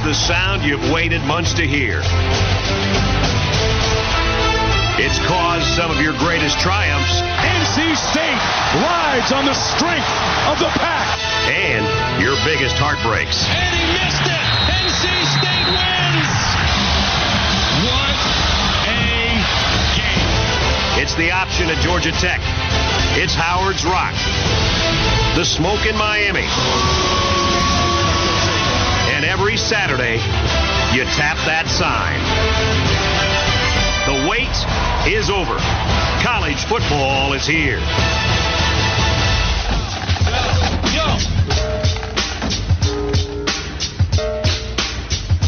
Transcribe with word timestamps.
It's 0.00 0.08
the 0.08 0.32
sound 0.32 0.64
you've 0.64 0.90
waited 0.90 1.20
months 1.28 1.52
to 1.60 1.66
hear. 1.66 2.00
It's 4.96 5.20
caused 5.28 5.68
some 5.76 5.90
of 5.90 6.00
your 6.00 6.16
greatest 6.16 6.58
triumphs. 6.58 7.20
NC 7.20 8.00
State 8.00 8.40
rides 8.80 9.30
on 9.30 9.44
the 9.44 9.52
strength 9.52 10.08
of 10.48 10.56
the 10.56 10.72
pack. 10.80 11.04
And 11.52 11.84
your 12.16 12.32
biggest 12.48 12.80
heartbreaks. 12.80 13.44
And 13.44 13.76
he 13.76 13.84
missed 13.92 14.24
it. 14.24 14.44
NC 14.88 15.04
State 15.36 15.68
wins. 15.68 16.32
What 17.84 18.16
a 18.88 19.04
game. 20.00 21.04
It's 21.04 21.14
the 21.20 21.30
option 21.30 21.68
at 21.68 21.76
Georgia 21.84 22.12
Tech. 22.12 22.40
It's 23.20 23.34
Howard's 23.34 23.84
Rock. 23.84 24.16
The 25.36 25.44
smoke 25.44 25.84
in 25.84 25.94
Miami. 25.98 26.48
And 29.20 29.28
every 29.28 29.58
Saturday, 29.58 30.14
you 30.96 31.04
tap 31.04 31.36
that 31.44 31.68
sign. 31.68 32.16
The 34.08 34.26
wait 34.26 34.48
is 35.12 35.28
over. 35.28 35.58
College 36.24 36.56
football 36.64 37.34
is 37.34 37.46
here. 37.46 37.80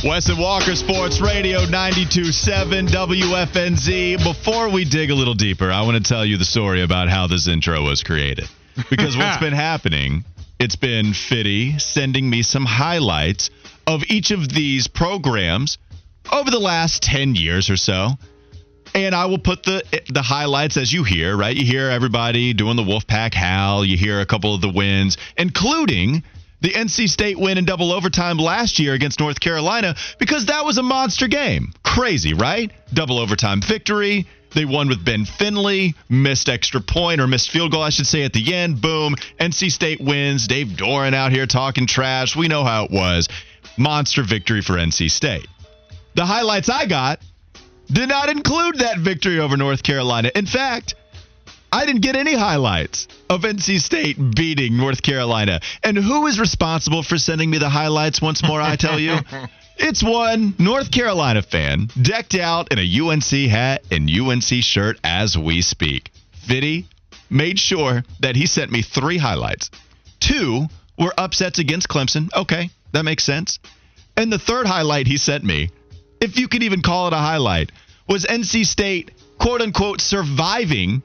Wes 0.05 0.29
and 0.29 0.39
Walker 0.39 0.77
Sports 0.77 1.23
Radio 1.23 1.61
92.7 1.61 2.89
WFNZ. 2.89 4.23
Before 4.23 4.69
we 4.69 4.85
dig 4.85 5.11
a 5.11 5.15
little 5.15 5.33
deeper, 5.33 5.71
I 5.71 5.81
want 5.81 5.97
to 5.97 6.07
tell 6.07 6.27
you 6.27 6.37
the 6.37 6.45
story 6.45 6.83
about 6.83 7.09
how 7.09 7.27
this 7.27 7.49
intro 7.49 7.81
was 7.83 8.03
created. 8.03 8.51
Because 8.91 9.17
what's 9.17 9.39
been 9.41 9.55
happening, 9.55 10.25
it's 10.63 10.77
been 10.77 11.13
Fitty 11.13 11.77
sending 11.81 12.31
me 12.31 12.45
some 12.45 12.65
highlights 12.65 13.51
of 13.85 14.05
each 14.09 14.31
of 14.31 14.49
these 14.49 14.87
programs 14.87 15.77
over 16.31 16.53
the 16.53 16.61
last 16.61 17.03
10 17.03 17.35
years 17.35 17.69
or 17.69 17.77
so. 17.77 18.11
And 18.95 19.13
I 19.13 19.27
will 19.27 19.39
put 19.39 19.65
the 19.65 19.83
the 20.09 20.23
highlights 20.23 20.77
as 20.77 20.93
you 20.93 21.03
hear, 21.03 21.37
right? 21.37 21.57
You 21.57 21.67
hear 21.67 21.89
everybody 21.89 22.53
doing 22.53 22.77
the 22.77 22.85
Wolfpack 22.85 23.35
howl. 23.35 23.85
You 23.85 23.97
hear 23.97 24.21
a 24.21 24.27
couple 24.27 24.55
of 24.55 24.61
the 24.61 24.69
wins, 24.69 25.17
including 25.37 26.23
the 26.61 26.71
NC 26.71 27.09
State 27.09 27.41
win 27.41 27.59
in 27.59 27.65
double 27.65 27.91
overtime 27.91 28.37
last 28.37 28.79
year 28.79 28.95
against 28.95 29.19
North 29.19 29.41
Carolina, 29.41 29.97
because 30.21 30.47
that 30.47 30.65
was 30.65 30.79
a 30.79 30.83
monster 30.83 31.27
game. 31.27 31.73
Crazy, 31.83 32.35
right? 32.35 32.71
Double 32.93 33.19
overtime 33.19 33.63
victory. 33.63 34.29
They 34.55 34.65
won 34.65 34.89
with 34.89 35.05
Ben 35.05 35.25
Finley, 35.25 35.95
missed 36.09 36.49
extra 36.49 36.81
point 36.81 37.21
or 37.21 37.27
missed 37.27 37.51
field 37.51 37.73
goal, 37.73 37.83
I 37.83 37.91
should 37.91 38.07
say, 38.07 38.23
at 38.23 38.33
the 38.33 38.55
end. 38.55 38.81
Boom. 38.81 39.15
NC 39.41 39.71
State 39.71 40.01
wins. 40.01 40.47
Dave 40.47 40.69
Doeren 40.69 41.15
out 41.15 41.33
here 41.33 41.47
talking 41.47 41.87
trash. 41.87 42.37
We 42.37 42.49
know 42.49 42.65
how 42.65 42.85
it 42.85 42.91
was. 42.91 43.29
Monster 43.79 44.23
victory 44.23 44.61
for 44.61 44.75
NC 44.75 45.11
State. 45.11 45.49
The 46.15 46.27
highlights 46.27 46.69
I 46.69 46.87
got 46.87 47.21
did 47.91 48.09
not 48.09 48.29
include 48.29 48.79
that 48.79 48.99
victory 48.99 49.39
over 49.39 49.57
North 49.57 49.83
Carolina. 49.83 50.31
In 50.35 50.47
fact, 50.47 50.95
I 51.73 51.87
didn't 51.87 52.03
get 52.03 52.17
any 52.17 52.35
highlights 52.35 53.09
of 53.31 53.43
NC 53.43 53.81
State 53.81 54.19
beating 54.35 54.77
North 54.77 55.03
Carolina. 55.03 55.61
And 55.83 55.97
who 55.97 56.27
is 56.27 56.39
responsible 56.39 57.03
for 57.03 57.17
sending 57.17 57.49
me 57.49 57.59
the 57.59 57.71
highlights 57.71 58.21
once 58.21 58.43
more, 58.43 58.61
I 58.61 58.77
tell 58.77 58.99
you? 58.99 59.17
It's 59.77 60.03
one 60.03 60.55
North 60.59 60.91
Carolina 60.91 61.43
fan 61.43 61.89
decked 62.01 62.35
out 62.35 62.73
in 62.73 62.79
a 62.79 63.01
UNC 63.01 63.51
hat 63.51 63.83
and 63.91 64.11
UNC 64.11 64.63
shirt 64.63 64.99
as 65.03 65.37
we 65.37 65.63
speak. 65.63 66.11
Fitty 66.33 66.87
made 67.31 67.59
sure 67.59 68.05
that 68.21 68.37
he 68.37 68.47
sent 68.47 68.71
me 68.71 68.83
three 68.83 69.19
highlights. 69.19 69.71
Two 70.21 70.67
were 70.99 71.15
upsets 71.17 71.59
against 71.59 71.89
Clemson. 71.89 72.29
Okay, 72.35 72.71
that 72.93 73.05
makes 73.05 73.25
sense. 73.25 73.59
And 74.17 74.33
the 74.33 74.39
third 74.39 74.67
highlight 74.67 75.07
he 75.07 75.17
sent 75.17 75.43
me, 75.43 75.71
if 76.21 76.39
you 76.39 76.49
could 76.49 76.63
even 76.63 76.83
call 76.83 77.09
it 77.09 77.15
a 77.15 77.17
highlight, 77.17 77.73
was 78.09 78.25
NC 78.25 78.67
State, 78.67 79.11
quote 79.39 79.63
unquote, 79.63 80.01
surviving 80.01 81.03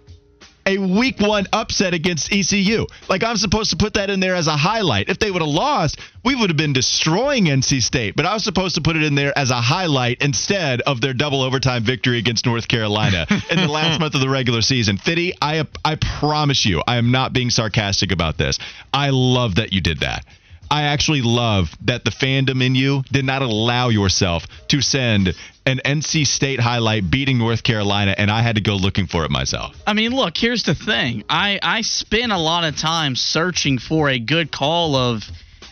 a 0.67 0.77
week 0.77 1.19
one 1.19 1.47
upset 1.53 1.93
against 1.93 2.31
ECU. 2.31 2.85
Like 3.07 3.23
I'm 3.23 3.37
supposed 3.37 3.71
to 3.71 3.77
put 3.77 3.93
that 3.93 4.09
in 4.09 4.19
there 4.19 4.35
as 4.35 4.47
a 4.47 4.57
highlight. 4.57 5.09
If 5.09 5.17
they 5.17 5.31
would 5.31 5.41
have 5.41 5.49
lost, 5.49 5.99
we 6.23 6.35
would 6.35 6.49
have 6.49 6.57
been 6.57 6.73
destroying 6.73 7.45
NC 7.45 7.81
State. 7.81 8.15
But 8.15 8.25
I 8.25 8.33
was 8.33 8.43
supposed 8.43 8.75
to 8.75 8.81
put 8.81 8.97
it 8.97 9.03
in 9.03 9.15
there 9.15 9.35
as 9.37 9.49
a 9.49 9.61
highlight 9.61 10.21
instead 10.21 10.81
of 10.81 10.99
their 10.99 11.13
double 11.13 11.41
overtime 11.41 11.83
victory 11.83 12.19
against 12.19 12.45
North 12.45 12.67
Carolina 12.67 13.25
in 13.49 13.57
the 13.57 13.67
last 13.67 13.99
month 13.99 14.13
of 14.13 14.21
the 14.21 14.29
regular 14.29 14.61
season. 14.61 14.97
Fitty, 14.97 15.33
I 15.41 15.65
I 15.85 15.95
promise 15.95 16.65
you, 16.65 16.83
I 16.85 16.97
am 16.97 17.11
not 17.11 17.31
being 17.31 17.49
sarcastic 17.49 18.11
about 18.11 18.37
this. 18.37 18.59
I 18.93 19.09
love 19.11 19.55
that 19.55 19.71
you 19.71 19.79
did 19.81 20.01
that. 20.01 20.25
I 20.69 20.83
actually 20.83 21.21
love 21.21 21.69
that 21.85 22.03
the 22.03 22.11
fandom 22.11 22.63
in 22.63 22.75
you 22.75 23.03
did 23.11 23.25
not 23.25 23.41
allow 23.41 23.89
yourself 23.89 24.45
to 24.69 24.81
send 24.81 25.33
an 25.65 25.81
NC 25.83 26.27
State 26.27 26.59
highlight 26.59 27.09
beating 27.09 27.37
North 27.37 27.63
Carolina, 27.63 28.15
and 28.17 28.29
I 28.29 28.41
had 28.41 28.55
to 28.55 28.61
go 28.61 28.75
looking 28.75 29.07
for 29.07 29.25
it 29.25 29.31
myself. 29.31 29.75
I 29.85 29.93
mean, 29.93 30.11
look, 30.11 30.37
here's 30.37 30.63
the 30.63 30.75
thing. 30.75 31.23
I, 31.29 31.59
I 31.61 31.81
spent 31.81 32.31
a 32.31 32.37
lot 32.37 32.63
of 32.63 32.77
time 32.77 33.15
searching 33.15 33.77
for 33.77 34.09
a 34.09 34.19
good 34.19 34.51
call 34.51 34.95
of 34.95 35.23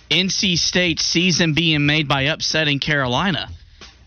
NC 0.09 0.57
State 0.57 0.99
season 0.99 1.53
being 1.53 1.85
made 1.85 2.07
by 2.07 2.23
upsetting 2.23 2.79
Carolina. 2.79 3.49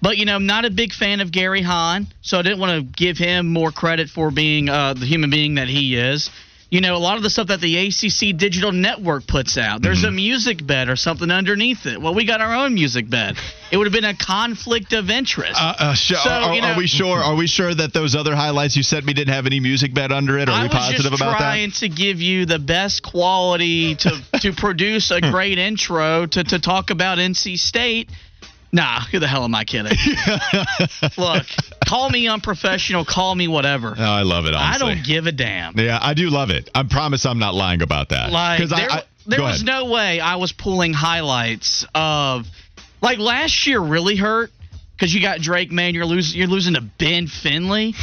But, 0.01 0.17
you 0.17 0.27
know, 0.27 0.37
I'm 0.37 0.47
not 0.47 0.65
a 0.65 0.71
big 0.71 0.93
fan 0.93 1.21
of 1.21 1.33
Gary 1.33 1.63
Hahn, 1.63 2.07
so 2.23 2.39
I 2.39 2.43
didn't 2.43 2.61
want 2.61 2.79
to 2.79 2.83
give 2.83 3.19
him 3.19 3.49
more 3.49 3.73
credit 3.73 4.09
for 4.09 4.31
being 4.31 4.69
uh, 4.69 4.95
the 4.95 5.07
human 5.07 5.31
being 5.31 5.57
that 5.57 5.69
he 5.69 5.97
is 5.97 6.31
you 6.71 6.83
know, 6.83 6.97
a 6.97 6.99
lot 6.99 7.17
of 7.17 7.23
the 7.23 7.31
stuff 7.31 7.49
that 7.49 7.61
the 7.61 7.79
ACC 7.79 8.37
Digital 8.37 8.73
Network 8.73 9.27
puts 9.27 9.57
out. 9.57 9.81
There's 9.81 10.01
mm-hmm. 10.01 10.09
a 10.09 10.11
music 10.11 10.67
bed 10.67 10.91
or 10.91 10.97
something 10.97 11.31
underneath 11.31 11.87
it. 11.87 12.01
Well, 12.01 12.15
we 12.15 12.27
got 12.27 12.43
our 12.43 12.55
own 12.55 12.75
music 12.75 13.09
bed. 13.09 13.37
It 13.73 13.79
would 13.79 13.87
have 13.87 13.93
been 13.93 14.05
a 14.05 14.17
conflict 14.17 14.93
of 14.93 15.09
interest. 15.09 15.59
Uh, 15.59 15.75
uh, 15.79 15.95
sh- 15.95 16.15
so, 16.23 16.29
are, 16.29 16.55
you 16.55 16.61
know, 16.61 16.73
are, 16.73 16.77
we 16.77 16.87
sure? 16.87 17.19
Are 17.19 17.37
we 17.37 17.47
sure 17.47 17.75
that 17.75 17.95
those 17.95 18.15
other 18.15 18.37
highlights 18.37 18.77
you 18.77 18.83
sent 18.83 19.07
me 19.07 19.15
didn't 19.15 19.33
have 19.33 19.47
any 19.47 19.61
music 19.61 19.95
bed 19.95 20.13
under 20.13 20.39
it? 20.39 20.51
Are 20.51 20.53
I 20.53 20.65
we 20.65 20.69
positive 20.69 21.13
about 21.13 21.19
that? 21.19 21.25
I 21.25 21.31
was 21.31 21.39
trying 21.39 21.71
to 21.73 21.89
give 21.89 22.21
you 22.21 22.45
the 22.45 22.59
best 22.59 23.03
quality 23.03 23.95
to 23.97 24.23
to 24.43 24.53
produce 24.57 25.11
a 25.11 25.23
great 25.23 25.59
intro 25.59 26.27
to 26.27 26.45
to 26.45 26.59
talk 26.59 26.91
about 26.91 27.17
NC 27.17 27.59
State 27.59 28.11
Nah, 28.71 29.01
who 29.01 29.19
the 29.19 29.27
hell 29.27 29.45
am 29.45 29.55
I 29.55 29.65
kidding? 29.65 29.97
Look, 31.17 31.47
call 31.87 32.11
me 32.11 32.29
unprofessional, 32.29 33.05
call 33.05 33.35
me 33.35 33.49
whatever. 33.49 33.95
Oh, 33.99 34.03
I 34.03 34.23
love 34.23 34.45
it. 34.45 34.55
Honestly. 34.55 34.91
I 34.91 34.95
don't 34.95 35.05
give 35.05 35.27
a 35.27 35.33
damn. 35.33 35.79
Yeah, 35.79 35.99
I 36.01 36.15
do 36.15 36.29
love 36.29 36.51
it. 36.51 36.69
I 36.75 36.83
promise 36.83 37.25
I'm 37.25 37.39
not 37.39 37.55
lying 37.55 37.81
about 37.81 38.11
that. 38.11 38.31
Like 38.31 38.69
there, 38.69 38.91
I, 38.91 38.97
I, 38.99 39.03
there 39.27 39.43
was 39.43 39.63
ahead. 39.63 39.67
no 39.67 39.91
way 39.91 40.21
I 40.21 40.37
was 40.37 40.53
pulling 40.53 40.93
highlights 40.93 41.87
of 41.95 42.47
like 43.01 43.19
last 43.19 43.67
year 43.67 43.81
really 43.81 44.17
hurt 44.17 44.51
because 44.93 45.15
you 45.15 45.23
got 45.23 45.41
Drake. 45.41 45.71
Man, 45.71 45.95
you're 45.95 46.07
losing. 46.07 46.39
You're 46.39 46.49
losing 46.49 46.75
to 46.75 46.83
Ben 46.83 47.27
Finley 47.27 47.95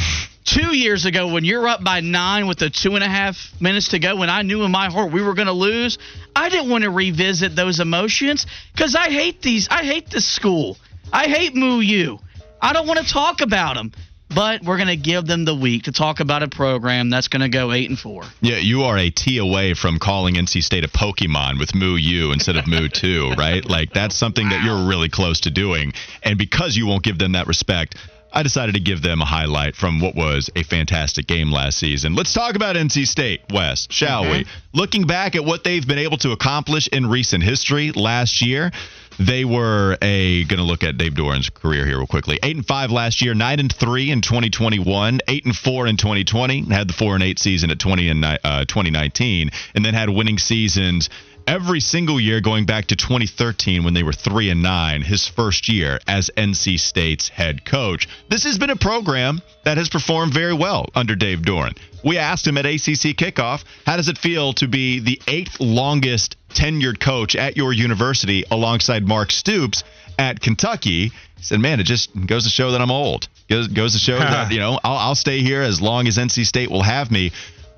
two 0.46 0.74
years 0.74 1.04
ago 1.04 1.32
when 1.32 1.44
you're 1.44 1.66
up 1.66 1.82
by 1.82 2.00
nine 2.00 2.46
with 2.46 2.58
the 2.58 2.70
two 2.70 2.94
and 2.94 3.04
a 3.04 3.08
half 3.08 3.52
minutes 3.60 3.88
to 3.88 3.98
go 3.98 4.16
when 4.16 4.30
i 4.30 4.42
knew 4.42 4.62
in 4.62 4.70
my 4.70 4.88
heart 4.88 5.12
we 5.12 5.20
were 5.20 5.34
going 5.34 5.46
to 5.46 5.52
lose 5.52 5.98
i 6.34 6.48
didn't 6.48 6.70
want 6.70 6.84
to 6.84 6.90
revisit 6.90 7.54
those 7.56 7.80
emotions 7.80 8.46
because 8.72 8.94
i 8.94 9.10
hate 9.10 9.42
these 9.42 9.68
i 9.70 9.84
hate 9.84 10.08
this 10.08 10.26
school 10.26 10.76
i 11.12 11.24
hate 11.24 11.54
moo 11.54 12.16
i 12.62 12.72
don't 12.72 12.86
want 12.86 13.04
to 13.04 13.12
talk 13.12 13.40
about 13.40 13.74
them 13.74 13.92
but 14.34 14.62
we're 14.62 14.76
going 14.76 14.88
to 14.88 14.96
give 14.96 15.26
them 15.26 15.44
the 15.44 15.54
week 15.54 15.84
to 15.84 15.92
talk 15.92 16.20
about 16.20 16.42
a 16.42 16.48
program 16.48 17.10
that's 17.10 17.28
going 17.28 17.42
to 17.42 17.48
go 17.48 17.72
eight 17.72 17.88
and 17.88 17.98
four. 17.98 18.24
Yeah, 18.40 18.56
you 18.56 18.82
are 18.82 18.98
a 18.98 19.10
T 19.10 19.38
away 19.38 19.74
from 19.74 19.98
calling 19.98 20.34
NC 20.34 20.62
State 20.62 20.84
a 20.84 20.88
Pokemon 20.88 21.58
with 21.58 21.74
Moo 21.74 21.96
instead 22.32 22.56
of 22.56 22.66
Moo 22.66 22.88
Two, 22.92 23.32
right? 23.38 23.64
Like 23.64 23.92
that's 23.92 24.16
something 24.16 24.46
wow. 24.46 24.50
that 24.50 24.64
you're 24.64 24.88
really 24.88 25.08
close 25.08 25.40
to 25.42 25.50
doing, 25.50 25.92
and 26.22 26.38
because 26.38 26.76
you 26.76 26.86
won't 26.86 27.04
give 27.04 27.18
them 27.18 27.32
that 27.32 27.46
respect, 27.46 27.96
I 28.36 28.42
decided 28.42 28.74
to 28.74 28.80
give 28.80 29.00
them 29.00 29.22
a 29.22 29.24
highlight 29.24 29.76
from 29.76 29.98
what 29.98 30.14
was 30.14 30.50
a 30.54 30.62
fantastic 30.62 31.26
game 31.26 31.50
last 31.50 31.78
season. 31.78 32.14
Let's 32.14 32.34
talk 32.34 32.54
about 32.54 32.76
NC 32.76 33.06
State, 33.06 33.40
Wes, 33.50 33.88
shall 33.88 34.24
mm-hmm. 34.24 34.32
we? 34.32 34.46
Looking 34.74 35.06
back 35.06 35.34
at 35.36 35.42
what 35.42 35.64
they've 35.64 35.86
been 35.86 35.98
able 35.98 36.18
to 36.18 36.32
accomplish 36.32 36.86
in 36.86 37.06
recent 37.06 37.42
history 37.42 37.92
last 37.92 38.42
year, 38.42 38.72
they 39.18 39.46
were 39.46 39.96
a 40.02 40.44
going 40.44 40.58
to 40.58 40.64
look 40.64 40.84
at 40.84 40.98
Dave 40.98 41.14
Doeren's 41.14 41.48
career 41.48 41.86
here 41.86 41.96
real 41.96 42.06
quickly. 42.06 42.38
8 42.42 42.56
and 42.56 42.66
5 42.66 42.90
last 42.90 43.22
year, 43.22 43.32
9 43.32 43.58
and 43.58 43.72
3 43.72 44.10
in 44.10 44.20
2021, 44.20 45.20
8 45.26 45.44
and 45.46 45.56
4 45.56 45.86
in 45.86 45.96
2020, 45.96 46.64
had 46.64 46.90
the 46.90 46.92
4 46.92 47.14
and 47.14 47.24
8 47.24 47.38
season 47.38 47.70
at 47.70 47.78
20 47.78 48.08
and 48.10 48.22
uh, 48.22 48.36
2019 48.66 49.50
and 49.74 49.82
then 49.82 49.94
had 49.94 50.10
winning 50.10 50.36
seasons 50.36 51.08
every 51.46 51.80
single 51.80 52.20
year 52.20 52.40
going 52.40 52.66
back 52.66 52.86
to 52.86 52.96
2013 52.96 53.84
when 53.84 53.94
they 53.94 54.02
were 54.02 54.12
3 54.12 54.50
and 54.50 54.62
9, 54.62 55.02
his 55.02 55.26
first 55.26 55.68
year 55.68 55.98
as 56.06 56.30
NC 56.36 56.78
State's 56.78 57.28
head 57.28 57.64
coach. 57.64 58.08
This 58.28 58.44
has 58.44 58.58
been 58.58 58.70
a 58.70 58.76
program 58.76 59.40
that 59.64 59.76
has 59.76 59.88
performed 59.88 60.34
very 60.34 60.54
well 60.54 60.86
under 60.94 61.14
Dave 61.14 61.40
Doeren. 61.40 61.76
We 62.04 62.18
asked 62.18 62.46
him 62.46 62.56
at 62.58 62.66
ACC 62.66 63.16
kickoff, 63.16 63.64
how 63.84 63.96
does 63.96 64.08
it 64.08 64.18
feel 64.18 64.52
to 64.54 64.68
be 64.68 65.00
the 65.00 65.20
eighth 65.26 65.60
longest 65.60 66.36
tenured 66.50 67.00
coach 67.00 67.34
at 67.36 67.56
your 67.56 67.72
university 67.72 68.44
alongside 68.50 69.06
Mark 69.06 69.32
Stoops 69.32 69.82
at 70.18 70.40
Kentucky? 70.40 71.10
He 71.36 71.42
said, 71.42 71.60
man, 71.60 71.80
it 71.80 71.84
just 71.84 72.10
goes 72.26 72.44
to 72.44 72.50
show 72.50 72.72
that 72.72 72.80
I'm 72.80 72.90
old. 72.90 73.28
Goes, 73.48 73.68
goes 73.68 73.92
to 73.92 73.98
show 73.98 74.18
that, 74.18 74.52
you 74.52 74.58
know, 74.58 74.78
I'll, 74.82 74.96
I'll 74.96 75.14
stay 75.14 75.40
here 75.40 75.62
as 75.62 75.80
long 75.80 76.08
as 76.08 76.16
NC 76.16 76.46
State 76.46 76.70
will 76.70 76.82
have 76.82 77.10
me. 77.10 77.32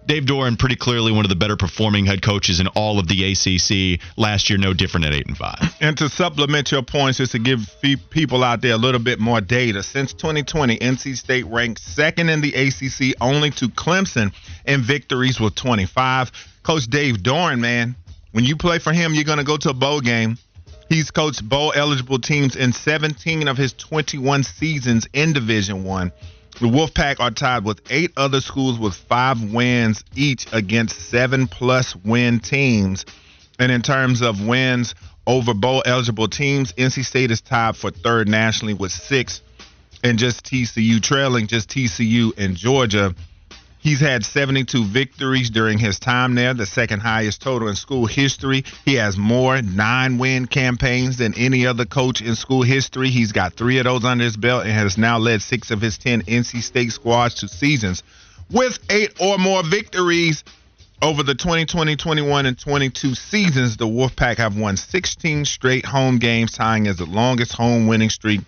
Dave 0.09 0.25
Doeren, 0.25 0.59
pretty 0.59 0.75
clearly 0.75 1.13
one 1.13 1.27
of 1.27 1.29
the 1.29 1.37
better 1.37 1.55
performing 1.55 2.07
head 2.07 2.23
coaches 2.23 2.61
in 2.61 2.67
all 2.69 2.99
of 2.99 3.09
the 3.09 3.31
ACC 3.31 4.01
last 4.17 4.49
year, 4.49 4.59
no 4.59 4.73
different 4.73 5.05
at 5.05 5.13
eight 5.13 5.27
and 5.27 5.37
five. 5.37 5.59
And 5.83 5.99
to 5.99 6.09
supplement 6.09 6.73
your 6.73 6.83
points, 6.83 7.19
just 7.19 7.33
to 7.33 7.39
give 7.39 7.77
people 8.09 8.43
out 8.43 8.63
there 8.63 8.73
a 8.73 8.79
little 8.79 9.01
bit 9.01 9.21
more 9.21 9.43
data, 9.43 9.83
since 9.83 10.15
2020, 10.15 10.79
NC 10.79 11.15
State 11.15 11.45
ranked 11.45 11.83
second 11.83 12.31
in 12.31 12.41
the 12.41 12.55
ACC, 12.55 13.17
only 13.21 13.51
to 13.51 13.69
Clemson 13.69 14.33
in 14.65 14.81
victories 14.81 15.39
with 15.39 15.55
25. 15.55 16.33
Coach 16.63 16.87
Dave 16.87 17.17
Doeren, 17.17 17.61
man, 17.61 17.95
when 18.33 18.47
you 18.47 18.57
play 18.57 18.79
for 18.79 18.95
him, 18.95 19.13
you're 19.13 19.25
going 19.25 19.39
to 19.39 19.45
go 19.45 19.59
to 19.59 19.69
a 19.69 19.75
bowl 19.75 20.01
game. 20.01 20.39
He's 20.89 21.11
coached 21.11 21.47
bowl 21.47 21.75
eligible 21.77 22.19
teams 22.19 22.57
in 22.57 22.73
17 22.73 23.47
of 23.47 23.59
his 23.59 23.75
21 23.75 24.43
seasons 24.43 25.07
in 25.13 25.35
Division 25.35 25.85
One. 25.85 26.13
The 26.61 26.67
Wolfpack 26.67 27.21
are 27.21 27.31
tied 27.31 27.63
with 27.63 27.81
eight 27.89 28.11
other 28.17 28.41
schools 28.41 28.81
with 28.81 28.95
five 28.95 29.53
wins 29.53 30.03
each 30.17 30.53
against 30.53 31.09
seven 31.09 31.47
plus 31.47 31.95
win 31.95 32.41
teams. 32.41 33.07
And 33.61 33.71
in 33.71 33.81
terms 33.81 34.23
of 34.23 34.45
wins 34.45 34.97
over 35.25 35.55
bowl 35.55 35.85
eligible 35.87 36.27
teams, 36.27 36.73
NC 36.73 37.05
State 37.05 37.31
is 37.31 37.41
tied 37.41 37.77
for 37.77 37.93
third 37.93 38.29
nationally 38.29 38.75
with 38.75 38.91
six, 38.91 39.41
and 40.03 40.19
just 40.19 40.45
TCU 40.47 41.01
trailing 41.01 41.47
just 41.47 41.71
TCU 41.71 42.37
and 42.37 42.57
Georgia. 42.57 43.15
He's 43.81 44.01
had 44.01 44.25
72 44.25 44.85
victories 44.85 45.51
during 45.51 45.79
his 45.79 45.99
time 45.99 46.35
there, 46.35 46.53
the 46.53 46.67
second 46.67 47.01
highest 47.01 47.41
total 47.41 47.69
in 47.69 47.77
school 47.77 48.07
history. 48.07 48.65
He 48.85 48.95
has 48.95 49.17
more 49.17 49.63
nine 49.63 50.19
win 50.19 50.47
campaigns 50.47 51.19
than 51.19 51.35
any 51.35 51.67
other 51.67 51.85
coach 51.85 52.21
in 52.21 52.35
school 52.35 52.63
history. 52.63 53.11
He's 53.11 53.33
got 53.33 53.55
three 53.55 53.79
of 53.79 53.85
those 53.85 54.05
under 54.05 54.25
his 54.25 54.37
belt 54.37 54.65
and 54.65 54.73
has 54.73 54.99
now 54.99 55.19
led 55.19 55.43
six 55.43 55.71
of 55.71 55.81
his 55.81 55.97
10 55.99 56.23
NC 56.23 56.63
State 56.63 56.93
squads 56.93 57.37
to 57.37 57.49
seasons 57.49 58.03
with 58.51 58.79
eight 58.91 59.15
or 59.21 59.39
more 59.39 59.63
victories. 59.63 60.45
Over 61.01 61.23
the 61.23 61.37
2020, 61.37 61.95
21, 61.95 62.47
and 62.47 62.59
22 62.59 63.15
seasons, 63.15 63.77
the 63.77 63.87
Wolfpack 63.87 64.39
have 64.39 64.57
won 64.57 64.77
16 64.77 65.45
straight 65.45 65.87
home 65.87 66.19
games, 66.19 66.51
tying 66.51 66.89
as 66.89 66.97
the 66.97 67.07
longest 67.07 67.53
home 67.53 67.87
winning 67.87 68.11
streak 68.11 68.41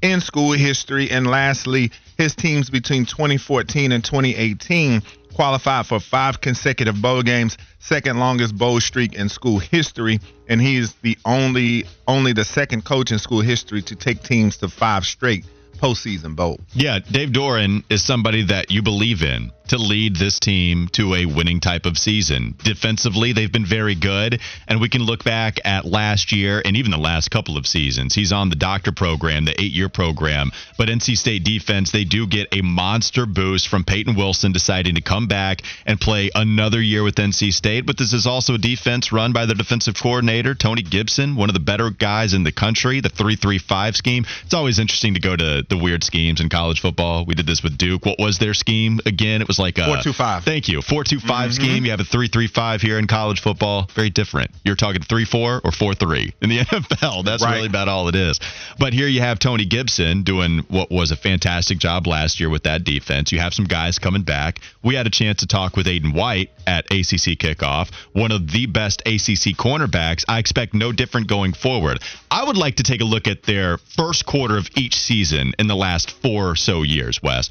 in 0.00 0.20
school 0.20 0.52
history. 0.52 1.10
And 1.10 1.26
lastly, 1.26 1.90
his 2.22 2.34
teams 2.36 2.70
between 2.70 3.04
2014 3.04 3.90
and 3.90 4.04
2018 4.04 5.02
qualified 5.34 5.86
for 5.86 5.98
five 5.98 6.40
consecutive 6.40 7.00
bowl 7.02 7.22
games, 7.22 7.58
second 7.80 8.18
longest 8.20 8.56
bowl 8.56 8.78
streak 8.80 9.14
in 9.14 9.28
school 9.28 9.58
history, 9.58 10.20
and 10.48 10.60
he 10.60 10.76
is 10.76 10.94
the 11.02 11.18
only 11.24 11.84
only 12.06 12.32
the 12.32 12.44
second 12.44 12.84
coach 12.84 13.10
in 13.10 13.18
school 13.18 13.40
history 13.40 13.82
to 13.82 13.96
take 13.96 14.22
teams 14.22 14.56
to 14.58 14.68
five 14.68 15.04
straight 15.04 15.44
postseason 15.82 16.36
bowl. 16.36 16.60
Yeah, 16.74 17.00
Dave 17.00 17.30
Doeren 17.30 17.82
is 17.90 18.04
somebody 18.04 18.46
that 18.46 18.70
you 18.70 18.82
believe 18.82 19.22
in 19.22 19.50
to 19.68 19.78
lead 19.78 20.16
this 20.16 20.38
team 20.38 20.88
to 20.92 21.14
a 21.14 21.24
winning 21.24 21.58
type 21.58 21.86
of 21.86 21.96
season. 21.96 22.54
Defensively, 22.62 23.32
they've 23.32 23.50
been 23.50 23.64
very 23.64 23.94
good, 23.94 24.40
and 24.68 24.80
we 24.80 24.88
can 24.88 25.02
look 25.02 25.24
back 25.24 25.58
at 25.64 25.84
last 25.84 26.30
year 26.30 26.60
and 26.64 26.76
even 26.76 26.90
the 26.90 26.98
last 26.98 27.30
couple 27.30 27.56
of 27.56 27.66
seasons. 27.66 28.14
He's 28.14 28.32
on 28.32 28.50
the 28.50 28.56
doctor 28.56 28.92
program, 28.92 29.44
the 29.44 29.58
eight 29.60 29.72
year 29.72 29.88
program, 29.88 30.50
but 30.76 30.88
NC 30.88 31.16
State 31.16 31.44
defense, 31.44 31.90
they 31.90 32.04
do 32.04 32.26
get 32.26 32.48
a 32.52 32.60
monster 32.60 33.24
boost 33.24 33.68
from 33.68 33.84
Peyton 33.84 34.14
Wilson 34.14 34.52
deciding 34.52 34.96
to 34.96 35.00
come 35.00 35.26
back 35.26 35.62
and 35.86 35.98
play 35.98 36.30
another 36.34 36.80
year 36.80 37.02
with 37.02 37.14
NC 37.14 37.52
State. 37.52 37.86
But 37.86 37.96
this 37.96 38.12
is 38.12 38.26
also 38.26 38.54
a 38.54 38.58
defense 38.58 39.10
run 39.10 39.32
by 39.32 39.46
the 39.46 39.54
defensive 39.54 39.94
coordinator, 39.94 40.54
Tony 40.54 40.82
Gibson, 40.82 41.34
one 41.34 41.48
of 41.48 41.54
the 41.54 41.60
better 41.60 41.90
guys 41.90 42.34
in 42.34 42.44
the 42.44 42.52
country, 42.52 43.00
the 43.00 43.08
3 43.08 43.36
3 43.36 43.58
5 43.58 43.96
scheme. 43.96 44.26
It's 44.44 44.54
always 44.54 44.78
interesting 44.78 45.14
to 45.14 45.20
go 45.20 45.34
to 45.34 45.62
the 45.72 45.82
weird 45.82 46.04
schemes 46.04 46.40
in 46.40 46.50
college 46.50 46.80
football. 46.80 47.24
We 47.24 47.34
did 47.34 47.46
this 47.46 47.62
with 47.62 47.78
Duke. 47.78 48.04
What 48.04 48.18
was 48.18 48.38
their 48.38 48.52
scheme 48.52 49.00
again? 49.06 49.40
It 49.40 49.48
was 49.48 49.58
like 49.58 49.78
a 49.78 49.86
four 49.86 49.96
two 50.02 50.12
five. 50.12 50.44
Thank 50.44 50.68
you. 50.68 50.82
Four 50.82 51.02
two 51.02 51.18
five 51.18 51.50
mm-hmm. 51.50 51.62
scheme. 51.62 51.84
You 51.86 51.92
have 51.92 52.00
a 52.00 52.04
three 52.04 52.28
three 52.28 52.46
five 52.46 52.82
here 52.82 52.98
in 52.98 53.06
college 53.06 53.40
football. 53.40 53.88
Very 53.94 54.10
different. 54.10 54.50
You're 54.64 54.76
talking 54.76 55.00
three 55.00 55.24
four 55.24 55.62
or 55.64 55.72
four 55.72 55.94
three 55.94 56.34
in 56.42 56.50
the 56.50 56.58
NFL. 56.60 57.24
That's 57.24 57.42
right. 57.42 57.56
really 57.56 57.68
about 57.68 57.88
all 57.88 58.08
it 58.08 58.14
is. 58.14 58.38
But 58.78 58.92
here 58.92 59.08
you 59.08 59.20
have 59.20 59.38
Tony 59.38 59.64
Gibson 59.64 60.24
doing 60.24 60.58
what 60.68 60.90
was 60.90 61.10
a 61.10 61.16
fantastic 61.16 61.78
job 61.78 62.06
last 62.06 62.38
year 62.38 62.50
with 62.50 62.64
that 62.64 62.84
defense. 62.84 63.32
You 63.32 63.38
have 63.40 63.54
some 63.54 63.64
guys 63.64 63.98
coming 63.98 64.22
back. 64.22 64.60
We 64.84 64.94
had 64.94 65.06
a 65.06 65.10
chance 65.10 65.40
to 65.40 65.46
talk 65.46 65.74
with 65.74 65.86
Aydan 65.86 66.14
White 66.14 66.50
at 66.66 66.84
ACC 66.86 67.38
kickoff, 67.38 67.90
one 68.12 68.30
of 68.30 68.50
the 68.50 68.66
best 68.66 69.00
ACC 69.06 69.56
cornerbacks. 69.56 70.24
I 70.28 70.38
expect 70.38 70.74
no 70.74 70.92
different 70.92 71.28
going 71.28 71.54
forward. 71.54 72.00
I 72.30 72.44
would 72.44 72.56
like 72.56 72.76
to 72.76 72.82
take 72.82 73.00
a 73.00 73.04
look 73.04 73.26
at 73.26 73.44
their 73.44 73.78
first 73.78 74.26
quarter 74.26 74.56
of 74.56 74.68
each 74.76 74.96
season 74.96 75.51
in 75.58 75.66
the 75.66 75.76
last 75.76 76.10
four 76.10 76.50
or 76.50 76.56
so 76.56 76.82
years, 76.82 77.22
Wes 77.22 77.50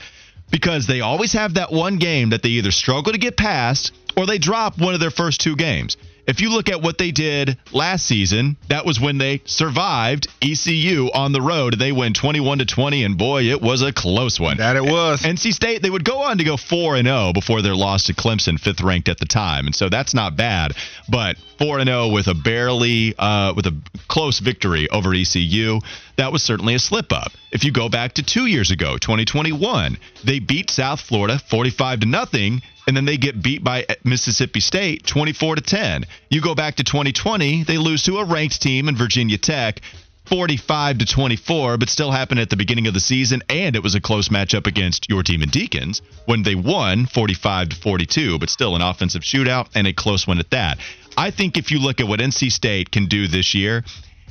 because 0.51 0.86
they 0.86 1.01
always 1.01 1.33
have 1.33 1.56
that 1.56 1.71
one 1.71 1.98
game 1.98 2.30
that 2.30 2.44
they 2.44 2.50
either 2.50 2.71
struggle 2.71 3.13
to 3.13 3.18
get 3.18 3.38
past 3.38 3.94
or 4.15 4.25
they 4.25 4.38
drop 4.38 4.77
one 4.77 4.94
of 4.94 5.00
their 5.00 5.09
first 5.09 5.42
two 5.42 5.56
games. 5.56 5.98
If 6.31 6.39
you 6.39 6.50
look 6.50 6.69
at 6.69 6.81
what 6.81 6.98
they 6.98 7.12
did 7.12 7.57
last 7.74 8.06
season, 8.06 8.56
that 8.69 8.86
was 8.86 9.01
when 9.01 9.18
they 9.18 9.42
survived 9.44 10.30
ECU 10.42 11.12
on 11.13 11.33
the 11.33 11.42
road. 11.42 11.78
They 11.78 11.92
win 11.92 12.13
21 12.13 12.60
to 12.60 12.66
20 12.66 13.04
and 13.04 13.18
boy, 13.18 13.50
it 13.50 13.62
was 13.62 13.81
a 13.81 13.92
close 13.92 14.39
one. 14.39 14.56
That 14.56 14.78
it 14.78 14.83
was. 14.86 15.24
NC 15.24 15.51
State 15.51 15.81
they 15.81 15.89
would 15.89 16.06
go 16.06 16.22
on 16.22 16.38
to 16.38 16.45
go 16.45 16.56
4 16.56 16.95
and 16.95 17.06
0 17.06 17.33
before 17.33 17.62
their 17.62 17.75
loss 17.75 18.06
to 18.06 18.13
Clemson, 18.13 18.57
fifth 18.57 18.80
ranked 18.80 19.10
at 19.10 19.19
the 19.19 19.25
time. 19.25 19.66
And 19.66 19.75
so 19.75 19.89
that's 19.89 20.13
not 20.13 20.38
bad, 20.38 20.72
but 21.10 21.36
4 21.60 21.80
and 21.80 21.89
0 21.89 22.07
with 22.07 22.28
a 22.28 22.34
barely 22.34 23.13
uh, 23.19 23.51
with 23.54 23.66
a 23.66 23.75
close 24.07 24.39
victory 24.39 24.89
over 24.89 25.13
ECU, 25.13 25.81
that 26.16 26.31
was 26.31 26.44
certainly 26.44 26.75
a 26.75 26.80
slip 26.80 27.12
up. 27.12 27.34
If 27.51 27.66
you 27.66 27.74
go 27.74 27.89
back 27.89 28.13
to 28.13 28.24
2 28.24 28.45
years 28.45 28.72
ago, 28.72 28.98
2021, 28.98 29.98
they 30.24 30.39
beat 30.39 30.69
South 30.69 31.01
Florida 31.01 31.39
45 31.50 32.00
to 32.00 32.06
nothing 32.06 32.62
and 32.91 32.97
then 32.97 33.05
they 33.05 33.15
get 33.15 33.41
beat 33.41 33.63
by 33.63 33.85
Mississippi 34.03 34.59
State 34.59 35.07
24 35.07 35.55
to 35.55 35.61
10. 35.61 36.05
You 36.29 36.41
go 36.41 36.55
back 36.55 36.75
to 36.75 36.83
2020, 36.83 37.63
they 37.63 37.77
lose 37.77 38.03
to 38.03 38.17
a 38.17 38.25
ranked 38.25 38.61
team 38.61 38.89
in 38.89 38.97
Virginia 38.97 39.38
Tech 39.38 39.79
45 40.25 40.97
to 40.97 41.05
24, 41.05 41.77
but 41.77 41.88
still 41.88 42.12
happened 42.12 42.41
at 42.41 42.50
the 42.50 42.57
beginning 42.57 42.88
of 42.88 42.93
the 42.93 43.00
season 43.00 43.43
and 43.48 43.77
it 43.77 43.81
was 43.81 43.95
a 43.95 44.01
close 44.01 44.27
matchup 44.27 44.67
against 44.67 45.10
your 45.10 45.24
team 45.24 45.41
in 45.41 45.48
Deacons 45.48 46.01
when 46.25 46.43
they 46.43 46.53
won 46.53 47.05
45 47.05 47.69
to 47.69 47.75
42, 47.77 48.39
but 48.39 48.50
still 48.50 48.75
an 48.75 48.81
offensive 48.81 49.21
shootout 49.21 49.69
and 49.74 49.88
a 49.88 49.93
close 49.93 50.27
one 50.27 50.39
at 50.39 50.50
that. 50.50 50.77
I 51.15 51.31
think 51.31 51.57
if 51.57 51.71
you 51.71 51.79
look 51.79 52.01
at 52.01 52.10
what 52.10 52.19
NC 52.19 52.51
State 52.51 52.91
can 52.91 53.05
do 53.05 53.29
this 53.29 53.53
year, 53.53 53.86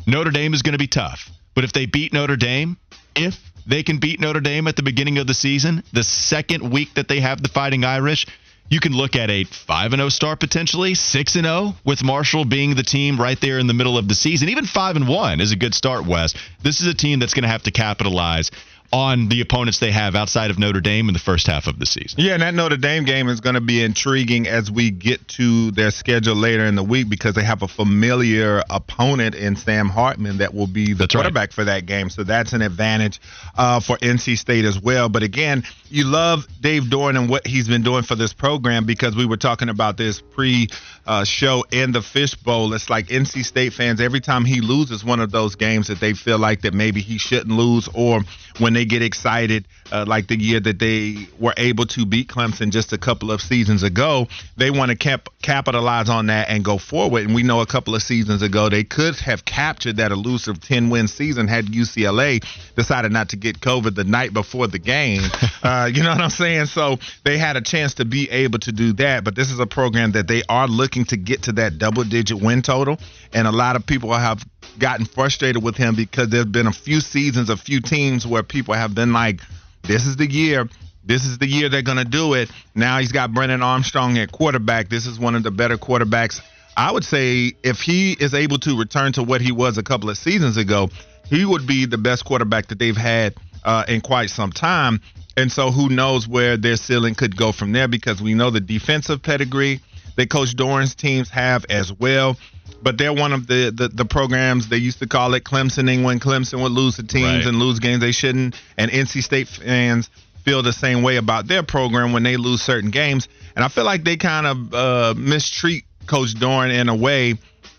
Notre 0.06 0.32
Dame 0.32 0.52
is 0.52 0.60
going 0.60 0.74
to 0.74 0.78
be 0.78 0.86
tough. 0.86 1.30
But 1.54 1.64
if 1.64 1.72
they 1.72 1.86
beat 1.86 2.12
Notre 2.12 2.36
Dame, 2.36 2.76
if 3.16 3.38
they 3.66 3.82
can 3.82 4.00
beat 4.00 4.20
Notre 4.20 4.40
Dame 4.40 4.68
at 4.68 4.76
the 4.76 4.82
beginning 4.82 5.16
of 5.16 5.26
the 5.26 5.34
season, 5.34 5.82
the 5.94 6.04
second 6.04 6.70
week 6.70 6.92
that 6.94 7.08
they 7.08 7.20
have 7.20 7.42
the 7.42 7.48
Fighting 7.48 7.84
Irish, 7.84 8.26
you 8.70 8.78
can 8.78 8.92
look 8.92 9.16
at 9.16 9.30
a 9.30 9.44
5 9.44 9.92
and 9.92 10.00
0 10.00 10.08
start 10.08 10.40
potentially, 10.40 10.94
6 10.94 11.36
and 11.36 11.44
0 11.44 11.74
with 11.84 12.04
Marshall 12.04 12.44
being 12.44 12.76
the 12.76 12.84
team 12.84 13.20
right 13.20 13.38
there 13.40 13.58
in 13.58 13.66
the 13.66 13.74
middle 13.74 13.98
of 13.98 14.08
the 14.08 14.14
season. 14.14 14.48
Even 14.48 14.64
5 14.64 14.96
and 14.96 15.08
1 15.08 15.40
is 15.40 15.52
a 15.52 15.56
good 15.56 15.74
start, 15.74 16.06
Wes. 16.06 16.34
This 16.62 16.80
is 16.80 16.86
a 16.86 16.94
team 16.94 17.18
that's 17.18 17.34
going 17.34 17.42
to 17.42 17.48
have 17.48 17.64
to 17.64 17.72
capitalize 17.72 18.50
on 18.92 19.28
the 19.28 19.40
opponents 19.40 19.78
they 19.78 19.92
have 19.92 20.16
outside 20.16 20.50
of 20.50 20.58
Notre 20.58 20.80
Dame 20.80 21.08
in 21.08 21.12
the 21.12 21.20
first 21.20 21.46
half 21.46 21.66
of 21.66 21.78
the 21.78 21.86
season. 21.86 22.20
Yeah, 22.20 22.34
and 22.34 22.42
that 22.42 22.54
Notre 22.54 22.76
Dame 22.76 23.04
game 23.04 23.28
is 23.28 23.40
going 23.40 23.54
to 23.54 23.60
be 23.60 23.82
intriguing 23.82 24.48
as 24.48 24.70
we 24.70 24.90
get 24.90 25.26
to 25.28 25.70
their 25.70 25.92
schedule 25.92 26.34
later 26.34 26.64
in 26.64 26.74
the 26.74 26.82
week 26.82 27.08
because 27.08 27.34
they 27.34 27.44
have 27.44 27.62
a 27.62 27.68
familiar 27.68 28.62
opponent 28.68 29.34
in 29.36 29.54
Sam 29.54 29.88
Hartman 29.88 30.38
that 30.38 30.54
will 30.54 30.66
be 30.66 30.88
the 30.88 30.94
that's 30.94 31.14
quarterback 31.14 31.48
right. 31.50 31.52
for 31.52 31.64
that 31.64 31.86
game. 31.86 32.10
So 32.10 32.24
that's 32.24 32.52
an 32.52 32.62
advantage 32.62 33.20
uh, 33.56 33.80
for 33.80 33.96
NC 33.98 34.36
State 34.38 34.64
as 34.64 34.80
well. 34.80 35.08
But 35.08 35.22
again, 35.22 35.62
you 35.88 36.04
love 36.04 36.46
Dave 36.60 36.84
Doeren 36.84 37.16
and 37.16 37.28
what 37.28 37.46
he's 37.46 37.68
been 37.68 37.82
doing 37.82 38.02
for 38.02 38.16
this 38.16 38.32
program 38.32 38.86
because 38.86 39.14
we 39.14 39.26
were 39.26 39.36
talking 39.36 39.68
about 39.68 39.96
this 39.96 40.20
pre 40.20 40.68
uh, 41.06 41.24
show 41.24 41.64
in 41.70 41.92
the 41.92 42.02
fishbowl. 42.02 42.72
It's 42.74 42.90
like 42.90 43.06
NC 43.08 43.44
State 43.44 43.72
fans, 43.72 44.00
every 44.00 44.20
time 44.20 44.44
he 44.44 44.60
loses 44.60 45.04
one 45.04 45.20
of 45.20 45.30
those 45.30 45.54
games 45.54 45.88
that 45.88 46.00
they 46.00 46.14
feel 46.14 46.38
like 46.38 46.62
that 46.62 46.74
maybe 46.74 47.00
he 47.00 47.18
shouldn't 47.18 47.50
lose 47.56 47.88
or 47.94 48.22
when 48.60 48.74
they 48.74 48.84
get 48.84 49.02
excited, 49.02 49.66
uh, 49.90 50.04
like 50.06 50.28
the 50.28 50.38
year 50.38 50.60
that 50.60 50.78
they 50.78 51.26
were 51.38 51.54
able 51.56 51.86
to 51.86 52.06
beat 52.06 52.28
Clemson 52.28 52.70
just 52.70 52.92
a 52.92 52.98
couple 52.98 53.32
of 53.32 53.40
seasons 53.40 53.82
ago. 53.82 54.28
They 54.56 54.70
want 54.70 54.90
to 54.90 54.96
cap- 54.96 55.28
capitalize 55.42 56.08
on 56.08 56.26
that 56.26 56.48
and 56.48 56.64
go 56.64 56.78
forward. 56.78 57.24
And 57.24 57.34
we 57.34 57.42
know 57.42 57.60
a 57.60 57.66
couple 57.66 57.94
of 57.94 58.02
seasons 58.02 58.42
ago 58.42 58.68
they 58.68 58.84
could 58.84 59.16
have 59.16 59.44
captured 59.44 59.96
that 59.96 60.12
elusive 60.12 60.60
10 60.60 60.90
win 60.90 61.08
season 61.08 61.48
had 61.48 61.66
UCLA 61.66 62.44
decided 62.76 63.12
not 63.12 63.30
to 63.30 63.36
get 63.36 63.60
COVID 63.60 63.94
the 63.94 64.04
night 64.04 64.32
before 64.32 64.66
the 64.66 64.78
game. 64.78 65.22
uh, 65.62 65.90
you 65.92 66.02
know 66.02 66.10
what 66.10 66.20
I'm 66.20 66.30
saying? 66.30 66.66
So 66.66 66.98
they 67.24 67.38
had 67.38 67.56
a 67.56 67.62
chance 67.62 67.94
to 67.94 68.04
be 68.04 68.30
able 68.30 68.58
to 68.60 68.72
do 68.72 68.92
that. 68.94 69.24
But 69.24 69.34
this 69.34 69.50
is 69.50 69.58
a 69.58 69.66
program 69.66 70.12
that 70.12 70.28
they 70.28 70.42
are 70.48 70.68
looking 70.68 71.04
to 71.06 71.16
get 71.16 71.44
to 71.44 71.52
that 71.52 71.78
double 71.78 72.04
digit 72.04 72.40
win 72.40 72.62
total. 72.62 72.98
And 73.32 73.46
a 73.46 73.52
lot 73.52 73.76
of 73.76 73.86
people 73.86 74.12
have 74.12 74.44
gotten 74.78 75.06
frustrated 75.06 75.62
with 75.62 75.76
him 75.76 75.94
because 75.94 76.28
there's 76.28 76.46
been 76.46 76.66
a 76.66 76.72
few 76.72 77.00
seasons, 77.00 77.50
a 77.50 77.56
few 77.56 77.80
teams 77.80 78.26
where 78.26 78.42
people 78.42 78.74
have 78.74 78.94
been 78.94 79.12
like, 79.12 79.40
this 79.82 80.06
is 80.06 80.16
the 80.16 80.30
year. 80.30 80.68
This 81.04 81.24
is 81.24 81.38
the 81.38 81.46
year 81.46 81.68
they're 81.68 81.82
going 81.82 81.98
to 81.98 82.04
do 82.04 82.34
it. 82.34 82.50
Now 82.74 82.98
he's 82.98 83.12
got 83.12 83.32
Brennan 83.32 83.62
Armstrong 83.62 84.18
at 84.18 84.32
quarterback. 84.32 84.88
This 84.88 85.06
is 85.06 85.18
one 85.18 85.34
of 85.34 85.42
the 85.42 85.50
better 85.50 85.76
quarterbacks. 85.76 86.40
I 86.76 86.92
would 86.92 87.04
say 87.04 87.52
if 87.62 87.80
he 87.80 88.12
is 88.12 88.34
able 88.34 88.58
to 88.58 88.78
return 88.78 89.12
to 89.14 89.22
what 89.22 89.40
he 89.40 89.52
was 89.52 89.78
a 89.78 89.82
couple 89.82 90.10
of 90.10 90.18
seasons 90.18 90.56
ago, 90.56 90.88
he 91.24 91.44
would 91.44 91.66
be 91.66 91.86
the 91.86 91.98
best 91.98 92.24
quarterback 92.24 92.68
that 92.68 92.78
they've 92.78 92.96
had 92.96 93.34
uh, 93.64 93.84
in 93.88 94.00
quite 94.00 94.30
some 94.30 94.52
time. 94.52 95.00
And 95.36 95.50
so 95.50 95.70
who 95.70 95.88
knows 95.88 96.28
where 96.28 96.56
their 96.56 96.76
ceiling 96.76 97.14
could 97.14 97.36
go 97.36 97.52
from 97.52 97.72
there 97.72 97.88
because 97.88 98.20
we 98.20 98.34
know 98.34 98.50
the 98.50 98.60
defensive 98.60 99.22
pedigree 99.22 99.80
that 100.16 100.28
Coach 100.28 100.54
Doeren's 100.54 100.94
teams 100.94 101.30
have 101.30 101.64
as 101.70 101.92
well 101.92 102.36
but 102.82 102.98
they're 102.98 103.12
one 103.12 103.32
of 103.32 103.46
the, 103.46 103.72
the, 103.74 103.88
the 103.88 104.04
programs 104.04 104.68
they 104.68 104.76
used 104.76 104.98
to 105.00 105.06
call 105.06 105.34
it 105.34 105.44
Clemsoning 105.44 106.02
when 106.04 106.20
Clemson 106.20 106.62
would 106.62 106.72
lose 106.72 106.96
to 106.96 107.02
teams 107.02 107.44
right. 107.44 107.46
and 107.46 107.58
lose 107.58 107.78
games 107.78 108.00
they 108.00 108.12
shouldn't. 108.12 108.56
And 108.76 108.90
NC 108.90 109.22
State 109.22 109.48
fans 109.48 110.10
feel 110.44 110.62
the 110.62 110.72
same 110.72 111.02
way 111.02 111.16
about 111.16 111.46
their 111.46 111.62
program 111.62 112.12
when 112.12 112.22
they 112.22 112.36
lose 112.36 112.62
certain 112.62 112.90
games. 112.90 113.28
And 113.54 113.64
I 113.64 113.68
feel 113.68 113.84
like 113.84 114.04
they 114.04 114.16
kind 114.16 114.46
of 114.46 114.74
uh, 114.74 115.14
mistreat 115.16 115.84
Coach 116.06 116.34
Doeren 116.34 116.72
in 116.72 116.88
a 116.88 116.94
way 116.94 117.34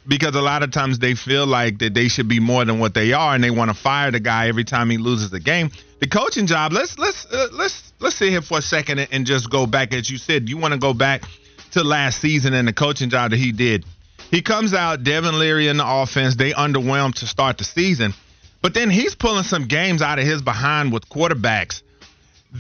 because 0.08 0.36
a 0.36 0.42
lot 0.42 0.64
of 0.64 0.72
times 0.72 1.00
they 1.00 1.16
feel 1.16 1.46
like 1.46 1.80
that 1.80 1.94
they 1.94 2.08
should 2.08 2.28
be 2.28 2.40
more 2.40 2.66
than 2.66 2.80
what 2.80 2.94
they 2.94 3.14
are, 3.14 3.36
and 3.36 3.44
they 3.44 3.52
want 3.52 3.70
to 3.70 3.76
fire 3.76 4.12
the 4.12 4.20
guy 4.20 4.48
every 4.48 4.64
time 4.64 4.90
he 4.90 4.98
loses 4.98 5.32
a 5.34 5.40
game. 5.40 5.72
The 6.00 6.08
coaching 6.08 6.48
job. 6.48 6.72
Let's 6.72 6.98
let's 6.98 7.26
uh, 7.32 7.48
let's 7.52 7.94
let's 8.00 8.16
sit 8.16 8.30
here 8.30 8.42
for 8.42 8.58
a 8.58 8.62
second 8.62 9.00
and 9.12 9.26
just 9.26 9.50
go 9.50 9.68
back, 9.68 9.94
as 9.94 10.10
you 10.10 10.18
said. 10.18 10.50
You 10.50 10.58
want 10.58 10.74
to 10.74 10.80
go 10.80 10.94
back 10.94 11.24
to 11.72 11.84
last 11.84 12.20
season 12.20 12.54
and 12.54 12.68
the 12.68 12.74
coaching 12.74 13.10
job 13.10 13.32
that 13.32 13.38
he 13.38 13.52
did 13.52 13.86
he 14.32 14.42
comes 14.42 14.74
out, 14.74 15.04
Devin 15.04 15.38
Leary 15.38 15.68
in 15.68 15.78
the 15.78 15.86
offense. 15.86 16.36
They 16.36 16.54
underwhelmed 16.54 17.16
to 17.16 17.28
start 17.28 17.58
the 17.58 17.66
season. 17.66 18.14
But 18.62 18.74
then 18.74 18.90
he's 18.90 19.14
pulling 19.14 19.44
some 19.44 19.68
games 19.68 20.02
out 20.02 20.20
of 20.20 20.26
his 20.26 20.42
behind 20.42 20.94
with 20.94 21.10
quarterbacks 21.10 21.82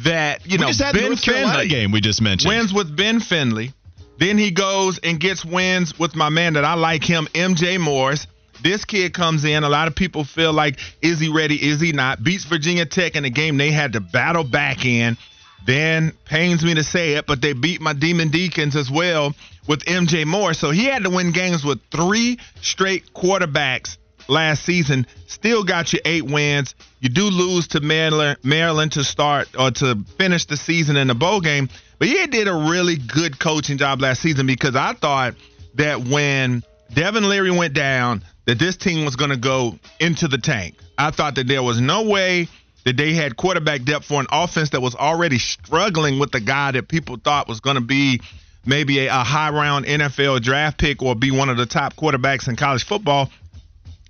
that, 0.03 0.45
you 0.45 0.57
we 0.57 0.61
know, 0.61 0.67
just 0.67 0.81
had 0.81 0.93
Ben 0.93 1.05
North 1.05 1.23
Finley 1.23 1.69
game 1.69 1.91
we 1.91 2.01
just 2.01 2.21
mentioned. 2.21 2.49
Wins 2.49 2.73
with 2.73 2.95
Ben 2.95 3.21
Finley. 3.21 3.73
Then 4.19 4.37
he 4.37 4.51
goes 4.51 4.99
and 4.99 5.19
gets 5.19 5.45
wins 5.45 5.97
with 5.97 6.13
my 6.15 6.29
man 6.29 6.53
that 6.53 6.65
I 6.65 6.73
like 6.73 7.03
him, 7.03 7.27
MJ 7.33 7.79
Morris. 7.79 8.27
This 8.61 8.85
kid 8.85 9.13
comes 9.13 9.45
in. 9.45 9.63
A 9.63 9.69
lot 9.69 9.87
of 9.87 9.95
people 9.95 10.23
feel 10.23 10.53
like, 10.53 10.77
is 11.01 11.19
he 11.19 11.29
ready? 11.29 11.55
Is 11.55 11.79
he 11.79 11.93
not? 11.93 12.23
Beats 12.23 12.43
Virginia 12.43 12.85
Tech 12.85 13.15
in 13.15 13.25
a 13.25 13.29
game 13.29 13.57
they 13.57 13.71
had 13.71 13.93
to 13.93 14.01
battle 14.01 14.43
back 14.43 14.85
in. 14.85 15.17
Then 15.65 16.11
pains 16.25 16.63
me 16.63 16.75
to 16.75 16.83
say 16.83 17.13
it, 17.13 17.25
but 17.27 17.41
they 17.41 17.53
beat 17.53 17.81
my 17.81 17.93
Demon 17.93 18.29
Deacons 18.29 18.75
as 18.75 18.91
well 18.91 19.33
with 19.71 19.85
MJ 19.85 20.25
Moore. 20.25 20.53
So 20.53 20.71
he 20.71 20.83
had 20.83 21.03
to 21.03 21.09
win 21.09 21.31
games 21.31 21.63
with 21.63 21.79
three 21.91 22.39
straight 22.59 23.13
quarterbacks 23.13 23.95
last 24.27 24.65
season. 24.65 25.07
Still 25.27 25.63
got 25.63 25.93
you 25.93 25.99
eight 26.03 26.25
wins. 26.25 26.75
You 26.99 27.07
do 27.07 27.23
lose 27.23 27.69
to 27.69 27.79
Maryland, 27.79 28.37
Maryland 28.43 28.91
to 28.91 29.05
start 29.05 29.47
or 29.57 29.71
to 29.71 30.03
finish 30.17 30.43
the 30.43 30.57
season 30.57 30.97
in 30.97 31.07
the 31.07 31.15
bowl 31.15 31.39
game. 31.39 31.69
But 31.99 32.09
he 32.09 32.27
did 32.27 32.49
a 32.49 32.53
really 32.53 32.97
good 32.97 33.39
coaching 33.39 33.77
job 33.77 34.01
last 34.01 34.21
season 34.21 34.45
because 34.45 34.75
I 34.75 34.91
thought 34.91 35.35
that 35.75 36.01
when 36.05 36.63
Devin 36.93 37.29
Leary 37.29 37.51
went 37.51 37.73
down, 37.73 38.25
that 38.47 38.59
this 38.59 38.75
team 38.75 39.05
was 39.05 39.15
going 39.15 39.31
to 39.31 39.37
go 39.37 39.79
into 40.01 40.27
the 40.27 40.37
tank. 40.37 40.75
I 40.97 41.11
thought 41.11 41.35
that 41.35 41.47
there 41.47 41.63
was 41.63 41.79
no 41.79 42.03
way 42.03 42.49
that 42.83 42.97
they 42.97 43.13
had 43.13 43.37
quarterback 43.37 43.83
depth 43.83 44.03
for 44.03 44.19
an 44.19 44.27
offense 44.33 44.71
that 44.71 44.81
was 44.81 44.95
already 44.95 45.37
struggling 45.37 46.19
with 46.19 46.33
the 46.33 46.41
guy 46.41 46.71
that 46.71 46.89
people 46.89 47.15
thought 47.15 47.47
was 47.47 47.61
going 47.61 47.75
to 47.75 47.81
be 47.81 48.19
maybe 48.65 48.99
a, 48.99 49.07
a 49.07 49.23
high 49.23 49.49
round 49.49 49.85
NFL 49.85 50.41
draft 50.41 50.77
pick 50.77 51.01
or 51.01 51.15
be 51.15 51.31
one 51.31 51.49
of 51.49 51.57
the 51.57 51.65
top 51.65 51.95
quarterbacks 51.95 52.47
in 52.47 52.55
college 52.55 52.85
football, 52.85 53.29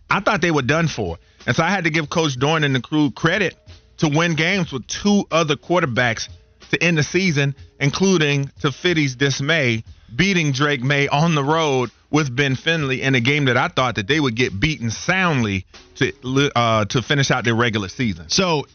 I 0.10 0.20
thought 0.20 0.42
they 0.42 0.52
were 0.52 0.62
done 0.62 0.88
for. 0.88 1.18
And 1.46 1.56
so 1.56 1.64
I 1.64 1.70
had 1.70 1.86
to 1.86 1.90
give 1.90 2.10
Coach 2.10 2.38
Doeren 2.38 2.64
and 2.64 2.76
the 2.76 2.82
crew 2.82 3.12
credit 3.12 3.56
to 3.98 4.10
win 4.10 4.36
games 4.36 4.72
with 4.72 4.86
two 4.88 5.26
other 5.32 5.56
quarterbacks 5.56 6.28
to 6.72 6.84
end 6.84 6.98
the 6.98 7.04
season, 7.04 7.56
including 7.80 8.50
to 8.62 8.72
Fitty's 8.72 9.16
dismay, 9.16 9.84
beating 10.16 10.52
Drake 10.52 10.82
Maye 10.82 11.08
on 11.08 11.36
the 11.36 11.44
road 11.44 11.92
with 12.10 12.36
Ben 12.36 12.56
Finley 12.56 13.02
in 13.02 13.16
a 13.16 13.22
game 13.22 13.46
that 13.46 13.58
I 13.58 13.70
thought 13.70 13.96
that 13.96 14.08
they 14.08 14.20
would 14.20 14.36
get 14.36 14.60
beaten 14.60 14.92
soundly 14.92 15.66
to 15.96 16.52
uh, 16.56 16.86
to 16.86 17.02
finish 17.02 17.32
out 17.32 17.46
their 17.46 17.56
regular 17.56 17.88
season. 17.88 18.30
So 18.30 18.68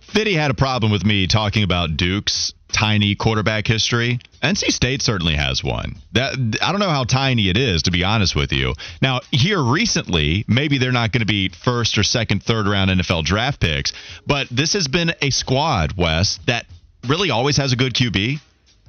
Fitty 0.00 0.34
had 0.34 0.50
a 0.50 0.54
problem 0.54 0.92
with 0.92 1.04
me 1.04 1.26
talking 1.26 1.64
about 1.64 1.96
Duke's 1.96 2.54
tiny 2.74 3.14
quarterback 3.14 3.66
history. 3.66 4.18
NC 4.42 4.72
State 4.72 5.00
certainly 5.00 5.36
has 5.36 5.62
one. 5.64 5.94
That 6.12 6.34
I 6.60 6.72
don't 6.72 6.80
know 6.80 6.90
how 6.90 7.04
tiny 7.04 7.48
it 7.48 7.56
is 7.56 7.84
to 7.84 7.90
be 7.90 8.04
honest 8.04 8.34
with 8.36 8.52
you. 8.52 8.74
Now, 9.00 9.20
here 9.30 9.62
recently, 9.62 10.44
maybe 10.48 10.78
they're 10.78 10.92
not 10.92 11.12
going 11.12 11.20
to 11.20 11.26
be 11.26 11.48
first 11.48 11.96
or 11.96 12.02
second, 12.02 12.42
third 12.42 12.66
round 12.66 12.90
NFL 12.90 13.24
draft 13.24 13.60
picks, 13.60 13.92
but 14.26 14.48
this 14.50 14.72
has 14.74 14.88
been 14.88 15.12
a 15.22 15.30
squad, 15.30 15.96
Wes, 15.96 16.38
that 16.46 16.66
really 17.06 17.30
always 17.30 17.56
has 17.56 17.72
a 17.72 17.76
good 17.76 17.94
QB. 17.94 18.40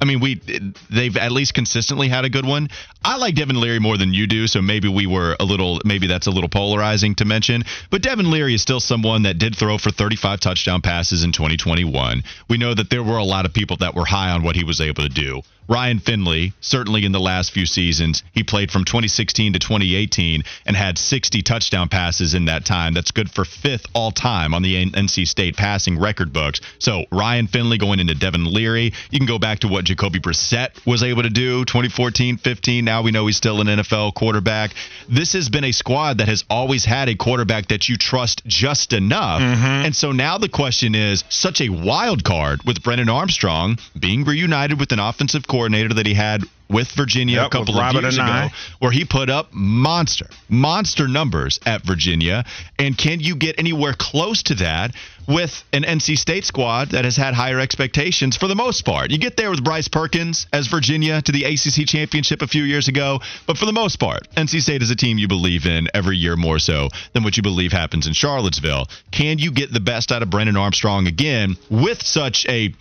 I 0.02 0.06
mean, 0.06 0.20
we 0.20 0.42
they've 0.90 1.16
at 1.16 1.32
least 1.32 1.54
consistently 1.54 2.10
had 2.10 2.26
a 2.26 2.30
good 2.30 2.46
one. 2.46 2.70
I 3.04 3.18
like 3.18 3.36
Devin 3.36 3.60
Leary 3.60 3.80
more 3.80 3.98
than 3.98 4.14
you 4.14 4.28
do, 4.28 4.48
so 4.48 4.62
maybe 4.62 4.90
we 4.90 5.08
were 5.08 5.38
a 5.40 5.46
little 5.46 5.80
maybe 5.86 6.08
that's 6.08 6.28
a 6.28 6.32
little 6.32 6.50
polarizing 6.50 7.16
to 7.16 7.26
mention. 7.26 7.64
But 7.90 8.02
Devin 8.02 8.30
Leary 8.30 8.56
is 8.56 8.62
still 8.62 8.80
someone 8.80 9.24
that 9.24 9.38
did 9.38 9.56
throw 9.56 9.78
for 9.78 9.92
35 9.92 10.40
touchdown 10.42 10.82
passes 10.82 11.24
in 11.24 11.32
2021. 11.32 12.24
We 12.50 12.58
know 12.58 12.74
that 12.74 12.90
there 12.90 13.04
were 13.04 13.18
a 13.18 13.24
lot 13.24 13.46
of 13.46 13.54
people 13.54 13.78
that 13.78 13.96
were 13.96 14.06
high 14.06 14.32
on 14.32 14.44
what 14.44 14.56
he 14.56 14.64
was 14.64 14.82
able 14.82 15.04
to 15.04 15.10
do. 15.10 15.42
Ryan 15.68 16.00
Finley, 16.00 16.54
certainly 16.62 17.06
in 17.06 17.12
the 17.12 17.20
last 17.20 17.52
few 17.52 17.66
seasons, 17.66 18.22
he 18.34 18.44
played 18.44 18.72
from 18.72 18.86
2016 18.86 19.54
to 19.54 19.60
2018 19.60 20.44
and 20.66 20.76
had 20.76 20.98
60 20.98 21.42
touchdown 21.42 21.90
passes 21.90 22.36
in 22.36 22.46
that 22.46 22.66
time. 22.66 22.94
That's 22.94 23.12
good 23.12 23.32
for 23.32 23.46
fifth 23.46 23.88
all 23.94 24.12
time 24.12 24.54
on 24.54 24.62
the 24.62 24.86
NC 24.86 25.28
State 25.28 25.58
passing 25.58 25.98
record 25.98 26.32
books. 26.32 26.62
So 26.78 27.06
Ryan 27.12 27.48
Finley 27.48 27.80
going 27.80 28.00
into 28.00 28.14
Devin 28.14 28.46
Leary. 28.46 28.94
You 29.10 29.20
can 29.20 29.26
go 29.26 29.40
back 29.40 29.60
to 29.60 29.68
what 29.68 29.85
Jacoby 29.86 30.20
Brissett 30.20 30.86
was 30.86 31.04
able 31.04 31.24
to 31.24 31.30
do 31.30 31.66
2014, 31.66 32.38
15. 32.38 32.86
Now 32.86 33.02
we 33.02 33.12
know 33.12 33.28
he's 33.28 33.38
still 33.38 33.62
an 33.62 33.68
NFL 33.68 34.14
quarterback. 34.14 34.72
This 35.08 35.34
has 35.34 35.50
been 35.50 35.64
a 35.64 35.72
squad 35.72 36.18
that 36.18 36.28
has 36.28 36.44
always 36.50 36.86
had 36.86 37.10
a 37.10 37.16
quarterback 37.16 37.68
that 37.68 37.88
you 37.88 37.98
trust 37.98 38.46
just 38.46 38.94
enough. 38.94 39.42
Mm-hmm. 39.42 39.86
And 39.86 39.96
so 39.96 40.12
now 40.12 40.38
the 40.38 40.50
question 40.50 40.96
is 40.96 41.24
such 41.30 41.62
a 41.62 41.70
wild 41.70 42.24
card 42.24 42.64
with 42.64 42.84
Brennan 42.84 43.10
Armstrong 43.10 43.78
being 43.98 44.24
reunited 44.24 44.80
with 44.80 44.92
an 44.92 45.00
offensive 45.00 45.48
coordinator 45.48 45.94
that 45.94 46.06
he 46.06 46.14
had 46.14 46.44
with 46.70 46.92
Virginia 46.92 47.38
yep, 47.38 47.48
a 47.48 47.50
couple 47.50 47.80
of 47.80 47.94
years 47.94 48.16
ago, 48.18 48.48
where 48.80 48.92
he 48.92 49.06
put 49.06 49.30
up 49.30 49.54
monster, 49.54 50.28
monster 50.50 51.08
numbers 51.08 51.60
at 51.66 51.84
Virginia. 51.84 52.44
And 52.80 52.98
can 52.98 53.20
you 53.20 53.36
get 53.36 53.60
anywhere 53.60 53.94
close 53.98 54.44
to 54.44 54.56
that 54.56 54.96
with 55.28 55.64
an 55.74 55.84
NC 55.84 56.18
State 56.18 56.46
squad 56.46 56.90
that 56.90 57.06
has 57.06 57.16
had 57.16 57.34
higher 57.34 57.60
expectations 57.60 58.38
for 58.38 58.48
the 58.48 58.56
most 58.56 58.86
part? 58.86 59.12
You 59.12 59.18
get 59.18 59.38
there 59.38 59.50
with 59.50 59.64
Bryce 59.64 59.88
Perkins 59.88 60.48
as 60.54 60.68
Virginia 60.68 61.22
to 61.22 61.32
the 61.32 61.44
ACC 61.44 61.88
championship 61.88 62.42
a 62.42 62.48
few 62.48 62.64
years 62.64 62.88
ago, 62.88 63.20
but 63.48 63.58
for 63.58 63.66
the 63.66 63.74
most 63.74 64.00
part, 64.00 64.28
NC 64.36 64.62
State 64.62 64.82
is 64.82 64.92
a 64.92 64.96
team 64.96 65.18
you 65.18 65.28
believe 65.28 65.66
in 65.66 65.88
every 65.94 66.18
year 66.18 66.36
more 66.36 66.60
so 66.60 66.90
than 67.14 67.24
what 67.24 67.38
you 67.38 67.44
believe 67.44 67.72
happens 67.72 68.08
in 68.08 68.14
Charlottesville. 68.14 68.88
Can 69.12 69.40
you 69.40 69.52
get 69.52 69.72
the 69.72 69.80
best 69.80 70.12
out 70.12 70.22
of 70.22 70.30
Brennan 70.30 70.58
Armstrong 70.58 71.08
again 71.08 71.56
with 71.70 72.06
such 72.06 72.46
a 72.48 72.74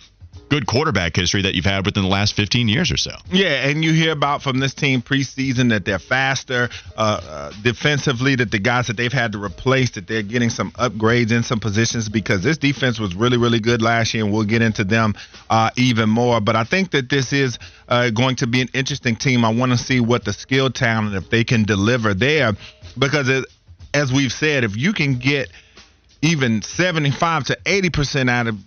good 0.49 0.67
quarterback 0.67 1.15
history 1.15 1.41
that 1.41 1.55
you've 1.55 1.65
had 1.65 1.85
within 1.85 2.03
the 2.03 2.09
last 2.09 2.35
15 2.35 2.67
years 2.67 2.91
or 2.91 2.97
so. 2.97 3.11
Yeah, 3.31 3.67
and 3.67 3.83
you 3.83 3.93
hear 3.93 4.11
about 4.11 4.41
from 4.41 4.59
this 4.59 4.73
team 4.73 5.01
preseason 5.01 5.69
that 5.69 5.85
they're 5.85 5.99
faster 5.99 6.69
uh, 6.95 6.99
uh, 6.99 7.51
defensively, 7.63 8.35
that 8.35 8.51
the 8.51 8.59
guys 8.59 8.87
that 8.87 8.97
they've 8.97 9.11
had 9.11 9.31
to 9.33 9.43
replace, 9.43 9.91
that 9.91 10.07
they're 10.07 10.21
getting 10.21 10.49
some 10.49 10.71
upgrades 10.71 11.31
in 11.31 11.43
some 11.43 11.59
positions 11.59 12.09
because 12.09 12.43
this 12.43 12.57
defense 12.57 12.99
was 12.99 13.15
really, 13.15 13.37
really 13.37 13.59
good 13.59 13.81
last 13.81 14.13
year, 14.13 14.23
and 14.23 14.33
we'll 14.33 14.45
get 14.45 14.61
into 14.61 14.83
them 14.83 15.13
uh, 15.49 15.71
even 15.75 16.09
more. 16.09 16.39
But 16.39 16.55
I 16.55 16.63
think 16.63 16.91
that 16.91 17.09
this 17.09 17.33
is 17.33 17.57
uh, 17.87 18.11
going 18.11 18.37
to 18.37 18.47
be 18.47 18.61
an 18.61 18.69
interesting 18.73 19.15
team. 19.15 19.43
I 19.43 19.49
want 19.49 19.71
to 19.71 19.77
see 19.77 19.99
what 19.99 20.25
the 20.25 20.33
skill 20.33 20.69
talent, 20.69 21.15
if 21.15 21.29
they 21.29 21.43
can 21.43 21.63
deliver 21.63 22.13
there, 22.13 22.53
because 22.97 23.29
it, 23.29 23.45
as 23.93 24.11
we've 24.13 24.31
said, 24.31 24.63
if 24.63 24.77
you 24.77 24.93
can 24.93 25.17
get 25.17 25.49
even 26.21 26.61
75 26.61 27.45
to 27.45 27.57
80 27.65 27.89
percent 27.89 28.29
out 28.29 28.47
of 28.47 28.57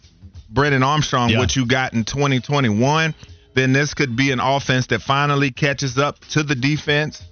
Brennan 0.49 0.83
Armstrong, 0.83 1.31
yeah. 1.31 1.38
what 1.38 1.57
you 1.57 1.67
got 1.67 1.93
in 1.93 2.05
2021, 2.05 3.14
then 3.55 3.73
this 3.73 3.95
could 3.95 4.17
be 4.17 4.31
an 4.31 4.40
offense 4.40 4.87
that 4.88 5.02
finally 5.02 5.50
catches 5.50 5.99
up 5.99 6.19
to 6.31 6.43
the 6.43 6.55
defense 6.55 7.23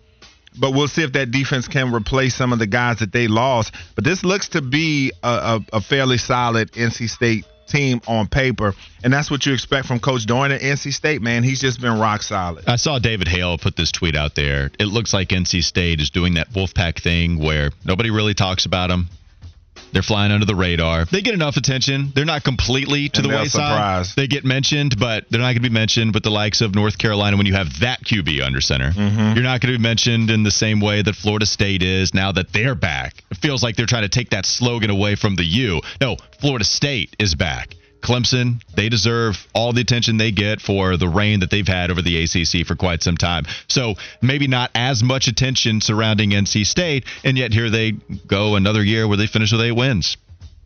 but 0.58 0.72
we'll 0.72 0.88
see 0.88 1.02
if 1.02 1.12
that 1.12 1.30
defense 1.30 1.68
can 1.68 1.92
replace 1.92 2.34
some 2.34 2.52
of 2.52 2.58
the 2.58 2.66
guys 2.66 2.98
that 3.00 3.12
they 3.12 3.28
lost. 3.28 3.74
But 3.94 4.04
this 4.04 4.24
looks 4.24 4.48
to 4.50 4.62
be 4.62 5.12
a, 5.22 5.28
a, 5.28 5.60
a 5.74 5.80
fairly 5.80 6.18
solid 6.18 6.72
NC 6.72 7.08
State 7.08 7.44
team 7.66 8.00
on 8.06 8.28
paper, 8.28 8.74
and 9.02 9.12
that's 9.12 9.30
what 9.30 9.44
you 9.44 9.52
expect 9.52 9.86
from 9.86 9.98
Coach 9.98 10.26
Doeren 10.26 10.54
at 10.54 10.60
NC 10.60 10.92
State. 10.92 11.20
Man, 11.20 11.42
he's 11.42 11.60
just 11.60 11.80
been 11.80 11.98
rock 11.98 12.22
solid. 12.22 12.64
I 12.68 12.76
saw 12.76 12.98
David 12.98 13.28
Hale 13.28 13.58
put 13.58 13.76
this 13.76 13.92
tweet 13.92 14.16
out 14.16 14.34
there. 14.34 14.70
It 14.78 14.86
looks 14.86 15.12
like 15.12 15.28
NC 15.28 15.62
State 15.62 16.00
is 16.00 16.10
doing 16.10 16.34
that 16.34 16.50
Wolfpack 16.50 17.02
thing 17.02 17.38
where 17.38 17.70
nobody 17.84 18.10
really 18.10 18.34
talks 18.34 18.66
about 18.66 18.88
them. 18.88 19.08
They're 19.96 20.02
flying 20.02 20.30
under 20.30 20.44
the 20.44 20.54
radar. 20.54 21.06
They 21.06 21.22
get 21.22 21.32
enough 21.32 21.56
attention. 21.56 22.12
They're 22.14 22.26
not 22.26 22.44
completely 22.44 23.08
to 23.08 23.22
And 23.22 23.24
the 23.24 23.34
wayside. 23.34 23.50
surprised. 23.50 24.14
They 24.14 24.26
get 24.26 24.44
mentioned, 24.44 24.98
but 25.00 25.24
they're 25.30 25.40
not 25.40 25.46
going 25.46 25.54
to 25.54 25.60
be 25.62 25.70
mentioned 25.70 26.12
with 26.12 26.22
the 26.22 26.30
likes 26.30 26.60
of 26.60 26.74
North 26.74 26.98
Carolina 26.98 27.38
when 27.38 27.46
you 27.46 27.54
have 27.54 27.80
that 27.80 28.04
QB 28.04 28.44
under 28.44 28.60
center. 28.60 28.90
Mm-hmm. 28.90 29.32
You're 29.32 29.42
not 29.42 29.62
going 29.62 29.72
to 29.72 29.78
be 29.78 29.82
mentioned 29.82 30.28
in 30.28 30.42
the 30.42 30.50
same 30.50 30.80
way 30.82 31.00
that 31.00 31.14
Florida 31.14 31.46
State 31.46 31.82
is 31.82 32.12
now 32.12 32.30
that 32.32 32.52
they're 32.52 32.74
back. 32.74 33.14
It 33.30 33.38
feels 33.38 33.62
like 33.62 33.76
they're 33.76 33.86
trying 33.86 34.02
to 34.02 34.10
take 34.10 34.28
that 34.30 34.44
slogan 34.44 34.90
away 34.90 35.14
from 35.14 35.34
the 35.34 35.44
U. 35.44 35.80
No, 35.98 36.16
Florida 36.42 36.66
State 36.66 37.16
is 37.18 37.34
back. 37.34 37.74
Clemson, 38.06 38.62
they 38.74 38.88
deserve 38.88 39.46
all 39.52 39.72
the 39.72 39.80
attention 39.80 40.16
they 40.16 40.30
get 40.30 40.60
for 40.60 40.96
the 40.96 41.08
reign 41.08 41.40
that 41.40 41.50
they've 41.50 41.66
had 41.66 41.90
over 41.90 42.00
the 42.00 42.22
ACC 42.22 42.64
for 42.64 42.76
quite 42.76 43.02
some 43.02 43.16
time. 43.16 43.44
So 43.66 43.96
maybe 44.22 44.46
not 44.46 44.70
as 44.76 45.02
much 45.02 45.26
attention 45.26 45.80
surrounding 45.80 46.30
NC 46.30 46.66
State, 46.66 47.04
and 47.24 47.36
yet 47.36 47.52
here 47.52 47.68
they 47.68 47.92
go 48.26 48.54
another 48.54 48.82
year 48.82 49.08
where 49.08 49.16
they 49.16 49.26
finish 49.26 49.50
with 49.50 49.60
eight 49.60 49.72
wins. 49.72 50.16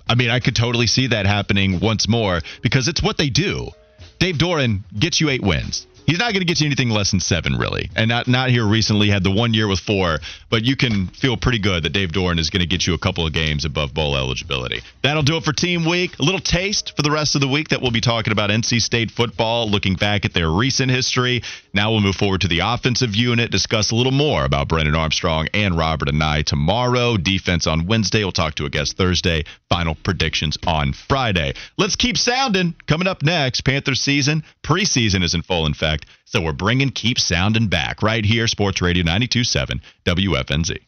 I 0.07 0.17
mean, 0.17 0.29
I 0.29 0.41
could 0.41 0.55
totally 0.55 0.87
see 0.87 1.07
that 1.09 1.25
happening 1.25 1.81
once 1.81 2.07
more 2.09 2.41
because 2.61 2.89
it's 2.89 3.03
what 3.03 3.17
they 3.17 3.31
do. 3.31 3.71
Dave 4.19 4.37
Doeren 4.37 4.81
gets 4.99 5.19
you 5.21 5.31
eight 5.31 5.43
wins. 5.43 5.87
He's 6.11 6.19
not 6.19 6.33
going 6.33 6.41
to 6.41 6.45
get 6.45 6.59
you 6.61 6.67
anything 6.67 6.91
less 6.91 7.13
than 7.13 7.21
seven, 7.21 7.55
really. 7.55 7.89
And 7.95 8.09
not 8.09 8.27
not 8.27 8.51
here 8.51 8.67
recently 8.67 9.11
had 9.11 9.23
the 9.23 9.31
one 9.31 9.55
year 9.55 9.69
with 9.69 9.79
four, 9.79 10.19
but 10.49 10.65
you 10.65 10.75
can 10.75 11.07
feel 11.07 11.37
pretty 11.37 11.61
good 11.61 11.85
that 11.85 11.91
Dave 11.91 12.11
Doeren 12.11 12.41
is 12.41 12.51
going 12.51 12.63
to 12.63 12.67
get 12.67 12.85
you 12.85 12.95
a 12.95 12.99
couple 12.99 13.25
of 13.25 13.33
games 13.33 13.65
above 13.65 13.95
bowl 13.95 14.17
eligibility. 14.17 14.81
That'll 15.03 15.23
do 15.23 15.37
it 15.37 15.45
for 15.45 15.53
Team 15.53 15.85
Week. 15.85 16.19
A 16.19 16.23
little 16.25 16.41
taste 16.41 16.97
for 16.97 17.03
the 17.03 17.13
rest 17.13 17.37
of 17.37 17.41
the 17.41 17.47
week 17.47 17.69
that 17.69 17.81
we'll 17.81 17.93
be 17.93 18.01
talking 18.01 18.33
about 18.33 18.51
NC 18.51 18.83
State 18.83 19.13
football, 19.13 19.71
looking 19.71 19.95
back 19.95 20.25
at 20.25 20.35
their 20.35 20.51
recent 20.51 20.91
history. 20.91 21.43
Now 21.73 21.91
we'll 21.93 22.01
move 22.01 22.17
forward 22.17 22.41
to 22.43 22.49
the 22.49 22.61
offensive 22.61 23.15
unit, 23.15 23.51
discuss 23.51 23.91
a 23.91 23.95
little 23.95 24.13
more 24.13 24.45
about 24.45 24.69
Brennan 24.69 24.95
Armstrong 24.95 25.49
and 25.55 25.77
Robert 25.77 26.09
and 26.09 26.23
I 26.23 26.43
tomorrow. 26.43 27.17
Defense 27.17 27.67
on 27.67 27.87
Wednesday. 27.87 28.25
We'll 28.25 28.33
talk 28.33 28.57
to 28.57 28.67
a 28.67 28.71
guest 28.71 28.97
Thursday. 28.97 29.45
Final 29.69 29.95
predictions 29.95 30.59
on 30.67 30.93
Friday. 30.93 31.55
Let's 31.79 31.97
keep 31.97 32.17
sounding. 32.17 32.75
Coming 32.87 33.07
up 33.07 33.23
next, 33.23 33.63
Panthers 33.63 34.01
season 34.01 34.43
preseason 34.63 35.23
is 35.23 35.35
in 35.35 35.43
full 35.43 35.67
effect, 35.67 36.07
so 36.25 36.41
we're 36.41 36.53
bringing 36.53 36.91
keep 36.91 37.19
sounding 37.19 37.69
back 37.69 38.03
right 38.03 38.25
here, 38.25 38.47
Sports 38.47 38.83
Radio 38.83 39.05
92.7 39.05 39.81
WFNZ. 40.05 40.79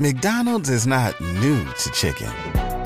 McDonald's 0.00 0.70
is 0.70 0.86
not 0.86 1.20
new 1.20 1.64
to 1.64 1.90
chicken. 1.90 2.57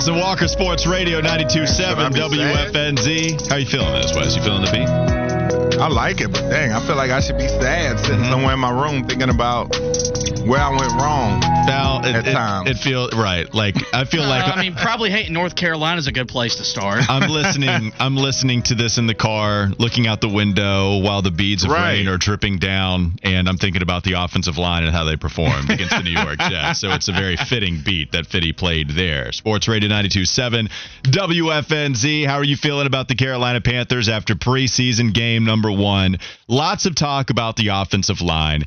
Wes 0.00 0.08
and 0.08 0.16
Walker 0.16 0.48
Sports 0.48 0.86
Radio 0.86 1.20
92.7 1.20 1.98
I 1.98 2.08
be 2.08 2.20
WFNZ. 2.20 3.48
How 3.50 3.56
you 3.56 3.66
feeling 3.66 3.92
this, 4.00 4.14
Wes? 4.16 4.34
You 4.34 4.40
feeling 4.40 4.64
the 4.64 4.70
beat? 4.72 4.88
I 5.78 5.88
like 5.88 6.22
it, 6.22 6.32
but 6.32 6.48
dang, 6.48 6.72
I 6.72 6.80
feel 6.86 6.96
like 6.96 7.10
I 7.10 7.20
should 7.20 7.36
be 7.36 7.46
sad 7.46 7.98
sitting 8.00 8.20
Mm-hmm. 8.20 8.30
somewhere 8.32 8.54
in 8.54 8.60
my 8.60 8.70
room 8.70 9.04
thinking 9.04 9.28
about 9.28 9.68
where 10.46 10.60
I 10.60 10.70
went 10.70 10.92
wrong. 11.00 11.40
Now, 11.66 12.00
it, 12.02 12.14
At 12.16 12.26
it, 12.26 12.32
times. 12.32 12.70
it 12.70 12.76
feels 12.78 13.14
right. 13.14 13.52
Like 13.54 13.76
I 13.94 14.04
feel 14.04 14.22
like 14.26 14.48
Uh, 14.48 14.52
I 14.56 14.60
mean, 14.62 14.74
probably 14.74 15.10
hating 15.10 15.32
North 15.32 15.54
Carolina 15.54 15.98
is 15.98 16.06
a 16.06 16.12
good 16.12 16.28
place 16.28 16.56
to 16.56 16.64
start. 16.64 17.04
I'm 17.08 17.30
listening. 17.30 17.92
I'm 17.98 18.16
listening 18.16 18.62
to 18.64 18.74
this 18.74 18.98
in 18.98 19.06
the 19.06 19.14
car, 19.14 19.68
looking 19.78 20.06
out 20.06 20.20
the 20.20 20.28
window 20.28 20.98
while 20.98 21.22
the 21.22 21.30
beads 21.30 21.64
of 21.64 21.70
Right. 21.70 21.92
rain 21.98 22.08
are 22.08 22.16
dripping 22.18 22.58
down, 22.58 23.18
and 23.22 23.48
I'm 23.48 23.56
thinking 23.58 23.82
about 23.82 24.02
the 24.04 24.14
offensive 24.14 24.56
line 24.58 24.82
and 24.84 24.92
how 24.92 25.04
they 25.04 25.16
performed 25.16 25.70
against 25.70 25.90
the 25.96 26.02
New 26.02 26.10
York 26.18 26.38
Jets. 26.48 26.80
So 26.80 26.90
it's 26.90 27.08
a 27.08 27.12
very 27.12 27.36
fitting 27.36 27.82
beat 27.84 28.12
that 28.12 28.26
Fitty 28.26 28.52
played 28.52 28.90
there. 28.90 29.32
Sports 29.32 29.68
Radio 29.68 29.88
92.7 29.90 30.68
WFNZ. 31.04 32.26
How 32.26 32.36
are 32.36 32.44
you 32.44 32.56
feeling 32.56 32.86
about 32.86 33.08
the 33.08 33.14
Carolina 33.14 33.60
Panthers 33.60 34.08
after 34.08 34.34
preseason 34.34 35.12
game 35.12 35.44
number 35.44 35.70
one? 35.70 36.18
Lots 36.48 36.86
of 36.86 36.94
talk 36.94 37.30
about 37.30 37.56
the 37.56 37.68
offensive 37.68 38.20
line. 38.20 38.64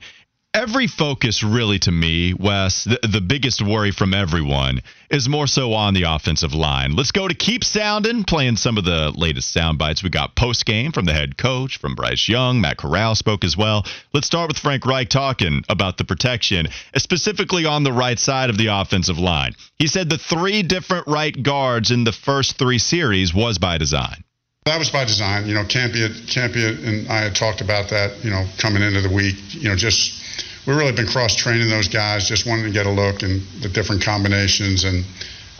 Every 0.55 0.85
focus, 0.85 1.41
really, 1.41 1.79
to 1.79 1.91
me, 1.91 2.35
Wes, 2.35 2.83
the, 2.83 2.99
the 3.01 3.21
biggest 3.21 3.59
worry 3.59 3.89
from 3.89 4.13
everyone 4.13 4.81
is 5.09 5.27
more 5.27 5.47
so 5.47 5.73
on 5.73 5.95
the 5.95 6.03
offensive 6.03 6.53
line. 6.53 6.95
Let's 6.95 7.11
go 7.11 7.27
to 7.27 7.33
keep 7.33 7.63
sounding, 7.63 8.23
playing 8.23 8.57
some 8.57 8.77
of 8.77 8.85
the 8.85 9.11
latest 9.15 9.51
sound 9.51 9.79
bites 9.79 10.03
we 10.03 10.11
got 10.11 10.35
post 10.35 10.67
game 10.67 10.91
from 10.91 11.05
the 11.05 11.13
head 11.13 11.39
coach, 11.39 11.77
from 11.77 11.95
Bryce 11.95 12.29
Young. 12.29 12.61
Matt 12.61 12.77
Corral 12.77 13.15
spoke 13.15 13.43
as 13.43 13.57
well. 13.57 13.83
Let's 14.13 14.27
start 14.27 14.47
with 14.47 14.59
Frank 14.59 14.85
Reich 14.85 15.09
talking 15.09 15.63
about 15.69 15.97
the 15.97 16.05
protection, 16.05 16.67
specifically 16.95 17.65
on 17.65 17.83
the 17.83 17.91
right 17.91 18.19
side 18.19 18.51
of 18.51 18.57
the 18.59 18.67
offensive 18.67 19.17
line. 19.17 19.55
He 19.79 19.87
said 19.87 20.07
the 20.07 20.19
three 20.19 20.61
different 20.61 21.07
right 21.07 21.41
guards 21.41 21.89
in 21.89 22.03
the 22.03 22.11
first 22.11 22.59
three 22.59 22.77
series 22.77 23.33
was 23.33 23.57
by 23.57 23.79
design. 23.79 24.23
That 24.65 24.77
was 24.77 24.91
by 24.91 25.03
design. 25.03 25.47
You 25.47 25.55
know, 25.55 25.63
Campia, 25.63 26.09
Campia 26.27 26.77
and 26.87 27.07
I 27.09 27.23
had 27.23 27.35
talked 27.35 27.61
about 27.61 27.89
that, 27.89 28.23
you 28.23 28.29
know, 28.29 28.45
coming 28.59 28.83
into 28.83 29.01
the 29.01 29.13
week. 29.13 29.35
You 29.49 29.69
know, 29.69 29.75
just 29.75 30.22
we've 30.65 30.75
really 30.75 30.91
been 30.91 31.07
cross 31.07 31.35
training 31.35 31.69
those 31.69 31.87
guys, 31.87 32.27
just 32.27 32.45
wanting 32.45 32.65
to 32.65 32.71
get 32.71 32.85
a 32.85 32.91
look 32.91 33.23
and 33.23 33.41
the 33.61 33.69
different 33.69 34.03
combinations. 34.03 34.83
And 34.83 35.05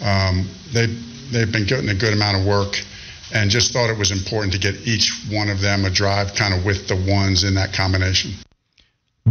um, 0.02 0.50
they, 0.74 0.88
they've 1.32 1.52
been 1.52 1.66
getting 1.66 1.89
a 1.89 1.96
good 1.96 2.13
amount 2.13 2.38
of 2.38 2.46
work 2.46 2.76
and 3.34 3.50
just 3.50 3.74
thought 3.74 3.89
it 3.89 3.98
was 3.98 4.12
important 4.12 4.54
to 4.54 4.60
get 4.60 4.76
each 4.88 5.12
one 5.32 5.50
of 5.50 5.60
them 5.60 5.86
a 5.86 5.89
drive 5.89 6.36
kind 6.36 6.54
of 6.54 6.66
with 6.66 6.88
the 6.88 6.96
ones 6.96 7.44
in 7.44 7.56
that 7.56 7.74
combination. 7.74 8.32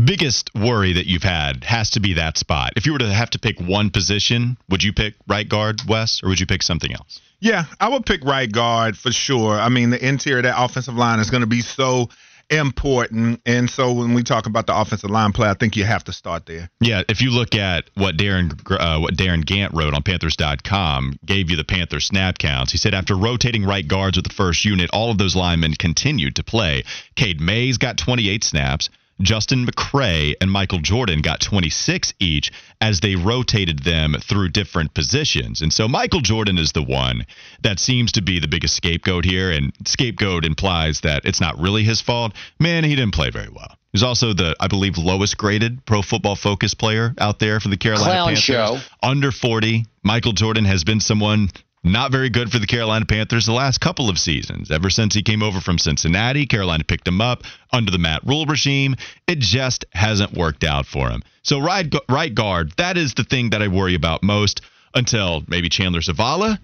biggest 0.04 0.50
worry 0.54 0.94
that 0.94 1.06
you've 1.06 1.22
had 1.22 1.64
has 1.64 1.90
to 1.90 2.00
be 2.00 2.14
that 2.14 2.36
spot. 2.36 2.72
If 2.76 2.86
you 2.86 2.92
were 2.92 2.98
to 2.98 3.12
have 3.12 3.30
to 3.30 3.38
pick 3.38 3.60
one 3.60 3.90
position, 3.90 4.56
would 4.68 4.82
you 4.82 4.92
pick 4.92 5.14
right 5.28 5.48
guard, 5.48 5.82
Wes, 5.86 6.22
or 6.22 6.30
would 6.30 6.40
you 6.40 6.46
pick 6.46 6.62
something 6.62 6.92
else? 6.92 7.20
Yeah, 7.40 7.64
I 7.80 7.88
would 7.88 8.06
pick 8.06 8.24
right 8.24 8.50
guard 8.50 8.96
for 8.96 9.10
sure. 9.10 9.58
I 9.58 9.68
mean, 9.68 9.90
the 9.90 10.04
interior 10.04 10.38
of 10.38 10.44
that 10.44 10.62
offensive 10.62 10.94
line 10.94 11.18
is 11.18 11.30
going 11.30 11.40
to 11.40 11.46
be 11.48 11.60
so 11.60 12.08
important. 12.52 13.40
And 13.46 13.68
so 13.68 13.92
when 13.92 14.14
we 14.14 14.22
talk 14.22 14.46
about 14.46 14.66
the 14.66 14.76
offensive 14.76 15.10
line 15.10 15.32
play, 15.32 15.48
I 15.48 15.54
think 15.54 15.76
you 15.76 15.84
have 15.84 16.04
to 16.04 16.12
start 16.12 16.46
there. 16.46 16.70
Yeah, 16.80 17.02
if 17.08 17.20
you 17.20 17.30
look 17.30 17.54
at 17.54 17.90
what 17.94 18.16
Darren 18.16 18.52
uh, 18.70 19.00
what 19.00 19.16
Darin 19.16 19.42
Gantt 19.42 19.72
wrote 19.72 19.94
on 19.94 20.02
Panthers.com, 20.02 21.18
gave 21.24 21.50
you 21.50 21.56
the 21.56 21.64
Panthers 21.64 22.06
snap 22.06 22.38
counts. 22.38 22.72
He 22.72 22.78
said 22.78 22.94
after 22.94 23.16
rotating 23.16 23.64
right 23.64 23.86
guards 23.86 24.16
with 24.16 24.26
the 24.26 24.34
first 24.34 24.64
unit, 24.64 24.90
all 24.92 25.10
of 25.10 25.18
those 25.18 25.36
linemen 25.36 25.74
continued 25.74 26.36
to 26.36 26.44
play. 26.44 26.84
Cade 27.16 27.40
Mays 27.40 27.78
got 27.78 27.98
28 27.98 28.44
snaps. 28.44 28.88
Justin 29.20 29.66
McCray 29.66 30.34
and 30.40 30.50
Michael 30.50 30.80
Jordan 30.80 31.20
got 31.22 31.40
26 31.40 32.14
each 32.18 32.50
as 32.80 33.00
they 33.00 33.14
rotated 33.14 33.80
them 33.80 34.16
through 34.20 34.48
different 34.48 34.94
positions. 34.94 35.60
And 35.60 35.72
so 35.72 35.86
Michael 35.86 36.20
Jordan 36.20 36.58
is 36.58 36.72
the 36.72 36.82
one 36.82 37.26
that 37.62 37.78
seems 37.78 38.12
to 38.12 38.22
be 38.22 38.40
the 38.40 38.48
biggest 38.48 38.74
scapegoat 38.74 39.24
here. 39.24 39.50
And 39.50 39.72
scapegoat 39.86 40.44
implies 40.44 41.00
that 41.02 41.24
it's 41.24 41.40
not 41.40 41.58
really 41.58 41.84
his 41.84 42.00
fault. 42.00 42.32
Man, 42.58 42.84
he 42.84 42.96
didn't 42.96 43.14
play 43.14 43.30
very 43.30 43.48
well. 43.48 43.76
He's 43.92 44.02
also 44.02 44.32
the, 44.32 44.56
I 44.58 44.68
believe, 44.68 44.96
lowest 44.96 45.36
graded 45.36 45.84
pro 45.84 46.00
football 46.00 46.34
focus 46.34 46.72
player 46.72 47.14
out 47.18 47.38
there 47.38 47.60
for 47.60 47.68
the 47.68 47.76
Carolina 47.76 48.10
Clown 48.10 48.26
Panthers. 48.28 48.42
show. 48.42 48.78
Under 49.02 49.30
40. 49.30 49.84
Michael 50.02 50.32
Jordan 50.32 50.64
has 50.64 50.82
been 50.82 50.98
someone 50.98 51.50
not 51.84 52.12
very 52.12 52.30
good 52.30 52.50
for 52.50 52.58
the 52.58 52.66
Carolina 52.66 53.06
Panthers 53.06 53.46
the 53.46 53.52
last 53.52 53.80
couple 53.80 54.08
of 54.08 54.18
seasons. 54.18 54.70
Ever 54.70 54.90
since 54.90 55.14
he 55.14 55.22
came 55.22 55.42
over 55.42 55.60
from 55.60 55.78
Cincinnati, 55.78 56.46
Carolina 56.46 56.84
picked 56.84 57.08
him 57.08 57.20
up 57.20 57.42
under 57.72 57.90
the 57.90 57.98
Matt 57.98 58.22
Rhule 58.24 58.46
regime. 58.46 58.94
It 59.26 59.38
just 59.38 59.84
hasn't 59.92 60.36
worked 60.36 60.64
out 60.64 60.86
for 60.86 61.10
him. 61.10 61.22
So 61.42 61.60
right 61.60 61.92
right 62.08 62.34
guard, 62.34 62.72
that 62.76 62.96
is 62.96 63.14
the 63.14 63.24
thing 63.24 63.50
that 63.50 63.62
I 63.62 63.68
worry 63.68 63.94
about 63.94 64.22
most 64.22 64.60
until 64.94 65.42
maybe 65.48 65.68
Chandler 65.68 66.00
Zavala 66.00 66.58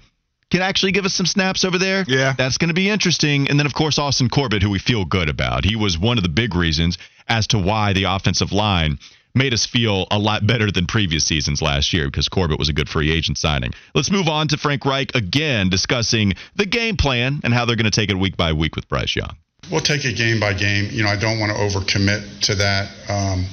can 0.51 0.63
actually 0.63 0.93
give 0.93 1.05
us 1.05 1.15
some 1.15 1.27
snaps 1.27 1.65
over 1.65 1.79
there. 1.79 2.05
Yeah. 2.07 2.35
That's 2.37 2.59
going 2.59 2.69
to 2.69 2.75
be 2.75 2.89
interesting. 2.89 3.49
And 3.49 3.59
then, 3.59 3.67
of 3.67 3.75
course, 3.75 3.99
Austin 3.99 4.29
Corbett, 4.29 4.63
who 4.63 4.71
we 4.71 4.79
feel 4.79 5.05
good 5.05 5.29
about. 5.29 5.65
He 5.65 5.77
was 5.77 5.99
one 5.99 6.17
of 6.17 6.23
the 6.23 6.31
big 6.31 6.55
reasons 6.55 6.97
as 7.29 7.47
to 7.49 7.59
why 7.59 7.93
the 7.93 8.05
offensive 8.05 8.53
line 8.53 8.99
made 9.39 9.55
us 9.55 9.65
feel 9.65 10.07
a 10.11 10.19
lot 10.19 10.47
better 10.47 10.71
than 10.71 10.87
previous 10.87 11.25
seasons 11.25 11.63
last 11.63 11.93
year 11.93 12.07
because 12.07 12.29
Corbett 12.29 12.59
was 12.59 12.69
a 12.69 12.73
good 12.73 12.89
free 12.89 13.11
agent 13.11 13.39
signing. 13.39 13.73
Let's 13.95 14.11
move 14.11 14.29
on 14.29 14.49
to 14.49 14.59
Frank 14.59 14.85
Reich 14.85 15.15
again 15.15 15.71
discussing 15.71 16.35
the 16.57 16.67
game 16.67 16.97
plan 16.97 17.41
and 17.45 17.55
how 17.55 17.65
they're 17.65 17.77
going 17.77 17.91
to 17.91 17.91
take 17.91 18.11
it 18.11 18.19
week 18.19 18.37
by 18.37 18.53
week 18.53 18.77
with 18.77 18.89
Bryce 18.89 19.17
Young. 19.17 19.37
We'll 19.71 19.81
take 19.81 20.05
it 20.05 20.17
game 20.17 20.41
by 20.41 20.55
game. 20.55 20.89
You 20.91 21.05
know, 21.05 21.09
I 21.09 21.17
don't 21.17 21.39
want 21.39 21.53
to 21.53 21.59
overcommit 21.59 22.41
to 22.43 22.55
that. 22.57 22.91
Um, 23.09 23.47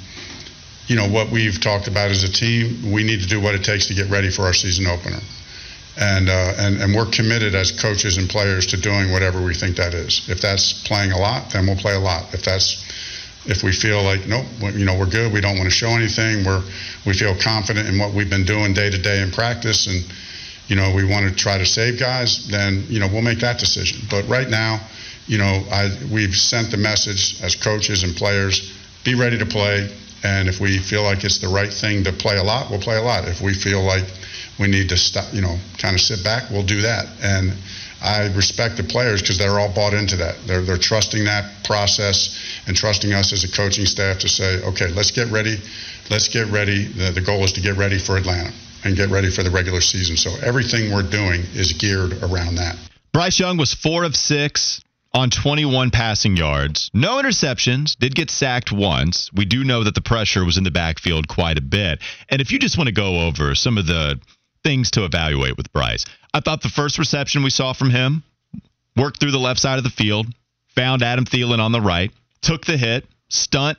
you 0.88 0.96
know, 0.96 1.10
what 1.10 1.32
we've 1.32 1.60
talked 1.60 1.88
about 1.88 2.12
as 2.12 2.24
a 2.24 2.32
team, 2.32 2.92
we 2.92 3.04
need 3.04 3.22
to 3.22 3.28
do 3.28 3.42
what 3.42 3.56
it 3.56 3.64
takes 3.64 3.88
to 3.88 3.94
get 3.94 4.10
ready 4.10 4.30
for 4.30 4.44
our 4.44 4.54
season 4.54 4.88
opener. 4.88 5.20
And, 5.98 6.30
uh, 6.30 6.54
and 6.58 6.82
and 6.82 6.94
we're 6.94 7.10
committed 7.10 7.56
as 7.56 7.72
coaches 7.72 8.18
and 8.18 8.30
players 8.30 8.66
to 8.68 8.78
doing 8.78 9.12
whatever 9.14 9.42
we 9.42 9.54
think 9.54 9.78
that 9.78 9.94
is. 9.94 10.28
If 10.30 10.42
that's 10.42 10.74
playing 10.84 11.12
a 11.12 11.18
lot, 11.18 11.52
then 11.54 11.66
we'll 11.68 11.78
play 11.78 11.96
a 11.96 12.00
lot. 12.00 12.34
If 12.34 12.44
that's 12.44 12.84
if 13.46 13.64
we 13.64 13.72
feel 13.72 14.02
like 14.04 14.28
nope, 14.28 14.46
you 14.74 14.86
know 14.86 14.98
we're 14.98 15.10
good, 15.10 15.32
we 15.32 15.42
don't 15.42 15.58
want 15.58 15.66
to 15.66 15.76
show 15.76 15.90
anything, 15.90 16.44
we're 16.46 16.64
we 17.06 17.14
feel 17.14 17.36
confident 17.38 17.88
in 17.88 17.98
what 17.98 18.14
we've 18.14 18.30
been 18.30 18.46
doing 18.46 18.74
day 18.74 18.90
to 18.90 19.02
day 19.02 19.22
in 19.22 19.32
practice, 19.32 19.88
and 19.88 20.04
you 20.68 20.76
know 20.76 20.94
we 20.96 21.06
want 21.06 21.30
to 21.30 21.36
try 21.36 21.58
to 21.58 21.66
save 21.66 22.00
guys, 22.00 22.48
then 22.50 22.84
you 22.88 23.00
know 23.00 23.08
we'll 23.08 23.22
make 23.22 23.40
that 23.40 23.60
decision. 23.60 24.02
But 24.10 24.28
right 24.28 24.50
now, 24.50 24.80
you 25.28 25.38
know 25.38 25.64
I 25.72 25.90
we've 26.12 26.36
sent 26.36 26.72
the 26.72 26.78
message 26.78 27.42
as 27.42 27.56
coaches 27.56 28.04
and 28.04 28.16
players, 28.16 28.74
be 29.04 29.16
ready 29.16 29.38
to 29.38 29.46
play, 29.46 29.90
and 30.24 30.50
if 30.50 30.60
we 30.60 30.80
feel 30.80 31.04
like 31.04 31.24
it's 31.24 31.38
the 31.38 31.50
right 31.50 31.72
thing 31.72 32.04
to 32.06 32.12
play 32.12 32.38
a 32.38 32.44
lot, 32.44 32.72
we'll 32.72 32.82
play 32.82 32.98
a 32.98 33.02
lot. 33.02 33.28
If 33.28 33.42
we 33.42 33.54
feel 33.54 33.84
like 33.84 34.06
we 34.60 34.68
need 34.68 34.90
to 34.90 34.98
stop, 34.98 35.34
you 35.34 35.42
know, 35.42 35.58
kind 35.78 35.94
of 35.94 36.02
sit 36.02 36.24
back, 36.24 36.50
we'll 36.50 36.66
do 36.66 36.82
that. 36.82 37.06
And 37.22 37.54
I 38.06 38.32
respect 38.36 38.78
the 38.78 38.84
players 38.84 39.22
because 39.22 39.38
they're 39.38 39.60
all 39.60 39.74
bought 39.74 39.94
into 39.94 40.16
that. 40.18 40.36
They're, 40.46 40.62
they're 40.62 40.78
trusting 40.78 41.26
that 41.26 41.64
process 41.64 42.38
and 42.68 42.76
trusting 42.76 43.12
us 43.14 43.34
as 43.34 43.44
a 43.44 43.52
coaching 43.52 43.86
staff 43.86 44.20
to 44.20 44.30
say, 44.30 44.62
okay, 44.64 44.88
let's 44.88 45.12
get 45.12 45.32
ready. 45.32 45.58
Let's 46.12 46.28
get 46.28 46.48
ready. 46.48 46.86
The, 46.86 47.12
the 47.12 47.22
goal 47.22 47.44
is 47.44 47.54
to 47.54 47.62
get 47.62 47.78
ready 47.78 47.98
for 47.98 48.16
Atlanta 48.16 48.54
and 48.84 48.96
get 48.96 49.10
ready 49.10 49.32
for 49.32 49.42
the 49.42 49.50
regular 49.50 49.82
season. 49.82 50.18
So 50.18 50.30
everything 50.46 50.94
we're 50.94 51.10
doing 51.10 51.42
is 51.54 51.74
geared 51.74 52.14
around 52.22 52.56
that. 52.56 52.78
Bryce 53.12 53.40
Young 53.40 53.58
was 53.58 53.74
four 53.74 54.04
of 54.04 54.16
six 54.16 54.82
on 55.16 55.30
21 55.30 55.90
passing 55.90 56.36
yards. 56.36 56.92
No 56.94 57.22
interceptions, 57.22 57.96
did 57.98 58.14
get 58.14 58.30
sacked 58.30 58.72
once. 58.72 59.32
We 59.34 59.46
do 59.46 59.64
know 59.64 59.84
that 59.84 59.96
the 59.96 60.02
pressure 60.02 60.44
was 60.44 60.58
in 60.58 60.64
the 60.64 60.72
backfield 60.72 61.28
quite 61.28 61.58
a 61.58 61.62
bit. 61.62 62.02
And 62.30 62.42
if 62.42 62.52
you 62.52 62.60
just 62.60 62.78
want 62.78 62.88
to 62.88 62.94
go 62.94 63.26
over 63.26 63.56
some 63.56 63.78
of 63.78 63.88
the 63.88 64.20
things 64.66 64.90
to 64.92 65.06
evaluate 65.06 65.56
with 65.58 65.72
Bryce. 65.72 66.06
I 66.34 66.40
thought 66.40 66.62
the 66.62 66.70
first 66.70 66.98
reception 66.98 67.44
we 67.44 67.52
saw 67.52 67.72
from 67.72 67.92
him 67.92 68.24
worked 68.98 69.20
through 69.20 69.32
the 69.32 69.38
left 69.38 69.60
side 69.60 69.78
of 69.78 69.84
the 69.84 69.92
field, 69.92 70.28
found 70.70 71.04
Adam 71.04 71.24
Thielen 71.24 71.60
on 71.60 71.72
the 71.72 71.80
right, 71.80 72.12
took 72.42 72.66
the 72.66 72.76
hit, 72.76 73.06
stunt, 73.30 73.78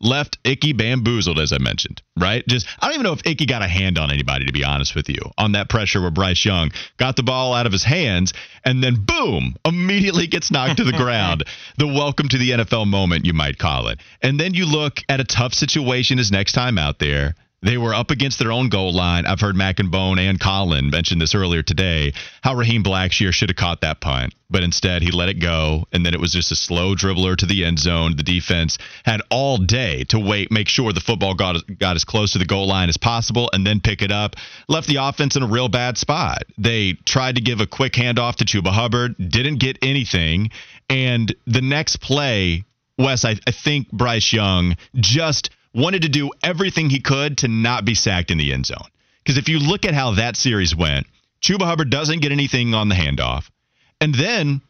left 0.00 0.38
Icky 0.44 0.72
bamboozled, 0.72 1.38
as 1.38 1.52
I 1.52 1.58
mentioned, 1.58 2.02
right? 2.18 2.46
Just, 2.48 2.66
I 2.80 2.86
don't 2.86 2.94
even 2.94 3.04
know 3.04 3.12
if 3.12 3.26
Icky 3.26 3.46
got 3.46 3.62
a 3.62 3.68
hand 3.68 3.96
on 3.96 4.10
anybody, 4.10 4.46
to 4.46 4.52
be 4.52 4.64
honest 4.64 4.94
with 4.94 5.08
you, 5.08 5.20
on 5.36 5.52
that 5.52 5.68
pressure 5.68 6.00
where 6.00 6.10
Bryce 6.10 6.44
Young 6.44 6.72
got 6.96 7.16
the 7.16 7.22
ball 7.22 7.54
out 7.54 7.66
of 7.66 7.72
his 7.72 7.84
hands 7.84 8.32
and 8.64 8.82
then 8.82 8.96
boom, 9.04 9.56
immediately 9.64 10.26
gets 10.26 10.50
knocked 10.50 10.78
to 10.78 10.84
the 10.84 10.92
ground. 10.96 11.44
The 11.78 11.86
welcome 11.86 12.28
to 12.28 12.38
the 12.38 12.50
NFL 12.50 12.88
moment, 12.88 13.24
you 13.24 13.32
might 13.32 13.58
call 13.58 13.88
it. 13.88 14.00
And 14.20 14.38
then 14.38 14.54
you 14.54 14.66
look 14.66 15.00
at 15.08 15.20
a 15.20 15.24
tough 15.24 15.54
situation 15.54 16.18
his 16.18 16.32
next 16.32 16.52
time 16.52 16.76
out 16.76 16.98
there. 16.98 17.34
They 17.60 17.76
were 17.76 17.92
up 17.92 18.12
against 18.12 18.38
their 18.38 18.52
own 18.52 18.68
goal 18.68 18.92
line. 18.92 19.26
I've 19.26 19.40
heard 19.40 19.56
Mac 19.56 19.80
and 19.80 19.90
Bone 19.90 20.20
and 20.20 20.38
Colin 20.38 20.90
mention 20.90 21.18
this 21.18 21.34
earlier 21.34 21.62
today. 21.62 22.12
How 22.42 22.54
Raheem 22.54 22.84
Blackshear 22.84 23.32
should 23.32 23.48
have 23.48 23.56
caught 23.56 23.80
that 23.80 24.00
punt, 24.00 24.34
but 24.48 24.62
instead 24.62 25.02
he 25.02 25.10
let 25.10 25.28
it 25.28 25.40
go, 25.40 25.84
and 25.92 26.06
then 26.06 26.14
it 26.14 26.20
was 26.20 26.32
just 26.32 26.52
a 26.52 26.56
slow 26.56 26.94
dribbler 26.94 27.36
to 27.36 27.46
the 27.46 27.64
end 27.64 27.80
zone. 27.80 28.14
The 28.14 28.22
defense 28.22 28.78
had 29.04 29.22
all 29.28 29.58
day 29.58 30.04
to 30.04 30.20
wait, 30.20 30.52
make 30.52 30.68
sure 30.68 30.92
the 30.92 31.00
football 31.00 31.34
got 31.34 31.56
got 31.78 31.96
as 31.96 32.04
close 32.04 32.32
to 32.32 32.38
the 32.38 32.44
goal 32.44 32.68
line 32.68 32.88
as 32.88 32.96
possible, 32.96 33.50
and 33.52 33.66
then 33.66 33.80
pick 33.80 34.02
it 34.02 34.12
up. 34.12 34.36
Left 34.68 34.86
the 34.86 34.96
offense 34.96 35.34
in 35.34 35.42
a 35.42 35.48
real 35.48 35.68
bad 35.68 35.98
spot. 35.98 36.44
They 36.58 36.92
tried 36.92 37.34
to 37.34 37.40
give 37.40 37.60
a 37.60 37.66
quick 37.66 37.94
handoff 37.94 38.36
to 38.36 38.44
Chuba 38.44 38.70
Hubbard, 38.70 39.16
didn't 39.18 39.56
get 39.56 39.78
anything, 39.82 40.50
and 40.88 41.34
the 41.48 41.62
next 41.62 41.96
play, 41.96 42.64
Wes, 42.98 43.24
I, 43.24 43.34
I 43.46 43.50
think 43.50 43.90
Bryce 43.90 44.32
Young 44.32 44.76
just 44.94 45.50
wanted 45.78 46.02
to 46.02 46.08
do 46.08 46.30
everything 46.42 46.90
he 46.90 47.00
could 47.00 47.38
to 47.38 47.48
not 47.48 47.84
be 47.84 47.94
sacked 47.94 48.30
in 48.30 48.38
the 48.38 48.52
end 48.52 48.66
zone. 48.66 48.88
Because 49.22 49.38
if 49.38 49.48
you 49.48 49.58
look 49.58 49.84
at 49.84 49.94
how 49.94 50.12
that 50.12 50.36
series 50.36 50.74
went, 50.74 51.06
Chuba 51.40 51.62
Hubbard 51.62 51.90
doesn't 51.90 52.20
get 52.20 52.32
anything 52.32 52.74
on 52.74 52.88
the 52.88 52.94
handoff. 52.94 53.48
And 54.00 54.14
then 54.14 54.60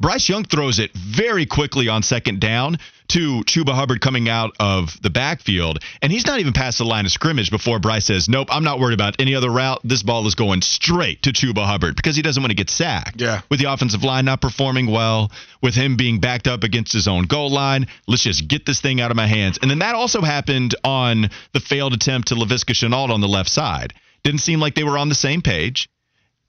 Bryce 0.00 0.30
Young 0.30 0.44
throws 0.44 0.78
it 0.78 0.92
very 0.94 1.44
quickly 1.44 1.88
on 1.88 2.02
second 2.02 2.40
down 2.40 2.78
to 3.08 3.42
Chuba 3.42 3.74
Hubbard 3.74 4.00
coming 4.00 4.28
out 4.30 4.56
of 4.58 4.96
the 5.02 5.10
backfield, 5.10 5.80
and 6.00 6.10
he's 6.10 6.26
not 6.26 6.40
even 6.40 6.54
past 6.54 6.78
the 6.78 6.84
line 6.84 7.04
of 7.04 7.12
scrimmage 7.12 7.50
before 7.50 7.78
Bryce 7.78 8.06
says, 8.06 8.28
"Nope, 8.28 8.48
I'm 8.50 8.64
not 8.64 8.80
worried 8.80 8.94
about 8.94 9.16
any 9.18 9.34
other 9.34 9.50
route. 9.50 9.80
This 9.84 10.02
ball 10.02 10.26
is 10.26 10.34
going 10.34 10.62
straight 10.62 11.22
to 11.24 11.32
Chuba 11.32 11.66
Hubbard 11.66 11.96
because 11.96 12.16
he 12.16 12.22
doesn't 12.22 12.42
want 12.42 12.50
to 12.50 12.56
get 12.56 12.70
sacked." 12.70 13.20
Yeah. 13.20 13.42
With 13.50 13.60
the 13.60 13.70
offensive 13.70 14.02
line 14.02 14.24
not 14.24 14.40
performing 14.40 14.86
well, 14.86 15.30
with 15.60 15.74
him 15.74 15.96
being 15.96 16.18
backed 16.18 16.46
up 16.46 16.64
against 16.64 16.92
his 16.92 17.06
own 17.06 17.24
goal 17.24 17.50
line, 17.50 17.86
let's 18.06 18.22
just 18.22 18.48
get 18.48 18.64
this 18.64 18.80
thing 18.80 19.02
out 19.02 19.10
of 19.10 19.18
my 19.18 19.26
hands. 19.26 19.58
And 19.60 19.70
then 19.70 19.80
that 19.80 19.94
also 19.94 20.22
happened 20.22 20.74
on 20.82 21.28
the 21.52 21.60
failed 21.60 21.92
attempt 21.92 22.28
to 22.28 22.36
Laviska 22.36 22.74
Shenault 22.74 23.10
on 23.10 23.20
the 23.20 23.28
left 23.28 23.50
side. 23.50 23.92
Didn't 24.22 24.40
seem 24.40 24.60
like 24.60 24.74
they 24.74 24.84
were 24.84 24.96
on 24.98 25.10
the 25.10 25.14
same 25.14 25.42
page. 25.42 25.88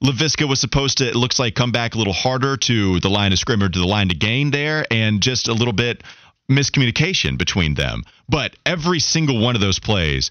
Laviska 0.02 0.48
was 0.48 0.60
supposed 0.60 0.98
to, 0.98 1.08
it 1.08 1.14
looks 1.14 1.38
like, 1.38 1.54
come 1.54 1.70
back 1.70 1.94
a 1.94 1.98
little 1.98 2.12
harder 2.12 2.56
to 2.56 2.98
the 3.00 3.10
line 3.10 3.32
of 3.32 3.38
scrimmage, 3.38 3.72
to 3.74 3.78
the 3.78 3.86
line 3.86 4.08
to 4.08 4.14
gain 4.14 4.50
there, 4.50 4.84
and 4.90 5.22
just 5.22 5.48
a 5.48 5.52
little 5.52 5.72
bit 5.72 6.02
miscommunication 6.50 7.38
between 7.38 7.74
them. 7.74 8.02
But 8.28 8.56
every 8.66 8.98
single 8.98 9.40
one 9.40 9.54
of 9.54 9.60
those 9.60 9.78
plays, 9.78 10.30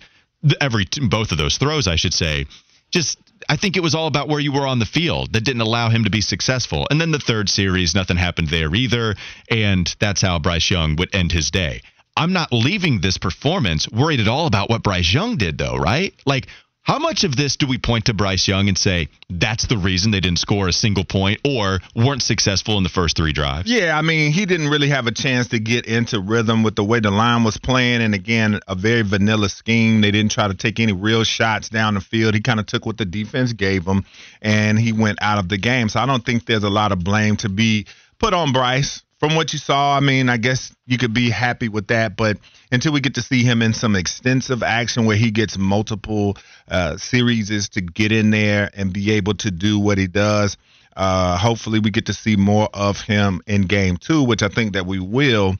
every 0.59 0.87
both 1.09 1.31
of 1.31 1.37
those 1.37 1.57
throws, 1.57 1.87
I 1.87 1.95
should 1.95 2.13
say, 2.13 2.47
just 2.91 3.17
I 3.47 3.55
think 3.55 3.77
it 3.77 3.83
was 3.83 3.95
all 3.95 4.07
about 4.07 4.27
where 4.27 4.39
you 4.39 4.51
were 4.51 4.67
on 4.67 4.79
the 4.79 4.85
field 4.85 5.33
that 5.33 5.43
didn't 5.43 5.61
allow 5.61 5.89
him 5.89 6.03
to 6.03 6.09
be 6.09 6.21
successful. 6.21 6.85
And 6.91 6.99
then 6.99 7.11
the 7.11 7.19
third 7.19 7.49
series, 7.49 7.95
nothing 7.95 8.17
happened 8.17 8.49
there 8.49 8.73
either, 8.75 9.15
and 9.49 9.93
that's 9.99 10.21
how 10.21 10.39
Bryce 10.39 10.69
Young 10.69 10.95
would 10.97 11.15
end 11.15 11.31
his 11.31 11.49
day. 11.49 11.81
I'm 12.15 12.33
not 12.33 12.51
leaving 12.51 12.99
this 12.99 13.17
performance 13.17 13.89
worried 13.89 14.19
at 14.19 14.27
all 14.27 14.45
about 14.45 14.69
what 14.69 14.83
Bryce 14.83 15.11
Young 15.13 15.37
did, 15.37 15.57
though, 15.57 15.77
right? 15.77 16.13
Like 16.25 16.47
how 16.83 16.97
much 16.97 17.23
of 17.23 17.35
this 17.35 17.57
do 17.57 17.67
we 17.67 17.77
point 17.77 18.05
to 18.05 18.13
Bryce 18.13 18.47
Young 18.47 18.67
and 18.67 18.77
say 18.77 19.09
that's 19.29 19.67
the 19.67 19.77
reason 19.77 20.09
they 20.09 20.19
didn't 20.19 20.39
score 20.39 20.67
a 20.67 20.73
single 20.73 21.03
point 21.03 21.39
or 21.45 21.79
weren't 21.95 22.23
successful 22.23 22.77
in 22.77 22.83
the 22.83 22.89
first 22.89 23.15
three 23.15 23.33
drives? 23.33 23.71
Yeah, 23.71 23.95
I 23.95 24.01
mean, 24.01 24.31
he 24.31 24.47
didn't 24.47 24.69
really 24.69 24.89
have 24.89 25.05
a 25.05 25.11
chance 25.11 25.49
to 25.49 25.59
get 25.59 25.85
into 25.85 26.19
rhythm 26.19 26.63
with 26.63 26.75
the 26.75 26.83
way 26.83 26.99
the 26.99 27.11
line 27.11 27.43
was 27.43 27.57
playing. 27.57 28.01
And 28.01 28.15
again, 28.15 28.59
a 28.67 28.73
very 28.73 29.03
vanilla 29.03 29.49
scheme. 29.49 30.01
They 30.01 30.09
didn't 30.09 30.31
try 30.31 30.47
to 30.47 30.55
take 30.55 30.79
any 30.79 30.91
real 30.91 31.23
shots 31.23 31.69
down 31.69 31.93
the 31.93 32.01
field. 32.01 32.33
He 32.33 32.41
kind 32.41 32.59
of 32.59 32.65
took 32.65 32.85
what 32.85 32.97
the 32.97 33.05
defense 33.05 33.53
gave 33.53 33.85
him 33.85 34.03
and 34.41 34.79
he 34.79 34.91
went 34.91 35.19
out 35.21 35.37
of 35.37 35.49
the 35.49 35.57
game. 35.57 35.87
So 35.87 35.99
I 35.99 36.07
don't 36.07 36.25
think 36.25 36.47
there's 36.47 36.63
a 36.63 36.69
lot 36.69 36.91
of 36.91 37.03
blame 37.03 37.37
to 37.37 37.49
be 37.49 37.85
put 38.17 38.33
on 38.33 38.53
Bryce 38.53 39.03
from 39.21 39.35
what 39.35 39.53
you 39.53 39.59
saw, 39.59 39.95
I 39.95 39.99
mean, 39.99 40.29
I 40.29 40.37
guess 40.37 40.75
you 40.87 40.97
could 40.97 41.13
be 41.13 41.29
happy 41.29 41.69
with 41.69 41.89
that. 41.89 42.17
But 42.17 42.39
until 42.71 42.91
we 42.91 43.01
get 43.01 43.13
to 43.15 43.21
see 43.21 43.43
him 43.43 43.61
in 43.61 43.71
some 43.71 43.95
extensive 43.95 44.63
action 44.63 45.05
where 45.05 45.15
he 45.15 45.29
gets 45.29 45.59
multiple 45.59 46.37
uh, 46.67 46.97
series 46.97 47.69
to 47.69 47.81
get 47.81 48.11
in 48.11 48.31
there 48.31 48.71
and 48.73 48.91
be 48.91 49.11
able 49.11 49.35
to 49.35 49.51
do 49.51 49.77
what 49.77 49.99
he 49.99 50.07
does, 50.07 50.57
uh, 50.97 51.37
hopefully 51.37 51.79
we 51.79 51.91
get 51.91 52.07
to 52.07 52.15
see 52.15 52.35
more 52.35 52.67
of 52.73 52.99
him 52.99 53.43
in 53.45 53.61
game 53.61 53.95
two, 53.95 54.23
which 54.23 54.41
I 54.41 54.47
think 54.47 54.73
that 54.73 54.87
we 54.87 54.97
will. 54.97 55.55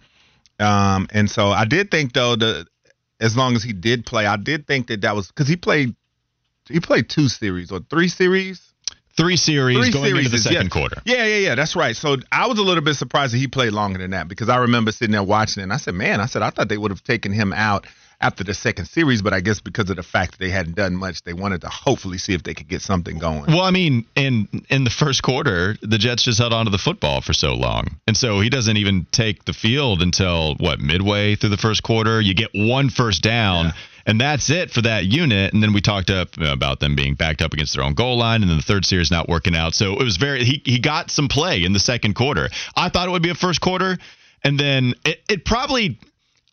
Um, 0.60 1.08
and 1.12 1.30
so 1.30 1.50
I 1.50 1.66
did 1.66 1.92
think 1.92 2.14
though 2.14 2.36
that 2.36 2.68
as 3.20 3.38
long 3.38 3.56
as 3.56 3.62
he 3.62 3.74
did 3.74 4.08
play, 4.08 4.26
I 4.26 4.38
did 4.38 4.66
think 4.66 4.88
that 4.88 5.02
that 5.02 5.16
was 5.16 5.28
because 5.28 5.48
he 5.48 5.56
played 5.56 5.96
he 6.68 6.80
played 6.80 7.10
two 7.10 7.28
series 7.28 7.72
or 7.72 7.82
three 7.92 8.08
series 8.08 8.71
Three 9.22 9.38
series 9.38 9.78
Three 9.78 9.92
going 9.92 10.06
series 10.06 10.26
into 10.26 10.38
the 10.38 10.42
second 10.42 10.64
yeah. 10.64 10.70
quarter. 10.70 11.02
Yeah, 11.06 11.26
yeah, 11.26 11.38
yeah. 11.38 11.56
That's 11.56 11.76
right. 11.76 11.96
So 11.96 12.18
I 12.32 12.48
was 12.48 12.58
a 12.58 12.64
little 12.64 12.84
bit 12.84 12.96
surprised 12.96 13.34
that 13.34 13.38
he 13.38 13.48
played 13.48 13.72
longer 13.72 14.00
than 14.00 14.12
that 14.12 14.28
because 14.28 14.50
I 14.50 14.58
remember 14.58 14.92
sitting 14.92 15.12
there 15.12 15.24
watching 15.24 15.62
it 15.62 15.64
and 15.66 15.74
I 15.74 15.78
said, 15.78 15.94
man, 15.94 16.20
I 16.20 16.26
said, 16.26 16.42
I 16.42 16.50
thought 16.50 16.70
they 16.70 16.78
would 16.78 16.92
have 16.92 17.04
taken 17.04 17.32
him 17.32 17.54
out 17.54 17.86
after 18.22 18.44
the 18.44 18.54
second 18.54 18.86
series, 18.86 19.22
but 19.22 19.34
I 19.34 19.42
guess 19.42 19.60
because 19.60 19.90
of 19.90 19.96
the 19.96 20.04
fact 20.04 20.32
that 20.32 20.40
they 20.40 20.50
hadn't 20.50 20.76
done 20.76 20.96
much, 20.96 21.24
they 21.24 21.34
wanted 21.34 21.62
to 21.62 21.70
hopefully 21.70 22.18
see 22.18 22.34
if 22.34 22.44
they 22.44 22.54
could 22.54 22.68
get 22.68 22.82
something 22.82 23.18
going. 23.18 23.46
Well, 23.48 23.62
I 23.62 23.72
mean, 23.72 24.06
in 24.16 24.48
in 24.70 24.84
the 24.84 24.90
first 24.90 25.24
quarter, 25.24 25.76
the 25.82 25.98
Jets 25.98 26.24
just 26.24 26.40
held 26.40 26.54
onto 26.54 26.72
the 26.72 26.78
football 26.78 27.22
for 27.22 27.34
so 27.34 27.54
long, 27.54 28.00
and 28.08 28.16
so 28.16 28.40
he 28.40 28.50
doesn't 28.50 28.78
even 28.78 29.08
take 29.12 29.46
the 29.46 29.54
field 29.54 30.02
until 30.02 30.56
what 30.56 30.80
midway 30.80 31.36
through 31.36 31.50
the 31.50 31.58
first 31.58 31.84
quarter. 31.84 32.22
You 32.22 32.34
get 32.34 32.52
one 32.54 32.90
first 32.90 33.22
down. 33.22 33.66
Yeah. 33.66 33.72
And 34.04 34.20
that's 34.20 34.50
it 34.50 34.72
for 34.72 34.82
that 34.82 35.06
unit. 35.06 35.54
And 35.54 35.62
then 35.62 35.74
we 35.74 35.80
talked 35.82 36.10
up 36.10 36.30
about 36.38 36.80
them 36.80 36.96
being 36.96 37.14
backed 37.14 37.44
up 37.44 37.54
against 37.54 37.76
their 37.76 37.84
own 37.84 37.94
goal 37.94 38.18
line, 38.18 38.42
and 38.42 38.50
then 38.50 38.58
the 38.58 38.64
third 38.64 38.84
series 38.84 39.12
not 39.12 39.30
working 39.30 39.56
out. 39.56 39.76
So 39.76 39.94
it 39.94 40.04
was 40.04 40.18
very 40.18 40.44
he 40.44 40.60
he 40.66 40.80
got 40.80 41.12
some 41.12 41.28
play 41.28 41.64
in 41.64 41.74
the 41.74 41.80
second 41.80 42.16
quarter. 42.16 42.50
I 42.76 42.90
thought 42.90 43.08
it 43.08 43.12
would 43.12 43.22
be 43.22 43.30
a 43.30 43.36
first 43.36 43.62
quarter, 43.62 44.00
and 44.44 44.60
then 44.60 44.96
it, 45.06 45.22
it 45.30 45.46
probably 45.46 46.00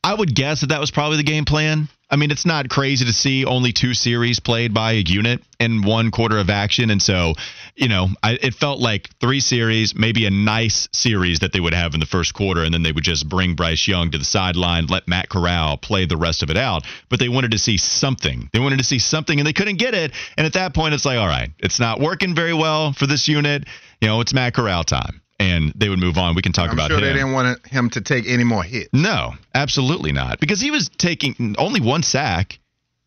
I 0.05 0.15
would 0.15 0.35
guess 0.35 0.61
that 0.61 0.69
that 0.69 0.81
was 0.81 0.91
probably 0.91 1.17
the 1.17 1.25
game 1.25 1.45
plan. 1.45 1.89
I 2.11 2.17
mean, 2.17 2.31
it's 2.31 2.47
not 2.47 2.71
crazy 2.71 3.05
to 3.05 3.13
see 3.13 3.45
only 3.45 3.73
two 3.73 3.93
series 3.93 4.41
played 4.41 4.73
by 4.73 4.93
a 4.93 5.05
unit 5.07 5.43
in 5.61 5.83
one 5.83 6.11
quarter 6.11 6.39
of 6.39 6.49
action. 6.49 6.89
And 6.89 7.03
so, 7.03 7.35
you 7.75 7.89
know, 7.89 8.09
I, 8.23 8.39
it 8.41 8.55
felt 8.55 8.81
like 8.81 9.11
three 9.21 9.41
series, 9.41 9.95
maybe 9.95 10.25
a 10.25 10.31
nice 10.31 10.89
series 10.93 11.41
that 11.41 11.53
they 11.53 11.61
would 11.61 11.75
have 11.75 11.93
in 11.93 12.01
the 12.01 12.07
first 12.07 12.33
quarter. 12.33 12.63
And 12.63 12.73
then 12.73 12.83
they 12.83 12.93
would 12.93 13.05
just 13.05 13.29
bring 13.29 13.57
Bryce 13.57 13.87
Young 13.87 14.11
to 14.13 14.19
the 14.19 14.25
sideline, 14.25 14.87
let 14.87 15.07
Matt 15.07 15.29
Corral 15.29 15.77
play 15.77 16.07
the 16.07 16.17
rest 16.17 16.43
of 16.43 16.49
it 16.49 16.57
out. 16.57 16.87
But 17.11 17.19
they 17.19 17.29
wanted 17.29 17.51
to 17.51 17.59
see 17.59 17.77
something. 17.77 18.49
They 18.55 18.61
wanted 18.61 18.79
to 18.79 18.85
see 18.85 19.01
something 19.01 19.39
and 19.39 19.47
they 19.47 19.53
couldn't 19.53 19.77
get 19.77 19.93
it. 19.93 20.13
And 20.39 20.47
at 20.47 20.55
that 20.55 20.75
point, 20.75 20.95
it's 20.95 21.05
like, 21.05 21.19
all 21.19 21.29
right, 21.29 21.51
it's 21.59 21.79
not 21.79 22.01
working 22.01 22.35
very 22.35 22.55
well 22.55 22.95
for 22.95 23.07
this 23.07 23.29
unit. 23.29 23.65
You 24.01 24.09
know, 24.09 24.23
it's 24.23 24.33
Matt 24.33 24.55
Corral 24.55 24.85
time 24.85 25.21
and 25.39 25.73
they 25.75 25.89
would 25.89 25.99
move 25.99 26.19
on. 26.19 26.35
We 26.35 26.43
can 26.43 26.53
talk 26.53 26.71
I'm 26.71 26.75
about 26.75 26.91
sure 26.91 26.99
him. 26.99 27.05
they 27.05 27.13
didn't 27.13 27.33
want 27.33 27.67
him 27.67 27.91
to 27.91 28.01
take 28.01 28.27
any 28.27 28.45
more 28.45 28.63
hits. 28.63 28.91
No, 28.93 29.35
absolutely 29.55 30.13
not. 30.13 30.41
Because 30.41 30.61
he 30.61 30.71
was 30.71 30.89
taking 30.89 31.55
only 31.59 31.81
one 31.81 32.03
sack, 32.03 32.59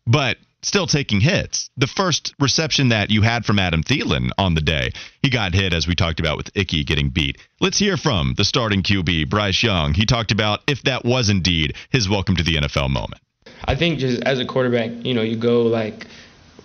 but 0.06 0.38
still 0.62 0.86
taking 0.86 1.20
hits. 1.20 1.70
The 1.76 1.86
first 1.86 2.34
reception 2.38 2.90
that 2.90 3.10
you 3.10 3.22
had 3.22 3.44
from 3.44 3.58
Adam 3.58 3.82
Thielen 3.82 4.30
on 4.38 4.54
the 4.54 4.60
day, 4.60 4.92
he 5.22 5.28
got 5.28 5.54
hit, 5.54 5.72
as 5.72 5.86
we 5.86 5.94
talked 5.94 6.20
about 6.20 6.36
with 6.36 6.50
Icky 6.54 6.84
getting 6.84 7.10
beat. 7.10 7.38
Let's 7.60 7.78
hear 7.78 7.96
from 7.96 8.34
the 8.36 8.44
starting 8.44 8.82
QB, 8.82 9.28
Bryce 9.28 9.62
Young. 9.62 9.94
He 9.94 10.06
talked 10.06 10.30
about 10.30 10.60
if 10.66 10.82
that 10.84 11.04
was 11.04 11.28
indeed 11.28 11.76
his 11.90 12.08
welcome 12.08 12.36
to 12.36 12.42
the 12.42 12.56
NFL 12.56 12.90
moment. 12.90 13.20
I 13.64 13.74
think 13.74 13.98
just 13.98 14.22
as 14.22 14.40
a 14.40 14.44
quarterback, 14.44 14.90
you 15.04 15.14
know, 15.14 15.22
you 15.22 15.36
go 15.36 15.62
like– 15.62 16.06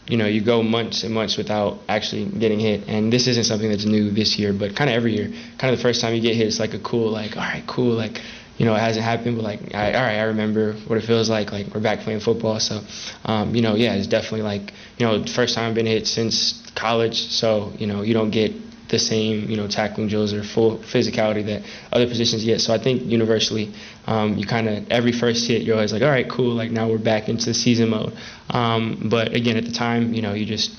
you 0.08 0.18
know, 0.18 0.26
you 0.26 0.42
go 0.42 0.64
months 0.64 1.04
and 1.04 1.14
months 1.14 1.38
without 1.38 1.80
actually 1.90 2.26
getting 2.26 2.60
hit. 2.60 2.88
And 2.88 3.12
this 3.12 3.28
isn't 3.28 3.44
something 3.44 3.70
that's 3.70 3.86
new 3.86 4.10
this 4.12 4.40
year, 4.40 4.54
but 4.54 4.76
kind 4.76 4.90
of 4.90 4.96
every 4.96 5.16
year. 5.16 5.30
Kind 5.58 5.74
of 5.74 5.80
the 5.80 5.84
first 5.84 6.02
time 6.02 6.16
you 6.16 6.22
get 6.22 6.36
hit, 6.36 6.48
it's 6.48 6.60
like 6.60 6.74
a 6.74 6.80
cool, 6.80 7.12
like, 7.12 7.36
all 7.36 7.44
right, 7.44 7.64
cool, 7.68 7.94
like, 7.94 8.22
you 8.58 8.66
know, 8.66 8.74
it 8.74 8.80
hasn't 8.80 9.06
happened, 9.06 9.36
but 9.36 9.44
like, 9.44 9.76
I, 9.76 9.94
all 9.94 10.02
right, 10.02 10.18
I 10.18 10.24
remember 10.24 10.74
what 10.88 10.98
it 10.98 11.06
feels 11.06 11.30
like. 11.30 11.52
Like, 11.52 11.68
we're 11.74 11.82
back 11.82 12.00
playing 12.00 12.22
football. 12.22 12.60
So, 12.60 12.82
um, 13.26 13.54
you 13.54 13.62
know, 13.62 13.76
yeah, 13.76 13.94
it's 13.94 14.08
definitely 14.08 14.42
like, 14.42 14.74
you 14.98 15.06
know, 15.06 15.24
first 15.26 15.56
time 15.56 15.70
I've 15.70 15.76
been 15.76 15.86
hit 15.86 16.08
since 16.08 16.64
college. 16.74 17.28
So, 17.30 17.74
you 17.78 17.86
know, 17.86 18.02
you 18.02 18.14
don't 18.14 18.32
get 18.32 18.52
the 18.90 19.00
same, 19.00 19.50
you 19.50 19.58
know, 19.58 19.68
tackling 19.68 20.08
drills 20.08 20.34
or 20.34 20.44
full 20.44 20.78
physicality 20.78 21.46
that 21.46 21.64
other 21.92 22.08
positions 22.08 22.44
get. 22.44 22.62
So 22.62 22.74
I 22.74 22.78
think 22.78 23.04
universally, 23.04 23.74
um, 24.06 24.38
you 24.38 24.46
kind 24.46 24.68
of 24.70 24.90
every 24.90 25.12
first 25.12 25.48
hit, 25.48 25.64
you're 25.64 25.76
always 25.76 25.94
like, 25.94 26.02
all 26.02 26.10
right, 26.10 26.30
cool, 26.30 26.54
like 26.54 26.72
now 26.72 26.90
we're 26.90 26.98
back 26.98 27.30
into 27.30 27.46
the 27.46 27.54
season 27.54 27.90
mode. 27.90 28.14
Um, 28.50 29.08
but 29.10 29.34
again, 29.34 29.58
at 29.58 29.66
the 29.66 29.72
time, 29.72 30.14
you 30.14 30.22
know, 30.22 30.34
you 30.34 30.46
just 30.46 30.72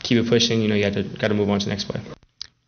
keep 0.00 0.18
it 0.18 0.28
pushing. 0.28 0.60
You 0.60 0.68
know, 0.68 0.74
you 0.74 0.84
have 0.84 0.94
to 0.94 1.02
got 1.02 1.28
to 1.28 1.34
move 1.34 1.48
on 1.48 1.58
to 1.58 1.64
the 1.64 1.70
next 1.70 1.84
play. 1.84 2.00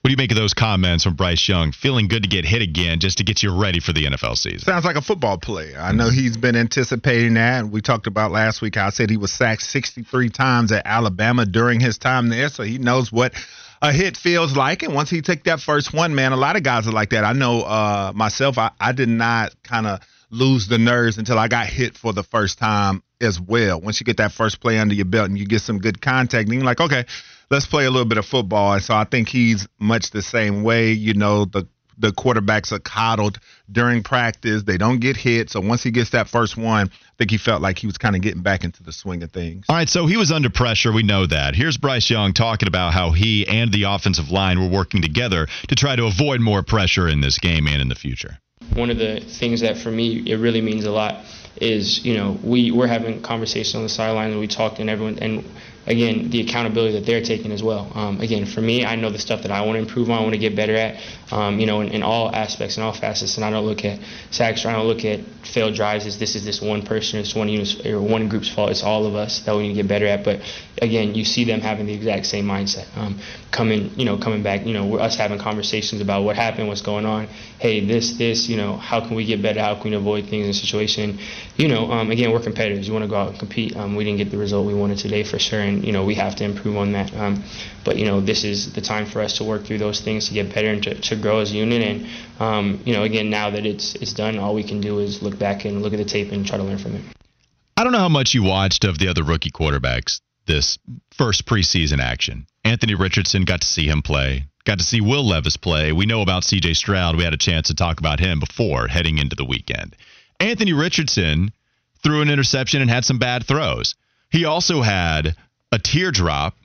What 0.01 0.11
do 0.11 0.13
you 0.13 0.17
make 0.17 0.31
of 0.31 0.39
those 0.39 0.55
comments 0.55 1.05
from 1.05 1.15
Bryce 1.15 1.47
Young? 1.49 1.73
Feeling 1.73 2.07
good 2.07 2.23
to 2.23 2.29
get 2.29 2.45
hit 2.45 2.63
again 2.63 3.01
just 3.01 3.19
to 3.19 3.25
get 3.25 3.43
you 3.43 3.55
ready 3.55 3.81
for 3.81 3.93
the 3.93 4.05
NFL 4.05 4.39
season. 4.39 4.61
Sounds 4.61 4.85
like 4.85 4.97
a 4.97 5.03
football 5.03 5.39
player. 5.39 5.77
I 5.79 5.93
know 5.93 6.09
he's 6.09 6.37
been 6.37 6.55
anticipating 6.55 7.35
that. 7.35 7.67
We 7.67 7.83
talked 7.83 8.07
about 8.07 8.31
last 8.31 8.63
week. 8.63 8.77
I 8.77 8.91
said 8.91 9.11
he 9.11 9.17
was 9.17 9.33
sacked 9.33 9.63
63 9.63 10.31
times 10.31 10.73
at 10.73 10.87
Alabama 10.87 11.45
during 11.45 11.81
his 11.81 11.99
time 11.99 12.29
there, 12.29 12.49
so 12.49 12.63
he 12.63 12.79
knows 12.79 13.13
what 13.13 13.35
a 13.81 13.93
hit 13.93 14.17
feels 14.17 14.57
like. 14.57 14.83
And 14.83 14.95
once 14.95 15.11
he 15.11 15.23
took 15.23 15.45
that 15.45 15.61
first 15.61 15.93
one, 15.93 16.15
man, 16.15 16.33
a 16.33 16.37
lot 16.37 16.57
of 16.57 16.63
guys 16.63 16.87
are 16.87 16.93
like 16.93 17.11
that. 17.11 17.25
I 17.25 17.33
know 17.33 17.63
uh, 17.63 18.13
myself, 18.15 18.59
I, 18.59 18.71
I 18.81 18.93
did 18.93 19.09
not 19.09 19.55
kind 19.63 19.87
of 19.87 20.01
lose 20.31 20.69
the 20.69 20.79
nerves 20.79 21.19
until 21.19 21.39
I 21.39 21.49
got 21.49 21.67
hit 21.67 21.97
for 21.97 22.13
the 22.13 22.23
first 22.23 22.59
time 22.59 23.03
as 23.21 23.41
well. 23.41 23.81
Once 23.81 24.01
you 24.01 24.05
get 24.05 24.19
that 24.19 24.33
first 24.33 24.61
play 24.61 24.79
under 24.79 24.95
your 24.95 25.07
belt 25.07 25.29
and 25.29 25.39
you 25.39 25.47
get 25.47 25.63
some 25.63 25.79
good 25.79 26.01
contact, 26.01 26.49
and 26.49 26.55
you're 26.55 26.65
like, 26.65 26.81
okay, 26.81 27.05
let's 27.51 27.67
play 27.67 27.87
a 27.87 27.91
little 27.91 28.09
bit 28.09 28.19
of 28.19 28.27
football. 28.27 28.75
And 28.75 28.83
so 28.83 28.95
I 28.95 29.05
think 29.05 29.29
he's 29.29 29.67
much 29.79 30.11
the 30.11 30.23
same 30.23 30.63
way. 30.63 30.93
You 30.93 31.15
know, 31.15 31.45
the 31.45 31.67
the 31.99 32.11
quarterbacks 32.11 32.73
are 32.73 32.79
coddled 32.79 33.39
during 33.71 34.03
practice. 34.03 34.63
They 34.63 34.79
don't 34.79 35.01
get 35.01 35.17
hit. 35.17 35.51
So 35.51 35.61
once 35.61 35.83
he 35.83 35.91
gets 35.91 36.11
that 36.11 36.29
first 36.29 36.57
one, 36.57 36.89
I 36.89 37.15
think 37.19 37.31
he 37.31 37.39
felt 37.39 37.61
like 37.61 37.79
he 37.79 37.87
was 37.87 37.99
kind 37.99 38.15
of 38.15 38.23
getting 38.23 38.43
back 38.43 38.65
into 38.65 38.83
the 38.83 38.93
swing 38.93 39.23
of 39.23 39.33
things. 39.33 39.67
All 39.69 39.77
right, 39.77 39.89
so 39.89 40.07
he 40.07 40.17
was 40.17 40.31
under 40.31 40.51
pressure. 40.51 40.93
We 40.93 41.03
know 41.03 41.27
that. 41.27 41.55
Here's 41.55 41.77
Bryce 41.77 42.09
Young 42.09 42.33
talking 42.33 42.69
about 42.69 42.93
how 42.93 43.11
he 43.11 43.47
and 43.47 43.73
the 43.73 43.85
offensive 43.85 44.31
line 44.31 44.61
were 44.61 44.69
working 44.69 45.03
together 45.03 45.49
to 45.69 45.75
try 45.75 45.97
to 45.97 46.07
avoid 46.07 46.41
more 46.41 46.63
pressure 46.63 47.09
in 47.09 47.21
this 47.21 47.39
game 47.39 47.67
and 47.67 47.83
in 47.83 47.89
the 47.89 47.95
future. 47.95 48.39
One 48.75 48.91
of 48.91 48.99
the 48.99 49.21
things 49.21 49.61
that 49.61 49.79
for 49.79 49.91
me 49.91 50.31
it 50.31 50.37
really 50.37 50.61
means 50.61 50.85
a 50.85 50.91
lot 50.91 51.25
is 51.61 52.05
you 52.05 52.15
know 52.15 52.39
we 52.43 52.71
we're 52.71 52.87
having 52.87 53.23
conversations 53.23 53.75
on 53.75 53.83
the 53.83 53.89
sideline 53.89 54.31
and 54.31 54.41
we 54.41 54.47
talked 54.47 54.79
and 54.79 54.91
everyone 54.91 55.19
and 55.21 55.45
again, 55.87 56.31
the 56.31 56.41
accountability 56.41 56.99
that 56.99 57.07
they're 57.07 57.23
taking 57.23 57.51
as 57.51 57.63
well. 57.63 57.91
Um, 57.95 58.21
again, 58.21 58.45
for 58.45 58.61
me, 58.61 58.85
I 58.85 58.97
know 58.97 59.11
the 59.11 59.19
stuff 59.19 59.43
that 59.43 59.51
I 59.51 59.63
want 59.63 59.77
to 59.77 59.81
improve 59.81 60.11
on, 60.11 60.19
I 60.19 60.21
want 60.21 60.35
to 60.35 60.39
get 60.39 60.55
better 60.55 60.75
at, 60.75 61.03
um, 61.33 61.59
you 61.59 61.67
know, 61.67 61.81
in, 61.81 61.89
in, 61.89 62.03
all 62.03 62.35
aspects 62.35 62.77
and 62.77 62.85
all 62.85 62.93
facets. 62.93 63.37
And 63.37 63.45
I 63.45 63.51
don't 63.51 63.65
look 63.65 63.85
at 63.85 63.99
sacks, 64.31 64.65
or 64.65 64.69
I 64.69 64.73
don't 64.73 64.87
look 64.87 65.05
at 65.05 65.21
failed 65.45 65.75
drives 65.75 66.07
as 66.07 66.19
this 66.19 66.37
is 66.37 66.45
this 66.45 66.61
one 66.61 66.83
person, 66.83 67.19
it's 67.19 67.35
one 67.35 67.49
unit, 67.49 67.87
or 67.87 68.01
one 68.01 68.29
group's 68.29 68.49
fault. 68.49 68.71
It's 68.71 68.83
all 68.83 69.07
of 69.07 69.15
us 69.15 69.41
that 69.41 69.57
we 69.57 69.63
need 69.63 69.75
to 69.75 69.83
get 69.83 69.89
better 69.89 70.07
at. 70.07 70.25
But 70.25 70.41
again, 70.83 71.15
you 71.15 71.25
see 71.25 71.45
them 71.45 71.61
having 71.61 71.87
the 71.87 71.95
exact 71.95 72.27
same 72.27 72.45
mindset. 72.45 72.87
Um, 72.97 73.21
coming, 73.51 73.91
you 73.99 74.05
know, 74.05 74.19
coming 74.19 74.43
back, 74.43 74.67
you 74.67 74.75
know, 74.75 74.97
us 74.99 75.17
having 75.17 75.39
conversations 75.39 76.01
about 76.01 76.23
what 76.23 76.37
happened, 76.37 76.69
what's 76.69 76.83
going 76.83 77.07
on. 77.07 77.29
Hey, 77.59 77.85
this, 77.85 78.19
this, 78.19 78.49
you 78.49 78.57
know, 78.57 78.77
how 78.77 79.01
can 79.01 79.17
we 79.17 79.25
get 79.25 79.43
better? 79.43 79.61
How 79.61 79.75
can 79.81 79.91
we 79.91 79.97
avoid 79.97 80.29
things 80.29 80.45
in 80.45 80.51
a 80.51 80.55
situation? 80.55 81.19
You 81.57 81.69
know, 81.69 81.91
um, 81.91 82.11
again, 82.11 82.33
we're 82.33 82.43
competitors. 82.43 82.87
You 82.87 82.93
want 82.93 83.05
to 83.05 83.09
go 83.09 83.17
out 83.17 83.31
and 83.31 83.39
compete. 83.39 83.77
Um, 83.77 83.97
we 83.97 84.05
didn't 84.05 84.19
get 84.19 84.31
the 84.31 84.39
result 84.39 84.67
we 84.67 84.75
wanted 84.75 84.99
today 84.99 85.25
for 85.25 85.39
sure, 85.39 85.61
and 85.61 85.78
you 85.85 85.93
know, 85.93 86.05
we 86.05 86.15
have 86.15 86.37
to 86.37 86.45
improve 86.45 86.77
on 86.77 86.93
that. 86.93 87.15
Um, 87.15 87.45
but 87.85 87.97
you 87.97 88.07
know, 88.07 88.21
this 88.21 88.45
is 88.45 88.73
the 88.73 88.81
time 88.81 89.07
for 89.07 89.21
us 89.21 89.39
to 89.39 89.45
work 89.45 89.65
through 89.65 89.79
those 89.79 90.01
things 90.01 90.29
to 90.29 90.35
get 90.35 90.55
better 90.55 90.69
and 90.69 90.83
to, 90.85 91.01
to 91.01 91.17
grow 91.17 91.41
as 91.41 91.53
a 91.53 91.55
unit. 91.55 91.83
And 91.83 92.07
um, 92.41 92.81
you 92.85 92.95
know, 92.95 93.03
again, 93.03 93.31
now 93.31 93.51
that 93.51 93.67
it's 93.67 93.95
it's 93.97 94.13
done, 94.13 94.39
all 94.39 94.55
we 94.55 94.65
can 94.65 94.81
do 94.81 94.99
is 94.99 95.23
look 95.23 95.39
back 95.39 95.65
and 95.65 95.83
look 95.83 95.93
at 95.93 95.99
the 95.99 96.05
tape 96.05 96.33
and 96.33 96.47
try 96.47 96.57
to 96.57 96.65
learn 96.65 96.79
from 96.79 96.97
it. 96.97 97.03
I 97.77 97.85
don't 97.85 97.93
know 97.93 97.99
how 97.99 98.09
much 98.09 98.35
you 98.35 98.43
watched 98.43 98.85
of 98.85 98.99
the 98.99 99.09
other 99.09 99.23
rookie 99.23 99.51
quarterbacks 99.51 100.21
this 100.47 100.79
first 101.13 101.47
preseason 101.47 102.01
action. 102.01 102.47
Anthony 102.65 102.95
Richardson 102.95 103.45
got 103.45 103.61
to 103.61 103.67
see 103.67 103.87
him 103.87 104.03
play. 104.03 104.47
Got 104.65 104.79
to 104.79 104.85
see 104.85 105.01
Will 105.01 105.27
Levis 105.27 105.57
play. 105.57 105.93
We 105.93 106.07
know 106.07 106.23
about 106.23 106.43
CJ 106.43 106.75
Stroud. 106.77 107.17
We 107.17 107.25
had 107.25 107.35
a 107.35 107.39
chance 107.39 107.69
to 107.69 107.75
talk 107.75 108.01
about 108.01 108.19
him 108.19 108.41
before 108.41 108.89
heading 108.89 109.19
into 109.19 109.37
the 109.37 109.45
weekend. 109.45 109.95
Anthony 110.41 110.73
Richardson 110.73 111.53
threw 112.03 112.21
an 112.23 112.31
interception 112.31 112.83
and 112.83 112.91
had 112.91 113.05
some 113.05 113.19
bad 113.19 113.47
throws. 113.47 113.95
He 114.31 114.45
also 114.45 114.83
had 114.83 115.37
a 115.73 115.79
teardrop 115.79 116.57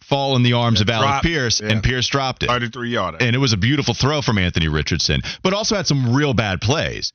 fall 0.00 0.36
in 0.36 0.42
the 0.42 0.52
arms 0.52 0.80
of 0.80 0.90
Alec 0.90 1.08
dropped, 1.08 1.24
Pierce, 1.24 1.60
yeah. 1.60 1.70
and 1.70 1.82
Pierce 1.82 2.08
dropped 2.08 2.42
it. 2.42 2.48
33 2.48 2.90
yarder. 2.90 3.18
And 3.20 3.34
it 3.34 3.38
was 3.38 3.52
a 3.52 3.56
beautiful 3.56 3.94
throw 3.94 4.20
from 4.20 4.38
Anthony 4.38 4.68
Richardson, 4.68 5.22
but 5.42 5.54
also 5.54 5.76
had 5.76 5.86
some 5.86 6.14
real 6.14 6.34
bad 6.34 6.60
plays. 6.60 7.12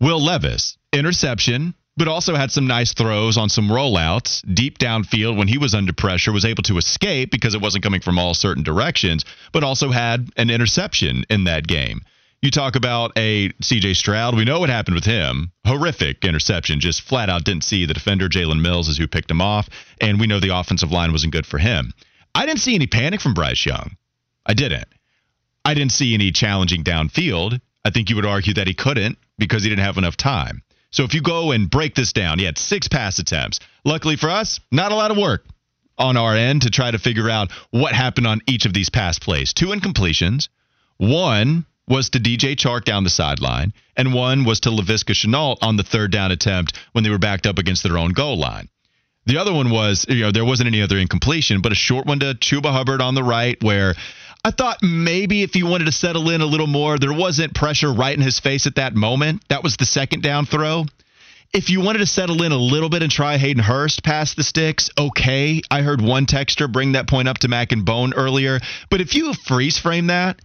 Will 0.00 0.22
Levis, 0.22 0.76
interception, 0.92 1.74
but 1.96 2.08
also 2.08 2.34
had 2.34 2.50
some 2.50 2.66
nice 2.66 2.92
throws 2.92 3.36
on 3.36 3.48
some 3.48 3.68
rollouts 3.68 4.42
deep 4.54 4.78
downfield 4.78 5.36
when 5.36 5.46
he 5.46 5.58
was 5.58 5.74
under 5.74 5.92
pressure, 5.92 6.32
was 6.32 6.44
able 6.44 6.62
to 6.64 6.78
escape 6.78 7.30
because 7.30 7.54
it 7.54 7.60
wasn't 7.60 7.84
coming 7.84 8.00
from 8.00 8.18
all 8.18 8.34
certain 8.34 8.64
directions, 8.64 9.24
but 9.52 9.62
also 9.62 9.90
had 9.90 10.28
an 10.36 10.50
interception 10.50 11.24
in 11.30 11.44
that 11.44 11.66
game. 11.66 12.00
You 12.44 12.50
talk 12.50 12.76
about 12.76 13.12
a 13.16 13.48
CJ 13.62 13.96
Stroud. 13.96 14.36
We 14.36 14.44
know 14.44 14.60
what 14.60 14.68
happened 14.68 14.96
with 14.96 15.06
him. 15.06 15.50
Horrific 15.66 16.26
interception. 16.26 16.78
Just 16.78 17.00
flat 17.00 17.30
out 17.30 17.42
didn't 17.42 17.64
see 17.64 17.86
the 17.86 17.94
defender. 17.94 18.28
Jalen 18.28 18.60
Mills 18.60 18.86
is 18.90 18.98
who 18.98 19.08
picked 19.08 19.30
him 19.30 19.40
off. 19.40 19.70
And 19.98 20.20
we 20.20 20.26
know 20.26 20.40
the 20.40 20.54
offensive 20.54 20.92
line 20.92 21.10
wasn't 21.10 21.32
good 21.32 21.46
for 21.46 21.56
him. 21.56 21.94
I 22.34 22.44
didn't 22.44 22.60
see 22.60 22.74
any 22.74 22.86
panic 22.86 23.22
from 23.22 23.32
Bryce 23.32 23.64
Young. 23.64 23.96
I 24.44 24.52
didn't. 24.52 24.86
I 25.64 25.72
didn't 25.72 25.92
see 25.92 26.12
any 26.12 26.32
challenging 26.32 26.84
downfield. 26.84 27.62
I 27.82 27.88
think 27.88 28.10
you 28.10 28.16
would 28.16 28.26
argue 28.26 28.52
that 28.52 28.66
he 28.66 28.74
couldn't 28.74 29.16
because 29.38 29.62
he 29.62 29.70
didn't 29.70 29.86
have 29.86 29.96
enough 29.96 30.18
time. 30.18 30.62
So 30.90 31.04
if 31.04 31.14
you 31.14 31.22
go 31.22 31.50
and 31.52 31.70
break 31.70 31.94
this 31.94 32.12
down, 32.12 32.38
he 32.38 32.44
had 32.44 32.58
six 32.58 32.88
pass 32.88 33.18
attempts. 33.18 33.58
Luckily 33.86 34.16
for 34.16 34.28
us, 34.28 34.60
not 34.70 34.92
a 34.92 34.96
lot 34.96 35.10
of 35.10 35.16
work 35.16 35.46
on 35.96 36.18
our 36.18 36.36
end 36.36 36.60
to 36.62 36.70
try 36.70 36.90
to 36.90 36.98
figure 36.98 37.30
out 37.30 37.52
what 37.70 37.94
happened 37.94 38.26
on 38.26 38.42
each 38.46 38.66
of 38.66 38.74
these 38.74 38.90
pass 38.90 39.18
plays. 39.18 39.54
Two 39.54 39.68
incompletions, 39.68 40.50
one 40.98 41.64
was 41.88 42.10
to 42.10 42.18
DJ 42.18 42.56
Chark 42.56 42.84
down 42.84 43.04
the 43.04 43.10
sideline, 43.10 43.72
and 43.96 44.14
one 44.14 44.44
was 44.44 44.60
to 44.60 44.70
Laviska 44.70 45.14
Shenault 45.14 45.58
on 45.62 45.76
the 45.76 45.82
third 45.82 46.10
down 46.10 46.30
attempt 46.30 46.78
when 46.92 47.04
they 47.04 47.10
were 47.10 47.18
backed 47.18 47.46
up 47.46 47.58
against 47.58 47.82
their 47.82 47.98
own 47.98 48.12
goal 48.12 48.38
line. 48.38 48.68
The 49.26 49.38
other 49.38 49.52
one 49.52 49.70
was, 49.70 50.04
you 50.08 50.20
know, 50.20 50.32
there 50.32 50.44
wasn't 50.44 50.66
any 50.66 50.82
other 50.82 50.98
incompletion, 50.98 51.62
but 51.62 51.72
a 51.72 51.74
short 51.74 52.06
one 52.06 52.20
to 52.20 52.34
Chuba 52.34 52.70
Hubbard 52.72 53.00
on 53.00 53.14
the 53.14 53.22
right 53.22 53.62
where 53.62 53.94
I 54.44 54.50
thought 54.50 54.82
maybe 54.82 55.42
if 55.42 55.54
he 55.54 55.62
wanted 55.62 55.86
to 55.86 55.92
settle 55.92 56.28
in 56.28 56.42
a 56.42 56.46
little 56.46 56.66
more, 56.66 56.98
there 56.98 57.12
wasn't 57.12 57.54
pressure 57.54 57.90
right 57.90 58.14
in 58.14 58.22
his 58.22 58.38
face 58.38 58.66
at 58.66 58.74
that 58.74 58.94
moment. 58.94 59.42
That 59.48 59.62
was 59.62 59.76
the 59.76 59.86
second 59.86 60.22
down 60.22 60.44
throw. 60.44 60.84
if 61.54 61.70
you 61.70 61.80
wanted 61.80 62.00
to 62.00 62.06
settle 62.06 62.42
in 62.42 62.52
a 62.52 62.56
little 62.56 62.88
bit 62.90 63.02
and 63.02 63.10
try 63.10 63.38
Hayden 63.38 63.62
Hurst 63.62 64.02
past 64.02 64.36
the 64.36 64.42
sticks, 64.42 64.90
okay. 64.98 65.62
I 65.70 65.82
heard 65.82 66.02
one 66.02 66.26
texter 66.26 66.70
bring 66.70 66.92
that 66.92 67.08
point 67.08 67.28
up 67.28 67.38
to 67.38 67.48
Mac 67.48 67.72
and 67.72 67.84
Bone 67.84 68.12
earlier. 68.12 68.60
But 68.90 69.00
if 69.00 69.14
you 69.14 69.32
freeze 69.32 69.78
frame 69.78 70.08
that, 70.08 70.40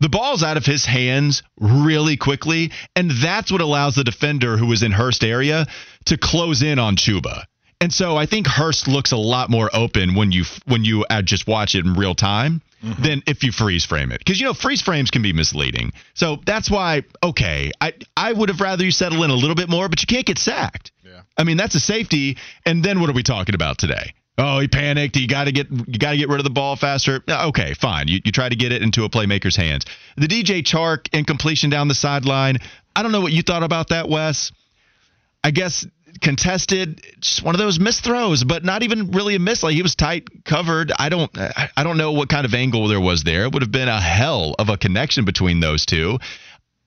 the 0.00 0.08
ball's 0.08 0.42
out 0.42 0.56
of 0.56 0.66
his 0.66 0.84
hands 0.84 1.42
really 1.58 2.16
quickly, 2.16 2.72
and 2.94 3.10
that's 3.10 3.50
what 3.50 3.60
allows 3.60 3.94
the 3.94 4.04
defender 4.04 4.56
who 4.56 4.66
was 4.66 4.82
in 4.82 4.92
Hurst 4.92 5.24
area 5.24 5.66
to 6.06 6.18
close 6.18 6.62
in 6.62 6.78
on 6.78 6.96
Chuba. 6.96 7.44
And 7.80 7.92
so 7.92 8.16
I 8.16 8.26
think 8.26 8.46
Hurst 8.46 8.88
looks 8.88 9.12
a 9.12 9.16
lot 9.16 9.50
more 9.50 9.68
open 9.72 10.14
when 10.14 10.32
you 10.32 10.44
when 10.66 10.84
you 10.84 11.04
uh, 11.10 11.22
just 11.22 11.46
watch 11.46 11.74
it 11.74 11.84
in 11.84 11.92
real 11.92 12.14
time 12.14 12.62
mm-hmm. 12.82 13.02
than 13.02 13.22
if 13.26 13.44
you 13.44 13.52
freeze 13.52 13.84
frame 13.84 14.12
it. 14.12 14.18
Because 14.18 14.40
you 14.40 14.46
know 14.46 14.54
freeze 14.54 14.80
frames 14.80 15.10
can 15.10 15.22
be 15.22 15.34
misleading. 15.34 15.92
So 16.14 16.38
that's 16.46 16.70
why 16.70 17.02
okay, 17.22 17.72
I 17.80 17.92
I 18.16 18.32
would 18.32 18.48
have 18.48 18.60
rather 18.60 18.82
you 18.82 18.90
settle 18.90 19.22
in 19.24 19.30
a 19.30 19.34
little 19.34 19.54
bit 19.54 19.68
more, 19.68 19.88
but 19.90 20.00
you 20.00 20.06
can't 20.06 20.24
get 20.24 20.38
sacked. 20.38 20.92
Yeah. 21.04 21.20
I 21.36 21.44
mean 21.44 21.58
that's 21.58 21.74
a 21.74 21.80
safety. 21.80 22.38
And 22.64 22.82
then 22.82 23.00
what 23.00 23.10
are 23.10 23.14
we 23.14 23.22
talking 23.22 23.54
about 23.54 23.76
today? 23.76 24.14
Oh, 24.38 24.58
he 24.60 24.68
panicked. 24.68 25.16
You 25.16 25.26
got 25.26 25.44
to 25.44 25.52
get 25.52 25.70
you 25.70 25.98
got 25.98 26.10
to 26.10 26.16
get 26.16 26.28
rid 26.28 26.38
of 26.38 26.44
the 26.44 26.50
ball 26.50 26.76
faster. 26.76 27.22
Okay, 27.28 27.74
fine. 27.74 28.08
You 28.08 28.20
you 28.24 28.32
try 28.32 28.48
to 28.48 28.56
get 28.56 28.70
it 28.72 28.82
into 28.82 29.04
a 29.04 29.08
playmaker's 29.08 29.56
hands. 29.56 29.86
The 30.16 30.26
DJ 30.26 30.62
Chark 30.62 31.08
incompletion 31.14 31.70
down 31.70 31.88
the 31.88 31.94
sideline. 31.94 32.58
I 32.94 33.02
don't 33.02 33.12
know 33.12 33.22
what 33.22 33.32
you 33.32 33.42
thought 33.42 33.62
about 33.62 33.88
that, 33.88 34.08
Wes. 34.08 34.52
I 35.42 35.52
guess 35.52 35.86
contested, 36.20 37.02
just 37.20 37.42
one 37.42 37.54
of 37.54 37.58
those 37.58 37.78
missed 37.78 38.04
throws, 38.04 38.44
but 38.44 38.64
not 38.64 38.82
even 38.82 39.10
really 39.10 39.34
a 39.34 39.38
miss. 39.38 39.62
Like 39.62 39.74
he 39.74 39.82
was 39.82 39.94
tight 39.94 40.44
covered. 40.44 40.92
I 40.98 41.08
don't, 41.08 41.30
I 41.36 41.82
don't 41.82 41.98
know 41.98 42.12
what 42.12 42.28
kind 42.28 42.44
of 42.44 42.54
angle 42.54 42.88
there 42.88 43.00
was 43.00 43.22
there. 43.22 43.44
It 43.44 43.52
would 43.52 43.62
have 43.62 43.72
been 43.72 43.88
a 43.88 44.00
hell 44.00 44.54
of 44.58 44.68
a 44.68 44.76
connection 44.76 45.24
between 45.24 45.60
those 45.60 45.86
two. 45.86 46.18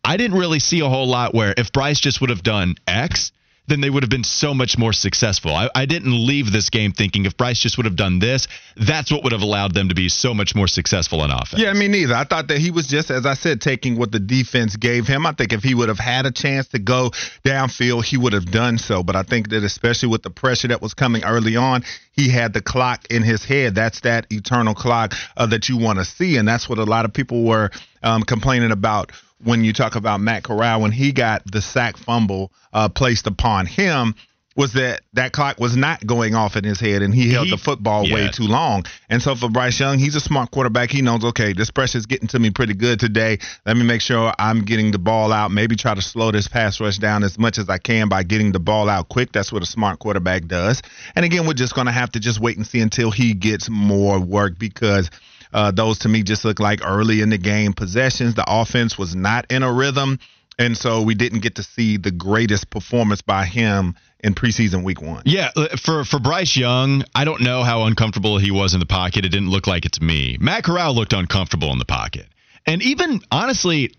I 0.03 0.17
didn't 0.17 0.37
really 0.37 0.59
see 0.59 0.79
a 0.79 0.89
whole 0.89 1.07
lot 1.07 1.33
where 1.33 1.53
if 1.57 1.71
Bryce 1.71 1.99
just 1.99 2.21
would 2.21 2.29
have 2.29 2.43
done 2.43 2.75
X, 2.87 3.31
then 3.69 3.81
they 3.81 3.89
would 3.89 4.03
have 4.03 4.09
been 4.09 4.23
so 4.23 4.53
much 4.53 4.77
more 4.77 4.93
successful. 4.93 5.51
I, 5.55 5.69
I, 5.73 5.85
didn't 5.85 6.13
leave 6.13 6.51
this 6.51 6.69
game 6.69 6.91
thinking 6.91 7.25
if 7.25 7.37
Bryce 7.37 7.59
just 7.59 7.77
would 7.77 7.85
have 7.85 7.95
done 7.95 8.19
this, 8.19 8.47
that's 8.75 9.11
what 9.11 9.23
would 9.23 9.31
have 9.31 9.41
allowed 9.41 9.73
them 9.73 9.89
to 9.89 9.95
be 9.95 10.09
so 10.09 10.33
much 10.33 10.55
more 10.55 10.67
successful 10.67 11.23
in 11.23 11.31
offense. 11.31 11.61
Yeah, 11.61 11.73
me 11.73 11.87
neither. 11.87 12.15
I 12.15 12.23
thought 12.23 12.47
that 12.49 12.57
he 12.57 12.71
was 12.71 12.87
just, 12.87 13.09
as 13.11 13.25
I 13.25 13.33
said, 13.33 13.61
taking 13.61 13.97
what 13.97 14.11
the 14.11 14.19
defense 14.19 14.75
gave 14.75 15.07
him. 15.07 15.25
I 15.25 15.33
think 15.33 15.53
if 15.53 15.63
he 15.63 15.75
would 15.75 15.89
have 15.89 15.99
had 15.99 16.25
a 16.25 16.31
chance 16.31 16.67
to 16.69 16.79
go 16.79 17.11
downfield, 17.43 18.05
he 18.05 18.17
would 18.17 18.33
have 18.33 18.51
done 18.51 18.77
so. 18.77 19.03
But 19.03 19.15
I 19.15 19.23
think 19.23 19.49
that 19.49 19.63
especially 19.63 20.09
with 20.09 20.23
the 20.23 20.29
pressure 20.29 20.67
that 20.69 20.81
was 20.81 20.93
coming 20.93 21.23
early 21.23 21.55
on, 21.55 21.83
he 22.11 22.29
had 22.29 22.53
the 22.53 22.61
clock 22.61 23.05
in 23.09 23.23
his 23.23 23.45
head. 23.45 23.75
That's 23.75 24.01
that 24.01 24.27
eternal 24.29 24.75
clock 24.75 25.13
uh, 25.37 25.45
that 25.47 25.69
you 25.69 25.77
want 25.77 25.99
to 25.99 26.05
see. 26.05 26.37
And 26.37 26.47
that's 26.47 26.67
what 26.67 26.79
a 26.79 26.83
lot 26.83 27.05
of 27.05 27.13
people 27.13 27.43
were 27.43 27.71
um, 28.03 28.23
complaining 28.23 28.71
about 28.71 29.11
when 29.43 29.63
you 29.63 29.73
talk 29.73 29.95
about 29.95 30.19
Matt 30.19 30.43
Corral 30.43 30.81
when 30.81 30.91
he 30.91 31.11
got 31.11 31.49
the 31.49 31.61
sack 31.61 31.97
fumble 31.97 32.51
uh, 32.73 32.89
placed 32.89 33.27
upon 33.27 33.65
him 33.65 34.15
was 34.59 34.73
that 34.73 35.01
that 35.13 35.31
clock 35.31 35.57
was 35.57 35.77
not 35.77 36.05
going 36.05 36.35
off 36.35 36.57
in 36.57 36.65
his 36.65 36.81
head 36.81 37.01
and 37.01 37.13
he 37.13 37.31
held 37.31 37.45
he, 37.45 37.51
the 37.51 37.57
football 37.57 38.05
yeah. 38.05 38.15
way 38.15 38.27
too 38.27 38.43
long. 38.43 38.83
And 39.09 39.21
so 39.21 39.33
for 39.33 39.49
Bryce 39.49 39.79
Young, 39.79 39.99
he's 39.99 40.15
a 40.15 40.19
smart 40.19 40.51
quarterback. 40.51 40.91
He 40.91 41.01
knows, 41.01 41.23
okay, 41.23 41.53
this 41.53 41.71
pressure's 41.71 42.05
getting 42.05 42.27
to 42.29 42.39
me 42.39 42.49
pretty 42.49 42.73
good 42.73 42.99
today. 42.99 43.37
Let 43.65 43.77
me 43.77 43.83
make 43.83 44.01
sure 44.01 44.33
I'm 44.37 44.65
getting 44.65 44.91
the 44.91 44.99
ball 44.99 45.31
out. 45.31 45.51
Maybe 45.51 45.77
try 45.77 45.95
to 45.95 46.01
slow 46.01 46.31
this 46.31 46.49
pass 46.49 46.81
rush 46.81 46.97
down 46.97 47.23
as 47.23 47.39
much 47.39 47.57
as 47.57 47.69
I 47.69 47.77
can 47.77 48.09
by 48.09 48.23
getting 48.23 48.51
the 48.51 48.59
ball 48.59 48.89
out 48.89 49.07
quick. 49.07 49.31
That's 49.31 49.53
what 49.53 49.63
a 49.63 49.65
smart 49.65 49.99
quarterback 49.99 50.45
does. 50.47 50.81
And 51.15 51.23
again, 51.23 51.47
we're 51.47 51.53
just 51.53 51.73
going 51.73 51.87
to 51.87 51.93
have 51.93 52.11
to 52.11 52.19
just 52.19 52.41
wait 52.41 52.57
and 52.57 52.67
see 52.67 52.81
until 52.81 53.11
he 53.11 53.33
gets 53.33 53.69
more 53.69 54.19
work 54.19 54.59
because– 54.59 55.09
uh, 55.53 55.71
those 55.71 55.99
to 55.99 56.09
me 56.09 56.23
just 56.23 56.45
look 56.45 56.59
like 56.59 56.81
early 56.83 57.21
in 57.21 57.29
the 57.29 57.37
game 57.37 57.73
possessions. 57.73 58.35
The 58.35 58.45
offense 58.47 58.97
was 58.97 59.15
not 59.15 59.51
in 59.51 59.63
a 59.63 59.71
rhythm. 59.71 60.19
And 60.57 60.77
so 60.77 61.03
we 61.03 61.15
didn't 61.15 61.39
get 61.39 61.55
to 61.55 61.63
see 61.63 61.97
the 61.97 62.11
greatest 62.11 62.69
performance 62.69 63.21
by 63.21 63.45
him 63.45 63.95
in 64.19 64.35
preseason 64.35 64.83
week 64.83 65.01
one. 65.01 65.23
Yeah, 65.25 65.51
uh, 65.55 65.77
for 65.77 66.03
for 66.03 66.19
Bryce 66.19 66.57
Young, 66.57 67.05
I 67.15 67.23
don't 67.23 67.41
know 67.41 67.63
how 67.63 67.83
uncomfortable 67.83 68.37
he 68.37 68.51
was 68.51 68.73
in 68.73 68.81
the 68.81 68.85
pocket. 68.85 69.23
It 69.23 69.29
didn't 69.29 69.49
look 69.49 69.67
like 69.67 69.85
it 69.85 69.93
to 69.93 70.03
me. 70.03 70.37
Matt 70.39 70.65
Corral 70.65 70.93
looked 70.93 71.13
uncomfortable 71.13 71.71
in 71.71 71.79
the 71.79 71.85
pocket. 71.85 72.27
And 72.65 72.81
even 72.81 73.21
honestly, 73.31 73.93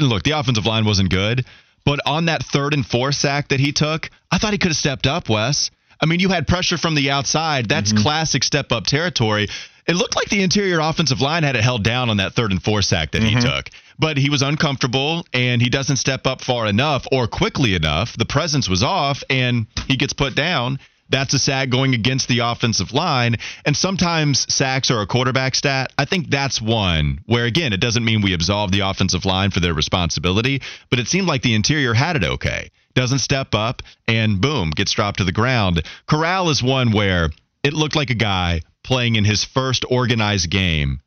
look, 0.00 0.22
the 0.22 0.38
offensive 0.38 0.66
line 0.66 0.84
wasn't 0.84 1.10
good, 1.10 1.44
but 1.84 1.98
on 2.06 2.26
that 2.26 2.44
third 2.44 2.74
and 2.74 2.86
fourth 2.86 3.16
sack 3.16 3.48
that 3.48 3.58
he 3.58 3.72
took, 3.72 4.08
I 4.30 4.38
thought 4.38 4.52
he 4.52 4.58
could 4.58 4.70
have 4.70 4.76
stepped 4.76 5.08
up, 5.08 5.28
Wes. 5.28 5.72
I 6.00 6.06
mean, 6.06 6.20
you 6.20 6.28
had 6.28 6.46
pressure 6.46 6.78
from 6.78 6.94
the 6.94 7.10
outside. 7.10 7.68
That's 7.68 7.92
mm-hmm. 7.92 8.02
classic 8.02 8.44
step 8.44 8.72
up 8.72 8.86
territory. 8.86 9.48
It 9.86 9.96
looked 9.96 10.16
like 10.16 10.30
the 10.30 10.42
interior 10.42 10.80
offensive 10.80 11.20
line 11.20 11.42
had 11.42 11.56
it 11.56 11.62
held 11.62 11.84
down 11.84 12.08
on 12.08 12.16
that 12.16 12.32
third 12.32 12.52
and 12.52 12.62
fourth 12.62 12.86
sack 12.86 13.10
that 13.12 13.22
mm-hmm. 13.22 13.38
he 13.38 13.42
took. 13.42 13.68
But 13.98 14.16
he 14.16 14.30
was 14.30 14.42
uncomfortable 14.42 15.26
and 15.32 15.60
he 15.60 15.68
doesn't 15.68 15.96
step 15.96 16.26
up 16.26 16.40
far 16.40 16.66
enough 16.66 17.06
or 17.12 17.26
quickly 17.26 17.74
enough. 17.74 18.16
The 18.16 18.24
presence 18.24 18.68
was 18.68 18.82
off 18.82 19.22
and 19.28 19.66
he 19.86 19.96
gets 19.96 20.12
put 20.12 20.34
down. 20.34 20.78
That's 21.10 21.34
a 21.34 21.38
sack 21.38 21.68
going 21.68 21.94
against 21.94 22.28
the 22.28 22.40
offensive 22.40 22.92
line. 22.92 23.36
And 23.66 23.76
sometimes 23.76 24.52
sacks 24.52 24.90
are 24.90 25.02
a 25.02 25.06
quarterback 25.06 25.54
stat. 25.54 25.92
I 25.98 26.06
think 26.06 26.30
that's 26.30 26.62
one 26.62 27.20
where, 27.26 27.44
again, 27.44 27.74
it 27.74 27.80
doesn't 27.80 28.04
mean 28.04 28.22
we 28.22 28.32
absolve 28.32 28.72
the 28.72 28.80
offensive 28.80 29.26
line 29.26 29.50
for 29.50 29.60
their 29.60 29.74
responsibility, 29.74 30.62
but 30.88 30.98
it 30.98 31.08
seemed 31.08 31.28
like 31.28 31.42
the 31.42 31.54
interior 31.54 31.92
had 31.92 32.16
it 32.16 32.24
okay. 32.24 32.70
Doesn't 32.94 33.18
step 33.18 33.54
up 33.54 33.82
and 34.08 34.40
boom, 34.40 34.70
gets 34.70 34.92
dropped 34.92 35.18
to 35.18 35.24
the 35.24 35.32
ground. 35.32 35.82
Corral 36.06 36.48
is 36.48 36.62
one 36.62 36.90
where 36.90 37.28
it 37.62 37.74
looked 37.74 37.96
like 37.96 38.10
a 38.10 38.14
guy 38.14 38.62
playing 38.84 39.16
in 39.16 39.24
his 39.24 39.42
first 39.42 39.84
organized 39.90 40.50
game 40.50 41.00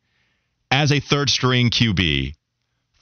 as 0.70 0.92
a 0.92 1.00
third 1.00 1.30
string 1.30 1.70
QB 1.70 2.34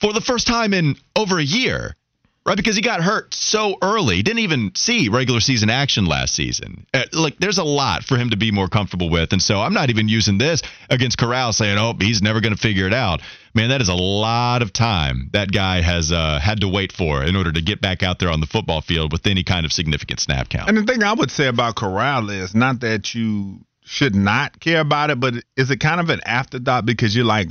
for 0.00 0.12
the 0.12 0.20
first 0.20 0.46
time 0.46 0.72
in 0.72 0.96
over 1.16 1.38
a 1.38 1.42
year, 1.42 1.96
right? 2.44 2.56
Because 2.56 2.76
he 2.76 2.82
got 2.82 3.02
hurt 3.02 3.34
so 3.34 3.76
early, 3.82 4.22
didn't 4.22 4.40
even 4.40 4.72
see 4.74 5.08
regular 5.08 5.40
season 5.40 5.70
action 5.70 6.06
last 6.06 6.34
season. 6.34 6.86
Uh, 6.94 7.04
like, 7.12 7.38
there's 7.38 7.58
a 7.58 7.64
lot 7.64 8.04
for 8.04 8.16
him 8.16 8.30
to 8.30 8.36
be 8.36 8.52
more 8.52 8.68
comfortable 8.68 9.10
with. 9.10 9.32
And 9.32 9.42
so 9.42 9.60
I'm 9.60 9.74
not 9.74 9.90
even 9.90 10.08
using 10.08 10.38
this 10.38 10.62
against 10.90 11.18
Corral 11.18 11.52
saying, 11.52 11.78
oh, 11.78 11.94
he's 11.98 12.22
never 12.22 12.40
going 12.40 12.54
to 12.54 12.60
figure 12.60 12.86
it 12.86 12.94
out. 12.94 13.20
Man, 13.54 13.70
that 13.70 13.80
is 13.80 13.88
a 13.88 13.94
lot 13.94 14.60
of 14.60 14.72
time 14.72 15.30
that 15.32 15.50
guy 15.50 15.80
has 15.80 16.12
uh, 16.12 16.38
had 16.38 16.60
to 16.60 16.68
wait 16.68 16.92
for 16.92 17.24
in 17.24 17.36
order 17.36 17.50
to 17.50 17.62
get 17.62 17.80
back 17.80 18.02
out 18.02 18.18
there 18.18 18.30
on 18.30 18.40
the 18.40 18.46
football 18.46 18.82
field 18.82 19.12
with 19.12 19.26
any 19.26 19.44
kind 19.44 19.64
of 19.64 19.72
significant 19.72 20.20
snap 20.20 20.50
count. 20.50 20.68
And 20.68 20.76
the 20.76 20.84
thing 20.84 21.02
I 21.02 21.14
would 21.14 21.30
say 21.30 21.46
about 21.46 21.74
Corral 21.74 22.28
is 22.28 22.54
not 22.54 22.80
that 22.80 23.14
you 23.14 23.65
should 23.86 24.14
not 24.14 24.58
care 24.58 24.80
about 24.80 25.10
it, 25.10 25.20
but 25.20 25.34
is 25.56 25.70
it 25.70 25.78
kind 25.78 26.00
of 26.00 26.10
an 26.10 26.20
afterthought 26.26 26.84
because 26.84 27.14
you're 27.14 27.24
like, 27.24 27.48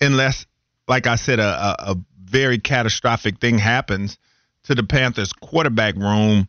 unless, 0.00 0.46
like 0.86 1.06
I 1.06 1.16
said, 1.16 1.40
a, 1.40 1.90
a, 1.90 1.96
very 2.24 2.58
catastrophic 2.58 3.40
thing 3.40 3.58
happens 3.58 4.16
to 4.62 4.74
the 4.74 4.82
Panthers 4.82 5.34
quarterback 5.34 5.96
room, 5.96 6.48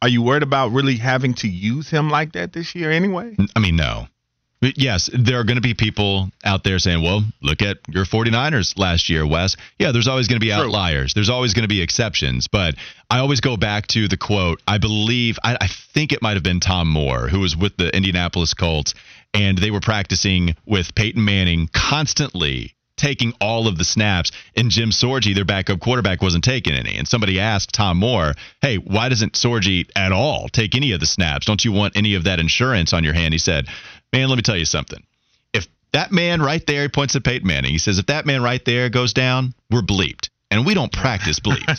are 0.00 0.08
you 0.08 0.22
worried 0.22 0.44
about 0.44 0.70
really 0.70 0.96
having 0.96 1.34
to 1.34 1.48
use 1.48 1.90
him 1.90 2.10
like 2.10 2.34
that 2.34 2.52
this 2.52 2.76
year 2.76 2.92
anyway? 2.92 3.34
I 3.56 3.58
mean, 3.58 3.74
no 3.74 4.06
yes, 4.60 5.10
there 5.12 5.38
are 5.38 5.44
going 5.44 5.56
to 5.56 5.62
be 5.62 5.74
people 5.74 6.30
out 6.44 6.64
there 6.64 6.78
saying, 6.78 7.02
well, 7.02 7.22
look 7.42 7.62
at 7.62 7.78
your 7.88 8.04
49ers 8.04 8.78
last 8.78 9.08
year, 9.08 9.26
Wes. 9.26 9.56
Yeah, 9.78 9.92
there's 9.92 10.08
always 10.08 10.28
going 10.28 10.40
to 10.40 10.44
be 10.44 10.52
outliers. 10.52 11.14
There's 11.14 11.28
always 11.28 11.54
going 11.54 11.64
to 11.64 11.68
be 11.68 11.82
exceptions. 11.82 12.48
But 12.48 12.74
I 13.10 13.18
always 13.18 13.40
go 13.40 13.56
back 13.56 13.86
to 13.88 14.08
the 14.08 14.16
quote, 14.16 14.62
I 14.66 14.78
believe, 14.78 15.38
I, 15.42 15.56
I 15.60 15.68
think 15.68 16.12
it 16.12 16.22
might 16.22 16.34
have 16.34 16.42
been 16.42 16.60
Tom 16.60 16.88
Moore, 16.88 17.28
who 17.28 17.40
was 17.40 17.56
with 17.56 17.76
the 17.76 17.94
Indianapolis 17.94 18.54
Colts, 18.54 18.94
and 19.34 19.58
they 19.58 19.70
were 19.70 19.80
practicing 19.80 20.56
with 20.64 20.94
Peyton 20.94 21.24
Manning 21.24 21.68
constantly 21.72 22.72
taking 22.96 23.34
all 23.40 23.68
of 23.68 23.76
the 23.78 23.84
snaps, 23.84 24.32
and 24.56 24.70
Jim 24.70 24.90
Sorgi, 24.90 25.34
their 25.34 25.44
backup 25.44 25.80
quarterback, 25.80 26.22
wasn't 26.22 26.44
taking 26.44 26.74
any. 26.74 26.96
And 26.96 27.06
somebody 27.06 27.38
asked 27.38 27.74
Tom 27.74 27.98
Moore, 27.98 28.34
"Hey, 28.62 28.76
why 28.76 29.08
doesn't 29.08 29.34
Sorgi 29.34 29.88
at 29.94 30.12
all 30.12 30.48
take 30.48 30.74
any 30.74 30.92
of 30.92 31.00
the 31.00 31.06
snaps? 31.06 31.46
Don't 31.46 31.64
you 31.64 31.72
want 31.72 31.96
any 31.96 32.14
of 32.14 32.24
that 32.24 32.40
insurance 32.40 32.92
on 32.92 33.04
your 33.04 33.12
hand?" 33.12 33.34
He 33.34 33.38
said, 33.38 33.66
Man, 34.16 34.30
let 34.30 34.36
me 34.36 34.42
tell 34.42 34.56
you 34.56 34.64
something. 34.64 35.02
If 35.52 35.66
that 35.92 36.10
man 36.10 36.40
right 36.40 36.66
there, 36.66 36.80
he 36.80 36.88
points 36.88 37.14
at 37.16 37.22
Peyton 37.22 37.46
Manning, 37.46 37.70
he 37.70 37.76
says, 37.76 37.98
if 37.98 38.06
that 38.06 38.24
man 38.24 38.42
right 38.42 38.64
there 38.64 38.88
goes 38.88 39.12
down, 39.12 39.52
we're 39.70 39.82
bleeped. 39.82 40.30
And 40.50 40.64
we 40.64 40.72
don't 40.72 40.90
practice 40.90 41.38
bleeped. 41.38 41.76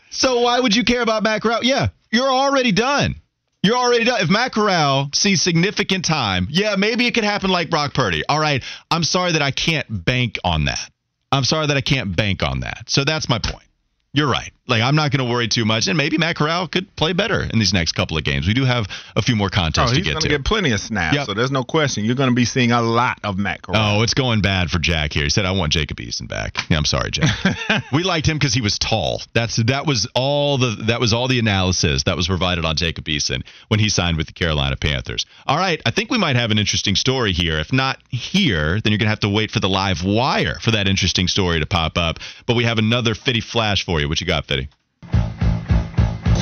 so 0.10 0.40
why 0.40 0.58
would 0.58 0.74
you 0.74 0.82
care 0.82 1.00
about 1.00 1.22
Matt 1.22 1.42
Corral? 1.42 1.62
Yeah, 1.62 1.90
you're 2.10 2.28
already 2.28 2.72
done. 2.72 3.14
You're 3.62 3.76
already 3.76 4.04
done. 4.04 4.20
If 4.20 4.30
Matt 4.30 4.52
Corral 4.52 5.10
sees 5.14 5.40
significant 5.40 6.04
time, 6.04 6.48
yeah, 6.50 6.74
maybe 6.74 7.06
it 7.06 7.14
could 7.14 7.22
happen 7.22 7.48
like 7.48 7.70
Brock 7.70 7.94
Purdy. 7.94 8.24
All 8.28 8.40
right, 8.40 8.64
I'm 8.90 9.04
sorry 9.04 9.32
that 9.32 9.42
I 9.42 9.52
can't 9.52 9.86
bank 9.88 10.40
on 10.42 10.64
that. 10.64 10.90
I'm 11.30 11.44
sorry 11.44 11.68
that 11.68 11.76
I 11.76 11.82
can't 11.82 12.16
bank 12.16 12.42
on 12.42 12.60
that. 12.60 12.90
So 12.90 13.04
that's 13.04 13.28
my 13.28 13.38
point. 13.38 13.68
You're 14.12 14.28
right. 14.28 14.50
Like 14.68 14.80
I'm 14.80 14.94
not 14.94 15.10
going 15.10 15.26
to 15.26 15.30
worry 15.30 15.48
too 15.48 15.64
much, 15.64 15.88
and 15.88 15.96
maybe 15.96 16.18
Matt 16.18 16.36
Corral 16.36 16.68
could 16.68 16.94
play 16.94 17.12
better 17.12 17.42
in 17.42 17.58
these 17.58 17.72
next 17.72 17.92
couple 17.92 18.16
of 18.16 18.22
games. 18.22 18.46
We 18.46 18.54
do 18.54 18.64
have 18.64 18.86
a 19.16 19.22
few 19.22 19.34
more 19.34 19.48
contests 19.48 19.90
oh, 19.90 19.94
to 19.94 20.00
get 20.00 20.04
to. 20.04 20.04
He's 20.04 20.14
going 20.14 20.22
to 20.22 20.28
get 20.28 20.44
plenty 20.44 20.70
of 20.70 20.78
snaps, 20.78 21.16
yep. 21.16 21.26
so 21.26 21.34
there's 21.34 21.50
no 21.50 21.64
question. 21.64 22.04
You're 22.04 22.14
going 22.14 22.28
to 22.28 22.34
be 22.34 22.44
seeing 22.44 22.70
a 22.70 22.80
lot 22.80 23.18
of 23.24 23.36
Matt 23.36 23.62
Corral. 23.62 23.98
Oh, 23.98 24.02
it's 24.02 24.14
going 24.14 24.40
bad 24.40 24.70
for 24.70 24.78
Jack 24.78 25.12
here. 25.12 25.24
He 25.24 25.30
said, 25.30 25.46
"I 25.46 25.50
want 25.50 25.72
Jacob 25.72 25.96
Eason 25.96 26.28
back." 26.28 26.58
Yeah, 26.70 26.76
I'm 26.76 26.84
sorry, 26.84 27.10
Jack. 27.10 27.84
we 27.92 28.04
liked 28.04 28.28
him 28.28 28.38
because 28.38 28.54
he 28.54 28.60
was 28.60 28.78
tall. 28.78 29.20
That's 29.32 29.56
that 29.64 29.84
was 29.84 30.08
all 30.14 30.58
the 30.58 30.76
that 30.86 31.00
was 31.00 31.12
all 31.12 31.26
the 31.26 31.40
analysis 31.40 32.04
that 32.04 32.16
was 32.16 32.28
provided 32.28 32.64
on 32.64 32.76
Jacob 32.76 33.06
Eason 33.06 33.42
when 33.66 33.80
he 33.80 33.88
signed 33.88 34.16
with 34.16 34.28
the 34.28 34.32
Carolina 34.32 34.76
Panthers. 34.76 35.26
All 35.44 35.56
right, 35.56 35.82
I 35.84 35.90
think 35.90 36.08
we 36.08 36.18
might 36.18 36.36
have 36.36 36.52
an 36.52 36.58
interesting 36.58 36.94
story 36.94 37.32
here. 37.32 37.58
If 37.58 37.72
not 37.72 37.98
here, 38.10 38.80
then 38.80 38.92
you're 38.92 38.98
going 38.98 39.06
to 39.06 39.10
have 39.10 39.20
to 39.20 39.28
wait 39.28 39.50
for 39.50 39.58
the 39.58 39.68
live 39.68 40.04
wire 40.04 40.58
for 40.60 40.70
that 40.70 40.86
interesting 40.86 41.26
story 41.26 41.58
to 41.58 41.66
pop 41.66 41.98
up. 41.98 42.20
But 42.46 42.54
we 42.54 42.62
have 42.62 42.78
another 42.78 43.16
Fitty 43.16 43.40
flash 43.40 43.84
for 43.84 44.00
you. 44.00 44.08
What 44.08 44.20
you 44.20 44.26
got, 44.26 44.46
Fitty? 44.46 44.61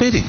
Fitting. 0.01 0.25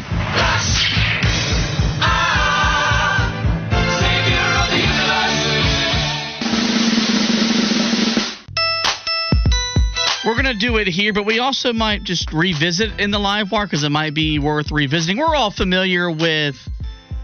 We're 10.25 10.33
going 10.33 10.43
to 10.43 10.53
do 10.53 10.75
it 10.75 10.87
here, 10.87 11.13
but 11.13 11.25
we 11.25 11.39
also 11.39 11.71
might 11.71 12.03
just 12.03 12.33
revisit 12.33 12.99
in 12.99 13.11
the 13.11 13.17
live 13.17 13.53
wire 13.53 13.65
because 13.65 13.85
it 13.85 13.91
might 13.91 14.13
be 14.13 14.39
worth 14.39 14.73
revisiting. 14.73 15.15
We're 15.15 15.37
all 15.37 15.51
familiar 15.51 16.11
with 16.11 16.57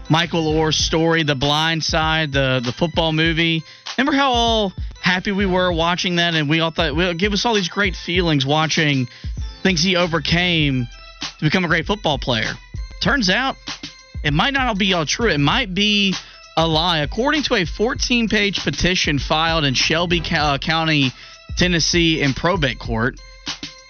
Michael 0.08 0.48
Oher's 0.48 0.78
story, 0.78 1.24
The 1.24 1.34
Blind 1.34 1.84
Side, 1.84 2.32
the, 2.32 2.62
the 2.64 2.72
football 2.72 3.12
movie. 3.12 3.62
Remember 3.98 4.16
how 4.16 4.32
all 4.32 4.72
happy 5.02 5.32
we 5.32 5.44
were 5.44 5.70
watching 5.70 6.16
that, 6.16 6.34
and 6.34 6.48
we 6.48 6.60
all 6.60 6.70
thought 6.70 6.98
it 6.98 7.18
gave 7.18 7.34
us 7.34 7.44
all 7.44 7.52
these 7.52 7.68
great 7.68 7.94
feelings 7.94 8.46
watching 8.46 9.06
things 9.62 9.82
he 9.82 9.96
overcame 9.96 10.86
to 11.20 11.44
become 11.44 11.64
a 11.64 11.68
great 11.68 11.86
football 11.86 12.18
player. 12.18 12.52
Turns 13.00 13.30
out 13.30 13.56
it 14.24 14.32
might 14.32 14.52
not 14.52 14.68
all 14.68 14.74
be 14.74 14.92
all 14.92 15.06
true. 15.06 15.28
It 15.28 15.38
might 15.38 15.74
be 15.74 16.14
a 16.56 16.66
lie. 16.66 16.98
According 16.98 17.44
to 17.44 17.54
a 17.54 17.64
14 17.64 18.28
page 18.28 18.64
petition 18.64 19.18
filed 19.18 19.64
in 19.64 19.74
Shelby 19.74 20.20
uh, 20.32 20.58
County 20.58 21.12
Tennessee 21.56 22.20
in 22.20 22.34
probate 22.34 22.78
court. 22.78 23.20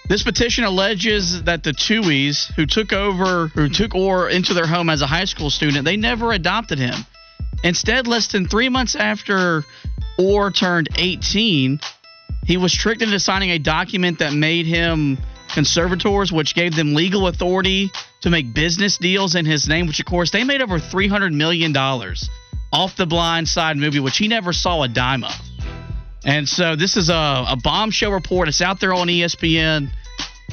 This 0.07 0.23
petition 0.23 0.63
alleges 0.63 1.43
that 1.43 1.63
the 1.63 1.71
Tuohys, 1.71 2.51
who 2.55 2.65
took 2.65 2.93
over, 2.93 3.47
who 3.47 3.69
took 3.69 3.91
Oher 3.91 4.31
into 4.31 4.55
their 4.55 4.65
home 4.65 4.89
as 4.89 5.03
a 5.03 5.07
high 5.07 5.25
school 5.25 5.51
student, 5.51 5.85
they 5.85 5.97
never 5.97 6.31
adopted 6.31 6.79
him. 6.79 6.95
Instead, 7.63 8.07
less 8.07 8.27
than 8.27 8.47
three 8.47 8.69
months 8.69 8.95
after 8.95 9.63
Oher 10.19 10.55
turned 10.55 10.89
18, 10.95 11.79
he 12.45 12.57
was 12.57 12.73
tricked 12.73 13.03
into 13.03 13.19
signing 13.19 13.51
a 13.51 13.59
document 13.59 14.19
that 14.19 14.33
made 14.33 14.65
him 14.65 15.19
conservators, 15.49 16.31
which 16.31 16.55
gave 16.55 16.75
them 16.75 16.93
legal 16.93 17.27
authority 17.27 17.91
to 18.21 18.29
make 18.29 18.53
business 18.53 18.97
deals 18.97 19.35
in 19.35 19.45
his 19.45 19.67
name, 19.67 19.87
which, 19.87 19.99
of 19.99 20.05
course, 20.05 20.31
they 20.31 20.43
made 20.43 20.61
over 20.61 20.79
$300 20.79 21.33
million 21.33 21.75
off 22.71 22.95
the 22.95 23.05
blind 23.05 23.47
side 23.47 23.77
movie, 23.77 23.99
which 23.99 24.17
he 24.17 24.27
never 24.27 24.53
saw 24.53 24.83
a 24.83 24.87
dime 24.87 25.23
of. 25.23 25.33
And 26.25 26.47
so 26.47 26.75
this 26.75 26.97
is 26.97 27.09
a, 27.09 27.13
a 27.13 27.57
bombshell 27.63 28.11
report. 28.11 28.47
It's 28.49 28.61
out 28.61 28.79
there 28.79 28.93
on 28.93 29.07
ESPN. 29.07 29.89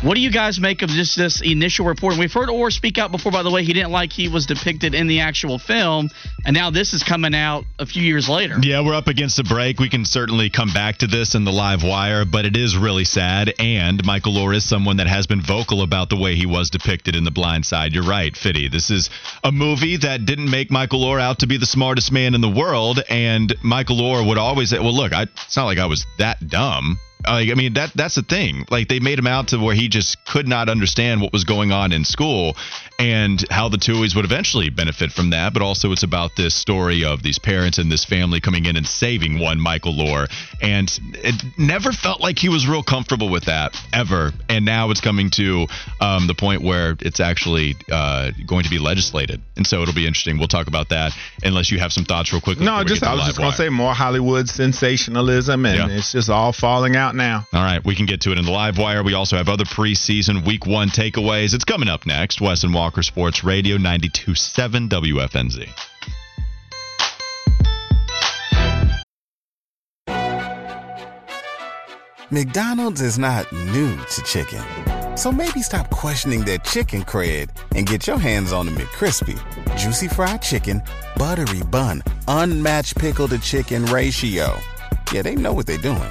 What 0.03 0.15
do 0.15 0.21
you 0.21 0.31
guys 0.31 0.61
make 0.61 0.83
of 0.83 0.91
just 0.91 1.17
this 1.17 1.41
initial 1.41 1.87
report? 1.87 2.13
And 2.13 2.21
we've 2.21 2.33
heard 2.33 2.49
Oher 2.49 2.71
speak 2.71 2.99
out 2.99 3.11
before, 3.11 3.33
by 3.33 3.43
the 3.43 3.51
way. 3.51 3.65
He 3.65 3.73
didn't 3.73 3.91
like 3.91 4.13
he 4.13 4.29
was 4.29 4.47
depicted 4.47 4.95
in 4.95 5.07
the 5.07 5.21
actual 5.21 5.59
film, 5.59 6.11
and 6.45 6.55
now 6.55 6.71
this 6.71 6.93
is 6.93 7.03
coming 7.03 7.35
out 7.35 7.65
a 7.79 7.87
few 7.87 8.03
years 8.03 8.29
later. 8.29 8.57
Yeah, 8.61 8.85
we're 8.85 8.95
up 8.95 9.09
against 9.09 9.39
a 9.39 9.45
break. 9.45 9.81
We 9.81 9.89
can 9.89 10.05
certainly 10.05 10.51
come 10.51 10.73
back 10.73 10.99
to 10.99 11.07
this 11.07 11.35
in 11.35 11.45
the 11.45 11.51
live 11.51 11.83
wire, 11.83 12.25
but 12.25 12.45
it 12.45 12.57
is 12.57 12.77
really 12.77 13.05
sad. 13.05 13.55
And 13.59 14.05
Michael 14.05 14.35
Oher 14.35 14.55
is 14.55 14.69
someone 14.69 14.99
that 14.99 15.07
has 15.07 15.27
been 15.27 15.41
vocal 15.41 15.83
about 15.83 16.11
the 16.11 16.17
way 16.17 16.37
he 16.37 16.47
was 16.47 16.71
depicted 16.71 17.17
in 17.17 17.25
The 17.25 17.31
Blind 17.31 17.65
Side. 17.65 17.93
You're 17.93 18.05
right, 18.05 18.37
Fitty. 18.37 18.69
This 18.69 18.91
is 18.91 19.11
a 19.43 19.51
movie 19.51 19.97
that 19.97 20.27
didn't 20.27 20.51
make 20.51 20.71
Michael 20.71 21.01
Oher 21.05 21.21
out 21.21 21.41
to 21.41 21.47
be 21.47 21.57
the 21.57 21.67
smartest 21.67 22.13
man 22.13 22.35
in 22.35 22.43
the 22.43 22.51
world, 22.51 23.03
and 23.09 23.55
Michael 23.63 23.97
Oher 23.97 24.27
would 24.27 24.39
always 24.39 24.71
say, 24.71 24.79
"Well, 24.79 24.95
look, 24.95 25.13
I, 25.13 25.23
it's 25.23 25.57
not 25.57 25.65
like 25.65 25.79
I 25.79 25.87
was 25.87 26.07
that 26.19 26.47
dumb." 26.49 27.01
Like, 27.27 27.51
I 27.51 27.55
mean, 27.55 27.75
that 27.75 27.93
that's 27.95 28.15
the 28.15 28.23
thing. 28.23 28.67
Like, 28.71 28.89
they 28.89 29.01
made 29.01 29.19
him 29.19 29.27
out 29.27 29.49
to 29.49 29.59
where 29.59 29.75
he 29.75 29.89
just 29.89 30.25
could 30.25 30.47
not 30.47 30.69
understand 30.69 31.21
what 31.21 31.33
was 31.33 31.45
going 31.45 31.73
on 31.73 31.93
in 31.93 32.05
school 32.05 32.57
and 32.99 33.45
how 33.51 33.69
the 33.69 33.77
Tuohys 33.77 34.15
would 34.17 34.25
eventually 34.25 34.71
benefit 34.71 35.13
from 35.13 35.31
that. 35.31 35.53
But 35.53 35.63
also, 35.63 35.93
it's 35.93 36.03
about 36.03 36.37
this 36.37 36.55
story 36.55 37.05
of 37.05 37.23
these 37.23 37.39
parents 37.39 37.79
and 37.79 37.91
this 37.91 38.05
family 38.05 38.41
coming 38.41 38.65
in 38.65 38.77
and 38.77 38.87
saving 38.87 39.39
one 39.39 39.61
Michael 39.61 39.95
Oher. 39.95 40.31
And 40.63 40.91
it 41.15 41.43
never 41.59 41.93
felt 41.93 42.21
like 42.21 42.39
he 42.39 42.49
was 42.49 42.67
real 42.67 42.83
comfortable 42.83 43.29
with 43.29 43.47
that 43.47 43.77
ever. 43.93 44.33
And 44.49 44.65
now 44.65 44.91
it's 44.91 45.01
coming 45.01 45.31
to 45.31 45.67
um, 46.01 46.27
the 46.27 46.35
point 46.35 46.63
where 46.63 46.97
it's 47.01 47.21
actually 47.21 47.75
uh, 47.91 48.31
going 48.47 48.65
to 48.65 48.71
be 48.71 48.79
legislated. 48.79 49.43
And 49.57 49.67
so 49.67 49.83
it'll 49.83 49.95
be 49.95 50.07
interesting. 50.07 50.39
We'll 50.39 50.49
talk 50.49 50.69
about 50.69 50.91
that 50.91 51.13
unless 51.43 51.71
you 51.71 51.79
have 51.79 51.93
some 51.93 52.05
thoughts 52.05 52.33
real 52.33 52.41
quickly. 52.41 52.65
No, 52.65 52.85
just 52.85 53.03
I 53.03 53.15
was 53.15 53.25
just 53.25 53.39
going 53.39 53.51
to 53.51 53.57
say 53.57 53.69
more 53.69 53.95
Hollywood 53.95 54.49
sensationalism, 54.49 55.67
and 55.67 55.91
yeah. 55.91 55.99
it's 55.99 56.13
just 56.13 56.31
all 56.31 56.53
falling 56.53 56.95
out 56.97 57.16
now. 57.17 57.47
All 57.53 57.65
right, 57.65 57.85
we 57.85 57.95
can 57.95 58.07
get 58.07 58.21
to 58.23 58.33
it 58.33 58.39
in 58.39 58.45
the 58.45 58.51
live 58.51 58.79
wire. 58.79 59.03
We 59.03 59.15
also 59.15 59.37
have 59.37 59.49
other 59.49 59.65
preseason 59.65 60.47
week 60.47 60.67
one 60.67 60.89
takeaways. 60.89 61.55
It's 61.55 61.65
coming 61.65 61.89
up 61.89 62.07
next. 62.07 62.41
Wes 62.41 62.65
and 62.65 62.73
Walker 62.75 63.03
Sports 63.03 63.43
Radio 63.45 63.77
92.7 63.77 64.89
WFNZ. 64.89 65.69
McDonald's 72.33 73.01
is 73.01 73.21
not 73.21 73.51
new 73.53 73.97
to 73.97 74.23
chicken. 74.23 74.61
So 75.17 75.31
maybe 75.31 75.63
stop 75.63 75.91
questioning 75.91 76.45
their 76.45 76.59
chicken 76.59 77.03
cred 77.03 77.51
and 77.77 77.87
get 77.87 78.07
your 78.07 78.19
hands 78.19 78.53
on 78.53 78.67
the 78.67 78.73
McCrispy. 78.73 79.39
Juicy 79.77 80.09
fried 80.09 80.43
chicken, 80.43 80.83
buttery 81.17 81.63
bun, 81.63 82.03
unmatched 82.27 82.97
pickle 82.99 83.29
to 83.29 83.39
chicken 83.39 83.87
ratio. 83.87 84.59
Yeah, 85.13 85.23
they 85.23 85.37
know 85.37 85.53
what 85.53 85.67
they're 85.67 85.79
doing. 85.79 86.11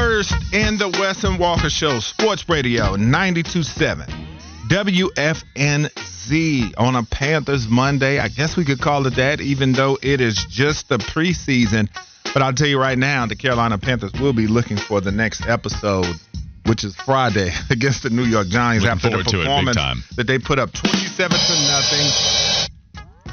immersed 0.00 0.34
in 0.52 0.78
the 0.78 0.88
Wes 0.88 1.24
and 1.24 1.38
Walker 1.38 1.68
Show, 1.68 2.00
Sports 2.00 2.48
Radio 2.48 2.96
927 2.96 4.06
WFNZ 4.68 5.92
on 6.78 6.96
a 6.96 7.02
Panthers 7.02 7.68
Monday. 7.68 8.18
I 8.18 8.28
guess 8.28 8.56
we 8.56 8.64
could 8.64 8.80
call 8.80 9.06
it 9.06 9.16
that, 9.16 9.42
even 9.42 9.72
though 9.72 9.98
it 10.02 10.22
is 10.22 10.46
just 10.48 10.88
the 10.88 10.96
preseason. 10.96 11.90
But 12.32 12.42
I'll 12.42 12.54
tell 12.54 12.68
you 12.68 12.80
right 12.80 12.96
now, 12.96 13.26
the 13.26 13.36
Carolina 13.36 13.76
Panthers 13.76 14.12
will 14.18 14.32
be 14.32 14.46
looking 14.46 14.78
for 14.78 15.02
the 15.02 15.12
next 15.12 15.46
episode, 15.46 16.06
which 16.64 16.82
is 16.82 16.96
Friday 16.96 17.52
against 17.70 18.02
the 18.02 18.08
New 18.10 18.24
York 18.24 18.48
Giants 18.48 18.84
looking 18.84 19.12
after 19.12 19.18
the 19.18 19.24
performance 19.24 19.76
that 20.16 20.26
they 20.26 20.38
put 20.38 20.58
up 20.58 20.72
27 20.72 21.30
to 21.30 21.54
nothing 21.68 22.49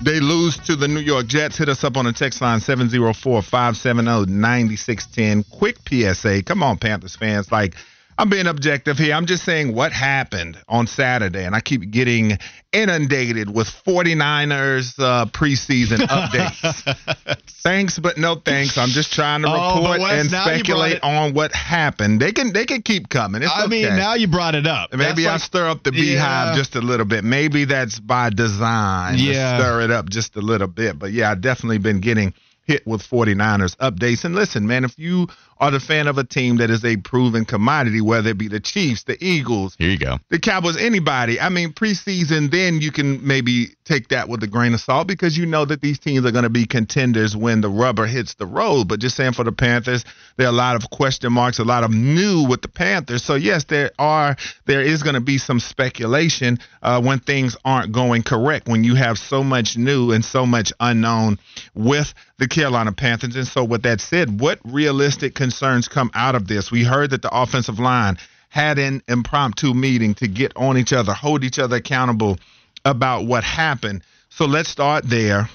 they 0.02 0.20
lose 0.20 0.58
to 0.58 0.76
the 0.76 0.88
New 0.88 1.00
York 1.00 1.28
Jets. 1.28 1.58
Hit 1.58 1.70
us 1.70 1.84
up 1.84 1.98
on 1.98 2.06
the 2.06 2.14
text 2.14 2.42
line 2.42 2.60
704 2.60 3.42
570 3.42 4.32
9610. 4.32 5.44
Quick 5.44 5.78
PSA. 5.88 6.44
Come 6.44 6.64
on, 6.64 6.78
Panthers 6.78 7.16
fans. 7.16 7.52
Like, 7.52 7.76
I'm 8.20 8.30
being 8.30 8.48
objective 8.48 8.98
here. 8.98 9.14
I'm 9.14 9.28
just 9.28 9.44
saying 9.44 9.76
what 9.76 9.92
happened 9.92 10.58
on 10.68 10.88
Saturday, 10.88 11.46
and 11.46 11.56
I 11.56 11.62
keep 11.62 11.92
getting 11.92 12.40
inundated 12.74 13.54
with 13.54 13.68
49ers 13.68 14.98
uh, 14.98 15.26
preseason 15.28 15.98
updates. 16.08 17.42
thanks, 17.62 18.00
but 18.00 18.18
no 18.18 18.36
thanks. 18.36 18.78
I'm 18.78 18.90
just 18.90 19.14
trying 19.14 19.44
to 19.44 19.50
oh, 19.50 19.76
report 19.76 20.00
Wes, 20.00 20.22
and 20.22 20.30
speculate 20.30 21.00
on 21.04 21.36
what 21.36 21.52
happened. 21.52 22.20
They 22.20 22.32
can 22.32 22.54
they 22.54 22.66
can 22.66 22.82
keep 22.82 23.08
coming. 23.08 23.44
It's 23.44 23.52
I 23.52 23.66
okay. 23.66 23.84
mean, 23.84 23.96
now 23.96 24.16
you 24.16 24.28
brought 24.28 24.56
it 24.56 24.66
up. 24.66 24.92
Maybe 24.94 25.24
that's 25.24 25.28
I 25.28 25.32
like, 25.34 25.42
stir 25.42 25.68
up 25.68 25.84
the 25.84 25.92
beehive 25.92 26.54
yeah. 26.54 26.56
just 26.56 26.76
a 26.76 26.82
little 26.82 27.06
bit. 27.06 27.24
Maybe 27.24 27.66
that's 27.66 28.00
by 28.00 28.32
design. 28.32 29.20
Yeah, 29.20 29.60
stir 29.60 29.82
it 29.82 29.92
up 29.92 30.10
just 30.10 30.36
a 30.36 30.42
little 30.42 30.68
bit. 30.68 30.98
But 30.98 31.12
yeah, 31.12 31.30
I've 31.30 31.42
definitely 31.42 31.80
been 31.80 32.02
getting 32.02 32.34
hit 32.68 32.86
with 32.86 33.02
49ers 33.02 33.76
updates. 33.78 34.26
And 34.26 34.36
listen, 34.36 34.68
man, 34.68 34.84
if 34.84 35.00
you 35.00 35.28
are 35.60 35.72
the 35.72 35.80
fan 35.80 36.08
of 36.08 36.18
a 36.18 36.24
team 36.24 36.58
that 36.58 36.70
is 36.70 36.84
a 36.86 36.98
proven 36.98 37.46
commodity, 37.46 38.02
whether 38.02 38.30
it 38.30 38.38
be 38.38 38.48
the 38.48 38.60
Chiefs, 38.60 39.04
the 39.04 39.18
Eagles, 39.24 39.76
here 39.78 39.90
you 39.90 39.98
go, 39.98 40.18
the 40.30 40.40
Cowboys, 40.40 40.78
anybody. 40.78 41.40
I 41.40 41.50
mean, 41.50 41.74
preseason, 41.74 42.52
then 42.52 42.82
you 42.82 42.92
can 42.92 43.26
maybe 43.26 43.76
take 43.86 44.10
that 44.10 44.30
with 44.30 44.44
a 44.44 44.48
grain 44.48 44.74
of 44.74 44.82
salt 44.82 45.08
because 45.08 45.38
you 45.38 45.46
know 45.46 45.66
that 45.66 45.82
these 45.82 46.00
teams 46.00 46.26
are 46.26 46.32
going 46.32 46.44
to 46.44 46.50
be 46.50 46.66
contenders 46.66 47.36
when 47.36 47.62
the 47.62 47.70
rubber 47.70 48.06
hits 48.06 48.36
the 48.36 48.46
road. 48.46 48.88
But 48.88 49.00
just 49.00 49.16
saying 49.16 49.34
for 49.34 49.44
the 49.44 49.52
Panthers, 49.52 50.04
there 50.36 50.48
are 50.48 50.50
a 50.50 50.54
lot 50.54 50.76
of 50.76 50.90
question 50.90 51.34
marks, 51.34 51.60
a 51.60 51.64
lot 51.64 51.84
of 51.84 51.92
new 51.92 52.48
with 52.48 52.62
the 52.62 52.68
Panthers. 52.68 53.24
So 53.24 53.36
yes, 53.36 53.66
there 53.66 53.92
are 53.98 54.36
there 54.66 54.82
is 54.82 55.04
going 55.04 55.16
to 55.16 55.22
be 55.22 55.38
some 55.38 55.60
speculation 55.60 56.60
uh, 56.82 57.02
when 57.02 57.20
things 57.20 57.56
aren't 57.66 57.92
going 57.92 58.24
correct 58.24 58.68
when 58.68 58.84
you 58.84 58.96
have 58.96 59.18
so 59.18 59.44
much 59.44 59.78
new 59.78 60.12
and 60.12 60.24
so 60.24 60.46
much 60.46 60.74
unknown 60.80 61.40
with 61.74 62.14
the 62.38 62.48
Carolina 62.48 62.92
Panthers. 62.92 63.36
And 63.36 63.48
so, 63.48 63.64
with 63.64 63.84
that 63.84 64.02
said, 64.02 64.40
what 64.40 64.60
realistic 64.64 65.36
concerns 65.48 65.88
come 65.88 66.12
out 66.14 66.36
of 66.36 66.46
this? 66.46 66.72
We 66.72 66.84
heard 66.84 67.12
that 67.12 67.22
the 67.22 67.30
offensive 67.32 67.80
line 67.80 68.18
had 68.50 68.78
an 68.80 69.02
impromptu 69.08 69.74
meeting 69.74 70.14
to 70.16 70.28
get 70.28 70.52
on 70.58 70.78
each 70.78 70.92
other, 70.92 71.14
hold 71.14 71.46
each 71.46 71.58
other 71.58 71.78
accountable 71.78 72.38
about 72.84 73.26
what 73.26 73.46
happened. 73.46 74.04
So 74.30 74.46
let's 74.46 74.68
start 74.68 75.06
there. 75.10 75.50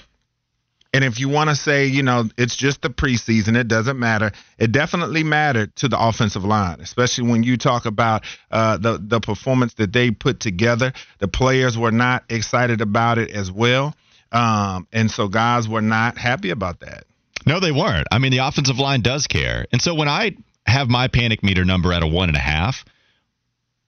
And 0.95 1.03
if 1.03 1.19
you 1.19 1.29
want 1.29 1.51
to 1.51 1.55
say, 1.55 1.85
you 1.85 2.01
know, 2.01 2.25
it's 2.39 2.55
just 2.55 2.81
the 2.81 2.89
preseason, 2.89 3.55
it 3.55 3.67
doesn't 3.67 3.99
matter. 3.99 4.31
It 4.57 4.71
definitely 4.71 5.23
mattered 5.23 5.75
to 5.77 5.87
the 5.87 5.99
offensive 5.99 6.43
line, 6.43 6.81
especially 6.81 7.29
when 7.29 7.43
you 7.43 7.57
talk 7.57 7.85
about 7.85 8.23
uh, 8.51 8.77
the 8.77 8.99
the 8.99 9.19
performance 9.19 9.75
that 9.75 9.93
they 9.93 10.11
put 10.11 10.39
together. 10.39 10.93
The 11.19 11.27
players 11.27 11.77
were 11.77 11.91
not 11.91 12.23
excited 12.29 12.81
about 12.81 13.17
it 13.17 13.31
as 13.31 13.51
well, 13.51 13.95
um, 14.31 14.87
and 14.91 15.09
so 15.09 15.27
guys 15.27 15.67
were 15.67 15.81
not 15.81 16.17
happy 16.17 16.51
about 16.51 16.79
that. 16.81 17.05
No, 17.45 17.59
they 17.59 17.71
weren't. 17.71 18.07
I 18.11 18.19
mean, 18.19 18.31
the 18.31 18.39
offensive 18.39 18.79
line 18.79 19.01
does 19.01 19.27
care, 19.27 19.65
and 19.71 19.81
so 19.81 19.93
when 19.95 20.07
I 20.07 20.35
have 20.65 20.89
my 20.89 21.07
panic 21.07 21.43
meter 21.43 21.65
number 21.65 21.91
at 21.93 22.03
a 22.03 22.07
one 22.07 22.29
and 22.29 22.37
a 22.37 22.41
half, 22.41 22.85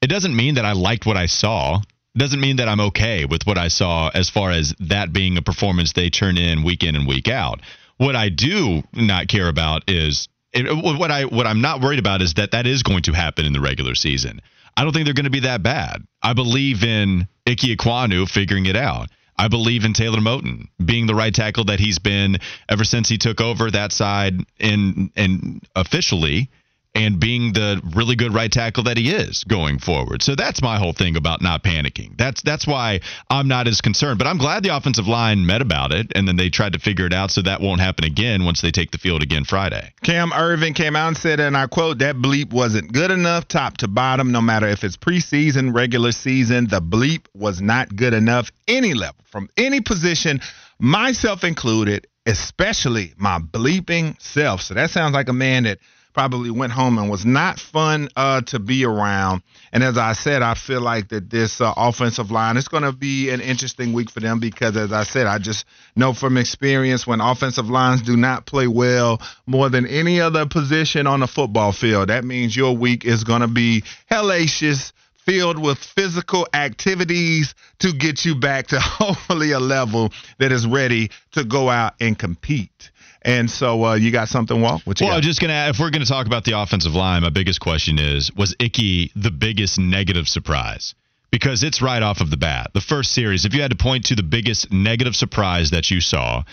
it 0.02 0.08
doesn't 0.08 0.36
mean 0.36 0.56
that 0.56 0.66
I 0.66 0.74
liked 0.74 1.06
what 1.06 1.18
I 1.18 1.26
saw 1.26 1.82
doesn't 2.18 2.40
mean 2.40 2.58
that 2.58 2.68
I'm 2.68 2.80
okay 2.80 3.26
with 3.26 3.46
what 3.46 3.58
I 3.58 3.68
saw 3.68 4.10
as 4.14 4.30
far 4.30 4.52
as 4.52 4.74
that 4.80 5.12
being 5.12 5.38
a 5.38 5.42
performance 5.42 5.94
they 5.94 6.10
turn 6.10 6.38
in 6.38 6.64
week 6.64 6.84
in 6.84 6.96
and 6.96 7.08
week 7.08 7.28
out. 7.28 7.62
What 7.98 8.16
I 8.16 8.30
do 8.30 8.84
not 8.94 9.28
care 9.28 9.50
about 9.50 9.84
is 9.90 10.28
what 10.54 11.12
I 11.12 11.26
what 11.26 11.46
I'm 11.46 11.62
not 11.62 11.82
worried 11.82 12.00
about 12.00 12.22
is 12.22 12.36
that 12.36 12.52
that 12.52 12.66
is 12.66 12.84
going 12.84 13.04
to 13.04 13.12
happen 13.12 13.46
in 13.46 13.54
the 13.54 13.60
regular 13.60 13.96
season. 13.96 14.42
I 14.78 14.84
don't 14.84 14.94
think 14.94 15.06
they're 15.06 15.14
going 15.14 15.26
to 15.26 15.30
be 15.30 15.42
that 15.42 15.64
bad. 15.64 16.04
I 16.22 16.34
believe 16.34 16.84
in 16.84 17.28
Ike 17.48 17.58
Ekwonu 17.60 18.30
figuring 18.30 18.66
it 18.66 18.76
out. 18.76 19.10
I 19.38 19.48
believe 19.48 19.84
in 19.84 19.94
Taylor 19.94 20.20
Moton 20.20 20.68
being 20.84 21.08
the 21.08 21.16
right 21.16 21.34
tackle 21.34 21.66
that 21.66 21.80
he's 21.80 22.00
been 22.00 22.38
ever 22.70 22.84
since 22.84 23.10
he 23.10 23.18
took 23.18 23.42
over 23.42 23.70
that 23.72 23.92
side 23.92 24.40
in 24.60 25.12
and 25.16 25.62
officially 25.76 26.50
and 26.96 27.20
being 27.20 27.54
the 27.54 27.82
really 27.94 28.16
good 28.16 28.34
right 28.34 28.52
tackle 28.52 28.84
that 28.84 28.98
he 28.98 29.12
is 29.12 29.44
going 29.44 29.80
forward. 29.80 30.24
So 30.24 30.34
that's 30.34 30.62
my 30.62 30.78
whole 30.78 30.94
thing 30.94 31.18
about 31.18 31.42
not 31.42 31.64
panicking. 31.64 32.18
That's 32.18 32.42
that's 32.42 32.66
why 32.66 33.02
I'm 33.30 33.48
not 33.48 33.68
as 33.68 33.82
concerned. 33.82 34.18
But 34.18 34.28
I'm 34.28 34.38
glad 34.38 34.64
the 34.64 34.76
offensive 34.76 35.08
line 35.08 35.46
met 35.46 35.62
about 35.62 35.92
it 35.92 36.14
and 36.16 36.28
then 36.28 36.38
they 36.38 36.50
tried 36.50 36.74
to 36.74 36.80
figure 36.80 37.06
it 37.06 37.14
out 37.14 37.32
so 37.32 37.42
that 37.42 37.60
won't 37.62 37.82
happen 37.82 38.06
again 38.06 38.46
once 38.46 38.62
they 38.62 38.72
take 38.72 38.92
the 38.92 38.98
field 38.98 39.22
again 39.22 39.44
Friday. 39.44 39.94
Cam 40.04 40.32
Erving 40.32 40.74
came 40.74 40.96
out 40.96 41.10
and 41.10 41.18
said, 41.18 41.40
and 41.40 41.58
I 41.58 41.68
quote, 41.68 42.00
that 42.00 42.16
bleep 42.16 42.54
wasn't 42.54 42.94
good 42.94 43.12
enough 43.12 43.48
top 43.48 43.78
to 43.78 43.88
bottom, 43.88 44.32
no 44.32 44.42
matter 44.42 44.68
if 44.68 44.84
it's 44.84 44.98
preseason, 44.98 45.76
regular 45.76 46.14
season, 46.14 46.68
the 46.68 46.82
bleep 46.82 47.26
was 47.34 47.62
not 47.62 47.94
good 47.96 48.14
enough 48.14 48.52
any 48.68 48.94
level 48.94 49.26
from 49.26 49.50
any 49.58 49.82
position, 49.82 50.40
myself 50.80 51.44
included, 51.44 52.08
especially 52.26 53.14
my 53.18 53.38
bleeping 53.38 54.20
self. 54.22 54.62
So 54.62 54.76
that 54.76 54.92
sounds 54.92 55.14
like 55.14 55.28
a 55.28 55.34
man 55.34 55.64
that 55.64 55.80
probably 56.16 56.50
went 56.50 56.72
home 56.72 56.98
and 56.98 57.12
was 57.12 57.26
not 57.26 57.60
fun 57.60 58.08
uh, 58.16 58.40
to 58.40 58.58
be 58.58 58.86
around. 58.86 59.44
And 59.74 59.84
as 59.84 59.98
I 59.98 60.14
said, 60.14 60.42
I 60.42 60.54
feel 60.54 60.80
like 60.80 61.10
that 61.10 61.30
this 61.30 61.60
uh, 61.60 61.74
offensive 61.76 62.32
line 62.32 62.56
is 62.56 62.70
going 62.70 62.84
to 62.84 62.94
be 62.94 63.30
an 63.32 63.42
interesting 63.42 63.92
week 63.92 64.10
for 64.10 64.22
them 64.22 64.40
because, 64.40 64.78
as 64.78 64.94
I 64.94 65.04
said, 65.04 65.28
I 65.28 65.40
just 65.40 65.66
know 65.94 66.14
from 66.14 66.38
experience 66.38 67.06
when 67.06 67.20
offensive 67.20 67.70
lines 67.70 68.02
do 68.02 68.16
not 68.16 68.46
play 68.46 68.66
well 68.66 69.22
more 69.46 69.70
than 69.70 69.86
any 69.86 70.22
other 70.22 70.46
position 70.46 71.06
on 71.06 71.20
the 71.20 71.28
football 71.28 71.74
field, 71.74 72.08
that 72.08 72.24
means 72.24 72.56
your 72.56 72.78
week 72.78 73.04
is 73.04 73.26
going 73.26 73.42
to 73.42 73.50
be 73.50 73.84
hellacious 74.10 74.94
filled 75.26 75.60
with 75.60 75.78
physical 75.78 76.48
activities 76.54 77.56
to 77.80 77.92
get 77.92 78.24
you 78.24 78.36
back 78.36 78.68
to 78.68 78.80
hopefully 78.82 79.52
a 79.52 79.60
level 79.60 80.12
that 80.38 80.52
is 80.52 80.66
ready 80.66 81.10
to 81.32 81.44
go 81.44 81.70
out 81.70 81.96
and 82.00 82.18
compete. 82.18 82.92
And 83.24 83.50
so 83.50 83.84
uh, 83.84 83.96
you 83.96 84.12
got 84.12 84.30
something, 84.30 84.62
Walt? 84.62 84.84
well, 84.86 84.94
got? 84.94 85.18
I'm 85.18 85.22
just 85.22 85.42
going 85.42 85.50
to, 85.50 85.70
if 85.70 85.80
we're 85.80 85.90
going 85.90 86.04
to 86.04 86.08
talk 86.08 86.28
about 86.28 86.44
the 86.44 86.60
offensive 86.60 86.94
line, 86.94 87.24
my 87.24 87.32
biggest 87.32 87.60
question 87.60 87.98
is 87.98 88.32
was 88.36 88.56
Ickey 88.60 89.12
the 89.16 89.32
biggest 89.32 89.80
negative 89.80 90.28
surprise? 90.28 90.94
Because 91.32 91.64
it's 91.64 91.82
right 91.82 92.02
off 92.02 92.22
of 92.22 92.30
the 92.30 92.38
bat. 92.38 92.72
The 92.74 92.82
first 92.82 93.12
series, 93.12 93.44
if 93.44 93.54
you 93.54 93.62
had 93.62 93.72
to 93.72 93.78
point 93.78 94.06
to 94.06 94.16
the 94.16 94.24
biggest 94.24 94.72
negative 94.72 95.16
surprise 95.16 95.72
that 95.72 95.90
you 95.90 96.00
saw, 96.00 96.44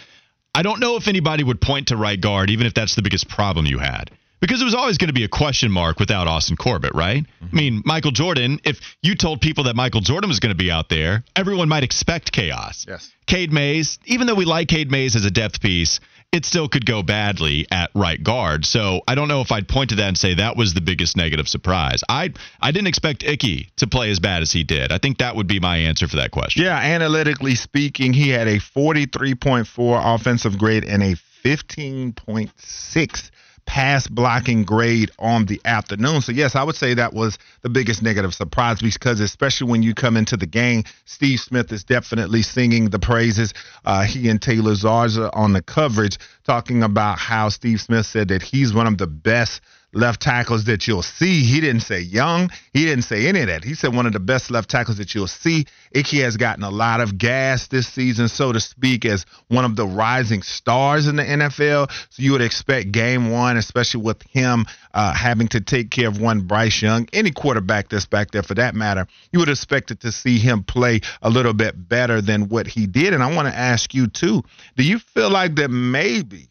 I 0.55 0.63
don't 0.63 0.81
know 0.81 0.97
if 0.97 1.07
anybody 1.07 1.45
would 1.45 1.61
point 1.61 1.89
to 1.89 1.97
right 1.97 2.21
guard, 2.21 2.51
even 2.51 2.67
if 2.67 2.75
that's 2.75 2.97
the 2.97 3.03
biggest 3.03 3.29
problem 3.29 3.67
you 3.67 3.79
had 3.79 4.11
because 4.43 4.61
it 4.61 4.65
was 4.65 4.75
always 4.75 4.99
going 4.99 5.09
to 5.09 5.15
be 5.15 5.23
a 5.23 5.29
question 5.29 5.71
mark 5.71 6.01
without 6.01 6.27
Austin 6.27 6.57
Corbett, 6.57 6.95
right? 6.95 7.23
Mm-hmm. 7.23 7.57
I 7.57 7.57
mean, 7.57 7.83
Michael 7.87 8.11
Jordan, 8.11 8.59
if 8.65 8.81
you 9.01 9.15
told 9.15 9.41
people 9.41 9.65
that 9.65 9.77
Michael 9.77 10.01
Jordan 10.01 10.29
was 10.29 10.41
going 10.41 10.51
to 10.51 10.57
be 10.57 10.71
out 10.71 10.89
there, 10.89 11.23
everyone 11.37 11.69
might 11.69 11.85
expect 11.85 12.33
chaos. 12.33 12.85
Yes. 12.87 13.11
Cade 13.27 13.53
Mays, 13.53 14.01
even 14.05 14.27
though 14.27 14.35
we 14.35 14.45
like 14.45 14.67
Cade 14.67 14.91
Mays 14.91 15.15
as 15.15 15.25
a 15.25 15.31
depth 15.31 15.61
piece, 15.61 16.01
it 16.33 16.45
still 16.45 16.69
could 16.69 16.85
go 16.85 17.05
badly 17.05 17.69
at 17.71 17.91
right 17.95 18.21
guard. 18.21 18.65
So 18.65 19.03
I 19.07 19.15
don't 19.15 19.29
know 19.29 19.43
if 19.43 19.53
I'd 19.53 19.69
point 19.69 19.91
to 19.91 19.97
that 19.97 20.09
and 20.09 20.19
say 20.19 20.35
that 20.35 20.57
was 20.57 20.75
the 20.75 20.81
biggest 20.81 21.17
negative 21.17 21.47
surprise. 21.47 22.03
I 22.09 22.33
I 22.61 22.73
didn't 22.73 22.89
expect 22.89 23.23
Ickey 23.23 23.71
to 23.77 23.87
play 23.87 24.11
as 24.11 24.19
bad 24.19 24.43
as 24.43 24.51
he 24.51 24.65
did. 24.65 24.91
I 24.91 24.99
think 24.99 25.19
that 25.19 25.37
would 25.37 25.47
be 25.47 25.61
my 25.61 25.77
answer 25.77 26.09
for 26.09 26.17
that 26.17 26.33
question. 26.33 26.65
Yeah, 26.65 26.77
analytically 26.77 27.55
speaking, 27.55 28.13
he 28.13 28.31
had 28.31 28.49
a 28.49 28.59
43.4 28.59 30.15
offensive 30.15 30.59
grade 30.59 30.85
and 30.85 31.03
a 31.03 31.15
15.6 31.45 33.31
pass 33.67 34.07
blocking 34.07 34.65
grade 34.65 35.11
on 35.19 35.47
the 35.47 35.61
afternoon. 35.65 36.21
So, 36.21 36.33
yes, 36.33 36.57
I 36.57 36.63
would 36.63 36.77
say 36.77 36.95
that 36.95 37.15
was 37.15 37.39
the 37.63 37.69
biggest 37.69 38.03
negative 38.03 38.35
surprise 38.35 38.81
because, 38.81 39.21
especially 39.21 39.71
when 39.71 39.83
you 39.83 39.95
come 39.95 40.17
into 40.17 40.37
the 40.37 40.47
game, 40.47 40.85
Steve 41.05 41.41
Smith 41.41 41.73
is 41.73 41.85
definitely 41.85 42.43
singing 42.43 42.91
the 42.91 42.99
praises. 42.99 43.55
Uh, 43.85 44.03
he 44.05 44.29
and 44.29 44.41
Taylor 44.41 44.73
Zarzour 44.73 45.31
on 45.33 45.53
the 45.53 45.63
coverage 45.63 46.19
talking 46.45 46.83
about 46.83 47.19
how 47.19 47.49
Steve 47.49 47.81
Smith 47.81 48.07
said 48.07 48.29
that 48.29 48.43
he's 48.43 48.75
one 48.75 48.87
of 48.87 48.99
the 48.99 49.07
best 49.07 49.61
left 49.93 50.23
tackles 50.23 50.65
that 50.65 50.87
you'll 50.87 51.03
see. 51.03 51.43
He 51.45 51.61
didn't 51.61 51.83
say 51.83 52.01
young. 52.01 52.51
He 52.73 52.85
didn't 52.85 53.05
say 53.05 53.27
any 53.27 53.41
of 53.41 53.49
that. 53.49 53.65
He 53.65 53.75
said 53.75 53.95
one 53.95 54.07
of 54.07 54.13
the 54.13 54.21
best 54.21 54.51
left 54.51 54.71
tackles 54.71 54.99
that 54.99 55.15
you'll 55.15 55.27
see. 55.27 55.67
Ickey 55.93 56.21
has 56.21 56.37
gotten 56.37 56.65
a 56.65 56.71
lot 56.71 57.01
of 57.01 57.19
gas 57.19 57.69
this 57.69 57.87
season, 57.87 58.29
so 58.29 58.53
to 58.53 58.61
speak, 58.61 59.05
as 59.05 59.27
one 59.49 59.65
of 59.65 59.77
the 59.77 59.87
rising 59.87 60.43
stars 60.43 61.07
in 61.07 61.17
the 61.17 61.25
NFL. 61.25 61.91
So 62.11 62.23
you 62.23 62.33
would 62.33 62.41
expect 62.41 62.93
game 62.93 63.31
one, 63.31 63.57
especially 63.57 64.03
with 64.03 64.23
him 64.23 64.67
uh, 64.95 65.13
having 65.13 65.49
to 65.49 65.61
take 65.61 65.91
care 65.91 66.09
of 66.09 66.21
one 66.21 66.47
Bryce 66.47 66.81
Young, 66.81 67.09
any 67.13 67.31
quarterback 67.31 67.89
that's 67.89 68.07
back 68.07 68.31
there 68.31 68.43
for 68.43 68.55
that 68.55 68.75
matter, 68.75 69.07
you 69.33 69.39
would 69.39 69.49
expect 69.49 69.91
it 69.91 70.01
to 70.01 70.13
see 70.13 70.39
him 70.39 70.63
play 70.63 71.01
a 71.21 71.31
little 71.31 71.55
bit 71.55 71.89
better 71.89 72.21
than 72.21 72.49
what 72.49 72.67
he 72.67 72.87
did. 72.87 73.13
And 73.13 73.23
I 73.23 73.35
want 73.35 73.49
to 73.49 73.55
ask 73.55 73.95
you, 73.95 74.07
too, 74.07 74.43
do 74.77 74.83
you 74.83 74.99
feel 74.99 75.31
like 75.31 75.57
that 75.57 75.71
maybe, 75.71 76.49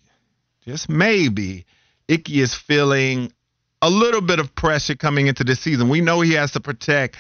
just 0.66 0.90
maybe, 0.90 1.66
Ickey 2.12 2.42
is 2.42 2.54
feeling 2.54 3.32
a 3.82 3.90
little 3.90 4.22
bit 4.22 4.40
of 4.40 4.54
pressure 4.54 4.96
coming 4.96 5.28
into 5.28 5.44
the 5.44 5.56
season. 5.56 5.90
We 5.90 6.02
know 6.02 6.22
he 6.22 6.34
has 6.34 6.52
to 6.52 6.60
protect 6.60 7.18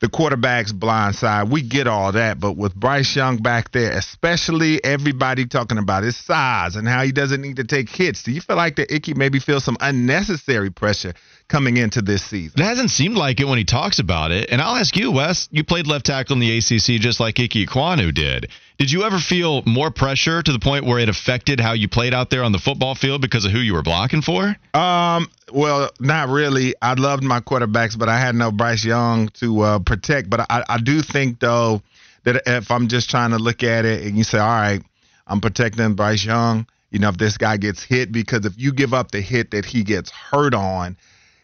the 0.00 0.08
quarterback's 0.08 0.72
blind 0.72 1.14
side. 1.14 1.50
We 1.50 1.60
get 1.60 1.86
all 1.86 2.12
that, 2.12 2.40
but 2.40 2.56
with 2.56 2.74
Bryce 2.74 3.14
Young 3.14 3.36
back 3.36 3.70
there, 3.72 3.92
especially 3.92 4.82
everybody 4.82 5.44
talking 5.44 5.76
about 5.76 6.04
his 6.04 6.16
size 6.16 6.74
and 6.76 6.88
how 6.88 7.02
he 7.02 7.12
doesn't 7.12 7.42
need 7.42 7.56
to 7.56 7.64
take 7.64 7.90
hits, 7.90 8.22
do 8.22 8.32
you 8.32 8.40
feel 8.40 8.56
like 8.56 8.76
that 8.76 8.90
Ickey 8.90 9.12
maybe 9.12 9.38
feels 9.38 9.62
some 9.62 9.76
unnecessary 9.78 10.70
pressure 10.70 11.12
coming 11.48 11.76
into 11.76 12.00
this 12.00 12.22
season? 12.24 12.62
It 12.62 12.64
hasn't 12.64 12.90
seemed 12.90 13.16
like 13.16 13.40
it 13.40 13.46
when 13.46 13.58
he 13.58 13.64
talks 13.64 13.98
about 13.98 14.30
it. 14.30 14.48
And 14.50 14.62
I'll 14.62 14.76
ask 14.76 14.96
you, 14.96 15.12
Wes, 15.12 15.48
you 15.52 15.64
played 15.64 15.86
left 15.86 16.06
tackle 16.06 16.32
in 16.32 16.40
the 16.40 16.56
ACC 16.56 16.98
just 17.00 17.20
like 17.20 17.38
Ike 17.38 17.50
Ekwonu 17.50 18.14
did. 18.14 18.50
Did 18.80 18.90
you 18.90 19.02
ever 19.02 19.18
feel 19.18 19.62
more 19.66 19.90
pressure 19.90 20.42
to 20.42 20.52
the 20.52 20.58
point 20.58 20.86
where 20.86 20.98
it 20.98 21.10
affected 21.10 21.60
how 21.60 21.74
you 21.74 21.86
played 21.86 22.14
out 22.14 22.30
there 22.30 22.42
on 22.42 22.52
the 22.52 22.58
football 22.58 22.94
field 22.94 23.20
because 23.20 23.44
of 23.44 23.52
who 23.52 23.58
you 23.58 23.74
were 23.74 23.82
blocking 23.82 24.22
for? 24.22 24.56
Um, 24.72 25.28
well, 25.52 25.90
not 26.00 26.30
really. 26.30 26.74
I 26.80 26.94
loved 26.94 27.22
my 27.22 27.40
quarterbacks, 27.40 27.98
but 27.98 28.08
I 28.08 28.18
had 28.18 28.34
no 28.34 28.50
Bryce 28.50 28.82
Young 28.82 29.28
to 29.34 29.60
uh, 29.60 29.78
protect. 29.80 30.30
But 30.30 30.46
I, 30.48 30.64
I 30.66 30.78
do 30.78 31.02
think 31.02 31.40
though 31.40 31.82
that 32.24 32.40
if 32.46 32.70
I'm 32.70 32.88
just 32.88 33.10
trying 33.10 33.32
to 33.32 33.38
look 33.38 33.62
at 33.62 33.84
it 33.84 34.02
and 34.06 34.16
you 34.16 34.24
say, 34.24 34.38
all 34.38 34.48
right, 34.48 34.82
I'm 35.26 35.42
protecting 35.42 35.92
Bryce 35.92 36.24
Young. 36.24 36.66
You 36.90 37.00
know, 37.00 37.10
if 37.10 37.18
this 37.18 37.36
guy 37.36 37.58
gets 37.58 37.82
hit, 37.82 38.10
because 38.10 38.46
if 38.46 38.54
you 38.56 38.72
give 38.72 38.94
up 38.94 39.10
the 39.10 39.20
hit 39.20 39.50
that 39.50 39.66
he 39.66 39.84
gets 39.84 40.10
hurt 40.10 40.54
on, 40.54 40.96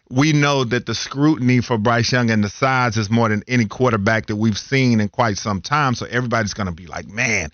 we 0.09 0.33
know 0.33 0.63
that 0.63 0.85
the 0.85 0.95
scrutiny 0.95 1.61
for 1.61 1.77
Bryce 1.77 2.11
Young 2.11 2.29
and 2.29 2.43
the 2.43 2.49
size 2.49 2.97
is 2.97 3.09
more 3.09 3.29
than 3.29 3.43
any 3.47 3.65
quarterback 3.65 4.27
that 4.27 4.35
we've 4.35 4.57
seen 4.57 5.01
in 5.01 5.09
quite 5.09 5.37
some 5.37 5.61
time. 5.61 5.95
So 5.95 6.05
everybody's 6.05 6.53
going 6.53 6.67
to 6.67 6.73
be 6.73 6.87
like, 6.87 7.07
man, 7.07 7.49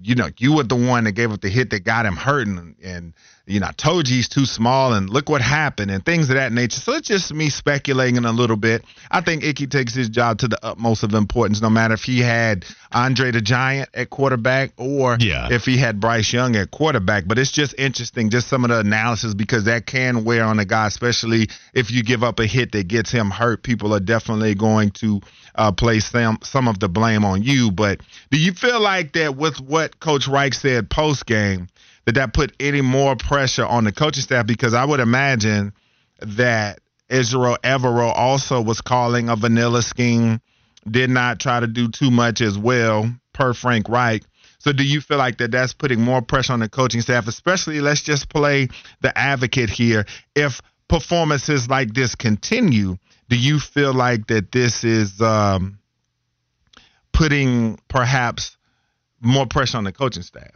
you 0.00 0.14
know, 0.14 0.28
you 0.38 0.54
were 0.54 0.62
the 0.62 0.76
one 0.76 1.04
that 1.04 1.12
gave 1.12 1.32
up 1.32 1.40
the 1.40 1.48
hit 1.48 1.70
that 1.70 1.84
got 1.84 2.06
him 2.06 2.16
hurting. 2.16 2.58
and, 2.58 2.76
and 2.82 3.14
you 3.46 3.60
know, 3.60 3.68
I 3.68 3.72
told 3.72 4.08
you 4.08 4.16
he's 4.16 4.28
too 4.28 4.44
small, 4.44 4.92
and 4.92 5.08
look 5.08 5.28
what 5.28 5.40
happened, 5.40 5.92
and 5.92 6.04
things 6.04 6.28
of 6.30 6.34
that 6.34 6.52
nature. 6.52 6.80
So 6.80 6.94
it's 6.94 7.06
just 7.06 7.32
me 7.32 7.48
speculating 7.48 8.24
a 8.24 8.32
little 8.32 8.56
bit. 8.56 8.84
I 9.08 9.20
think 9.20 9.44
Ickey 9.44 9.68
takes 9.68 9.94
his 9.94 10.08
job 10.08 10.38
to 10.38 10.48
the 10.48 10.58
utmost 10.64 11.04
of 11.04 11.14
importance, 11.14 11.62
no 11.62 11.70
matter 11.70 11.94
if 11.94 12.02
he 12.02 12.18
had 12.18 12.64
Andre 12.92 13.30
the 13.30 13.40
Giant 13.40 13.88
at 13.94 14.10
quarterback 14.10 14.72
or 14.76 15.16
yeah. 15.20 15.48
if 15.52 15.64
he 15.64 15.76
had 15.76 16.00
Bryce 16.00 16.32
Young 16.32 16.56
at 16.56 16.72
quarterback. 16.72 17.28
But 17.28 17.38
it's 17.38 17.52
just 17.52 17.74
interesting, 17.78 18.30
just 18.30 18.48
some 18.48 18.64
of 18.64 18.70
the 18.70 18.80
analysis, 18.80 19.32
because 19.34 19.64
that 19.66 19.86
can 19.86 20.24
wear 20.24 20.44
on 20.44 20.58
a 20.58 20.64
guy, 20.64 20.88
especially 20.88 21.48
if 21.72 21.92
you 21.92 22.02
give 22.02 22.24
up 22.24 22.40
a 22.40 22.46
hit 22.46 22.72
that 22.72 22.88
gets 22.88 23.12
him 23.12 23.30
hurt. 23.30 23.62
People 23.62 23.94
are 23.94 24.00
definitely 24.00 24.56
going 24.56 24.90
to 24.90 25.20
uh, 25.54 25.70
place 25.70 26.06
some 26.06 26.38
some 26.42 26.66
of 26.66 26.80
the 26.80 26.88
blame 26.88 27.24
on 27.24 27.44
you. 27.44 27.70
But 27.70 28.00
do 28.32 28.38
you 28.38 28.52
feel 28.52 28.80
like 28.80 29.12
that 29.12 29.36
with 29.36 29.60
what 29.60 30.00
Coach 30.00 30.26
Reich 30.26 30.54
said 30.54 30.90
post 30.90 31.26
game? 31.26 31.68
That 32.06 32.14
that 32.14 32.32
put 32.32 32.54
any 32.60 32.80
more 32.80 33.16
pressure 33.16 33.66
on 33.66 33.84
the 33.84 33.92
coaching 33.92 34.22
staff 34.22 34.46
because 34.46 34.74
I 34.74 34.84
would 34.84 35.00
imagine 35.00 35.72
that 36.20 36.80
Ejiro 37.10 37.58
Evero 37.58 38.12
also 38.14 38.60
was 38.60 38.80
calling 38.80 39.28
a 39.28 39.36
vanilla 39.36 39.82
scheme, 39.82 40.40
did 40.88 41.10
not 41.10 41.40
try 41.40 41.60
to 41.60 41.66
do 41.66 41.88
too 41.88 42.10
much 42.10 42.40
as 42.40 42.56
well, 42.56 43.10
per 43.32 43.52
Frank 43.54 43.88
Reich. 43.88 44.22
So 44.58 44.72
do 44.72 44.84
you 44.84 45.00
feel 45.00 45.18
like 45.18 45.38
that 45.38 45.50
that's 45.50 45.74
putting 45.74 46.00
more 46.00 46.22
pressure 46.22 46.52
on 46.52 46.60
the 46.60 46.68
coaching 46.68 47.00
staff, 47.00 47.28
especially 47.28 47.80
let's 47.80 48.02
just 48.02 48.28
play 48.28 48.68
the 49.00 49.16
advocate 49.16 49.70
here. 49.70 50.06
If 50.34 50.60
performances 50.88 51.68
like 51.68 51.92
this 51.92 52.14
continue, 52.14 52.96
do 53.28 53.36
you 53.36 53.58
feel 53.58 53.92
like 53.92 54.26
that 54.28 54.52
this 54.52 54.84
is 54.84 55.20
um, 55.20 55.78
putting 57.12 57.78
perhaps 57.88 58.56
more 59.20 59.46
pressure 59.46 59.78
on 59.78 59.84
the 59.84 59.92
coaching 59.92 60.22
staff? 60.22 60.50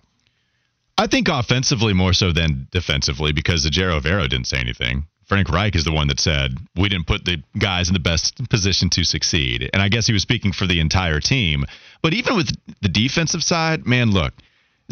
I 1.01 1.07
think 1.07 1.29
offensively 1.29 1.95
more 1.95 2.13
so 2.13 2.31
than 2.31 2.69
defensively 2.73 3.33
because 3.33 3.65
Ejiro 3.65 3.99
Evero 3.99 4.29
didn't 4.29 4.49
say 4.49 4.59
anything. 4.59 5.07
Frank 5.25 5.49
Reich 5.49 5.75
is 5.75 5.85
the 5.85 5.93
one 5.93 6.09
that 6.09 6.21
said 6.21 6.59
we 6.77 6.91
didn't 6.91 7.07
put 7.07 7.25
the 7.25 7.43
guys 7.59 7.89
in 7.89 7.95
the 7.95 8.01
best 8.01 8.47
position 8.51 8.91
to 8.91 9.05
succeed. 9.05 9.71
And 9.73 9.81
I 9.81 9.89
guess 9.89 10.07
he 10.07 10.13
was 10.13 10.21
speaking 10.21 10.53
for 10.53 10.67
the 10.67 10.79
entire 10.79 11.19
team. 11.19 11.65
But 12.03 12.13
even 12.13 12.37
with 12.37 12.55
the 12.83 12.91
defensive 12.91 13.43
side, 13.43 13.87
man, 13.87 14.11
look, 14.11 14.35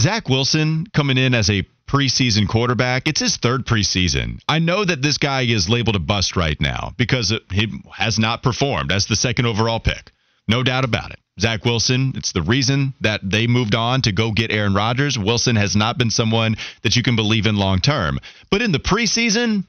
Zach 0.01 0.31
Wilson 0.31 0.87
coming 0.95 1.19
in 1.19 1.35
as 1.35 1.51
a 1.51 1.67
preseason 1.87 2.49
quarterback, 2.49 3.07
it's 3.07 3.21
his 3.21 3.37
third 3.37 3.67
preseason. 3.67 4.41
I 4.49 4.61
know 4.61 4.87
that 4.87 5.03
this 5.03 5.19
guy 5.19 5.43
is 5.43 5.69
labeled 5.69 5.97
a 5.97 5.99
bust 5.99 6.37
right 6.37 6.59
now 6.59 6.95
because 6.97 7.35
he 7.53 7.83
has 7.93 8.19
not 8.19 8.43
performed 8.43 8.93
as 8.93 9.05
the 9.05 9.17
second 9.17 9.45
overall 9.45 9.79
pick. 9.79 10.11
No 10.49 10.63
doubt 10.63 10.85
about 10.85 11.11
it. 11.11 11.21
Zach 11.39 11.65
Wilson, 11.65 12.13
it's 12.17 12.33
the 12.33 12.43
reason 12.43 12.95
that 13.01 13.21
they 13.23 13.47
moved 13.47 13.75
on 13.75 14.03
to 14.03 14.13
go 14.13 14.33
get 14.33 14.51
Aaron 14.51 14.75
Rodgers. 14.75 15.19
Wilson 15.19 15.55
has 15.57 15.77
not 15.77 15.97
been 15.97 16.11
someone 16.11 16.57
that 16.83 16.97
you 16.97 17.03
can 17.03 17.15
believe 17.15 17.47
in 17.47 17.57
long 17.57 17.79
term. 17.79 18.19
But 18.51 18.63
in 18.63 18.73
the 18.73 18.81
preseason, 18.81 19.69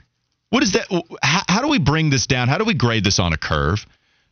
what 0.50 0.64
is 0.64 0.74
that? 0.74 0.88
How, 1.22 1.42
how, 1.48 1.62
do 1.62 1.68
we 1.68 1.78
bring 1.78 2.10
this 2.10 2.26
down? 2.26 2.48
How 2.48 2.58
do 2.58 2.66
we 2.66 2.74
grade 2.74 3.04
this 3.04 3.20
on 3.20 3.34
a 3.34 3.38
curve? 3.38 3.86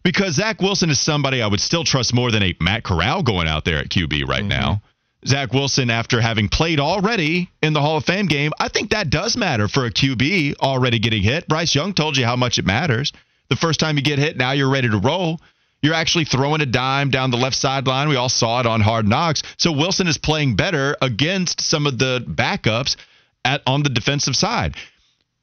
Because 0.04 0.36
Zach 0.36 0.62
Wilson 0.62 0.90
is 0.90 1.00
somebody 1.00 1.42
I 1.42 1.48
would 1.48 1.60
still 1.60 1.84
trust 1.84 2.14
more 2.14 2.32
than 2.32 2.42
a 2.42 2.56
Matt 2.60 2.84
Corral 2.84 3.22
going 3.22 3.48
out 3.48 3.66
there 3.66 3.78
at 3.78 3.90
QB 3.90 4.28
right 4.28 4.40
mm-hmm. 4.40 4.48
now. 4.48 4.82
Zach 5.26 5.52
Wilson, 5.52 5.90
after 5.90 6.22
having 6.22 6.48
played 6.48 6.80
already 6.80 7.50
in 7.62 7.74
the 7.74 7.82
Hall 7.82 7.98
of 7.98 8.06
Fame 8.06 8.28
game, 8.28 8.52
I 8.60 8.70
think 8.70 8.92
that 8.92 9.10
does 9.10 9.36
matter 9.36 9.68
for 9.68 9.86
a 9.86 9.92
QB 9.92 10.58
already 10.60 11.00
getting 11.00 11.22
hit. 11.22 11.48
Bryce 11.48 11.76
Young 11.76 11.94
told 11.94 12.18
you 12.18 12.26
how 12.26 12.36
much 12.36 12.58
it 12.58 12.66
matters. 12.66 13.12
The 13.50 13.56
first 13.56 13.80
time 13.80 13.98
you 13.98 14.04
get 14.04 14.20
hit, 14.20 14.38
now 14.38 14.52
you're 14.52 14.70
ready 14.70 14.90
to 14.90 14.98
roll. 14.98 15.42
You're 15.82 15.94
actually 15.94 16.26
throwing 16.26 16.62
a 16.62 16.66
dime 16.66 17.12
down 17.12 17.32
the 17.32 17.38
left 17.38 17.56
sideline. 17.56 18.10
We 18.10 18.16
all 18.16 18.30
saw 18.30 18.60
it 18.60 18.66
on 18.66 18.82
Hard 18.82 19.08
Knocks. 19.08 19.44
So 19.58 19.72
Wilson 19.72 20.08
is 20.08 20.18
playing 20.18 20.56
better 20.56 20.98
against 21.02 21.62
some 21.62 21.86
of 21.86 22.00
the 22.00 22.24
backups 22.28 22.96
at 23.46 23.62
on 23.68 23.84
the 23.84 23.90
defensive 23.90 24.36
side. 24.36 24.76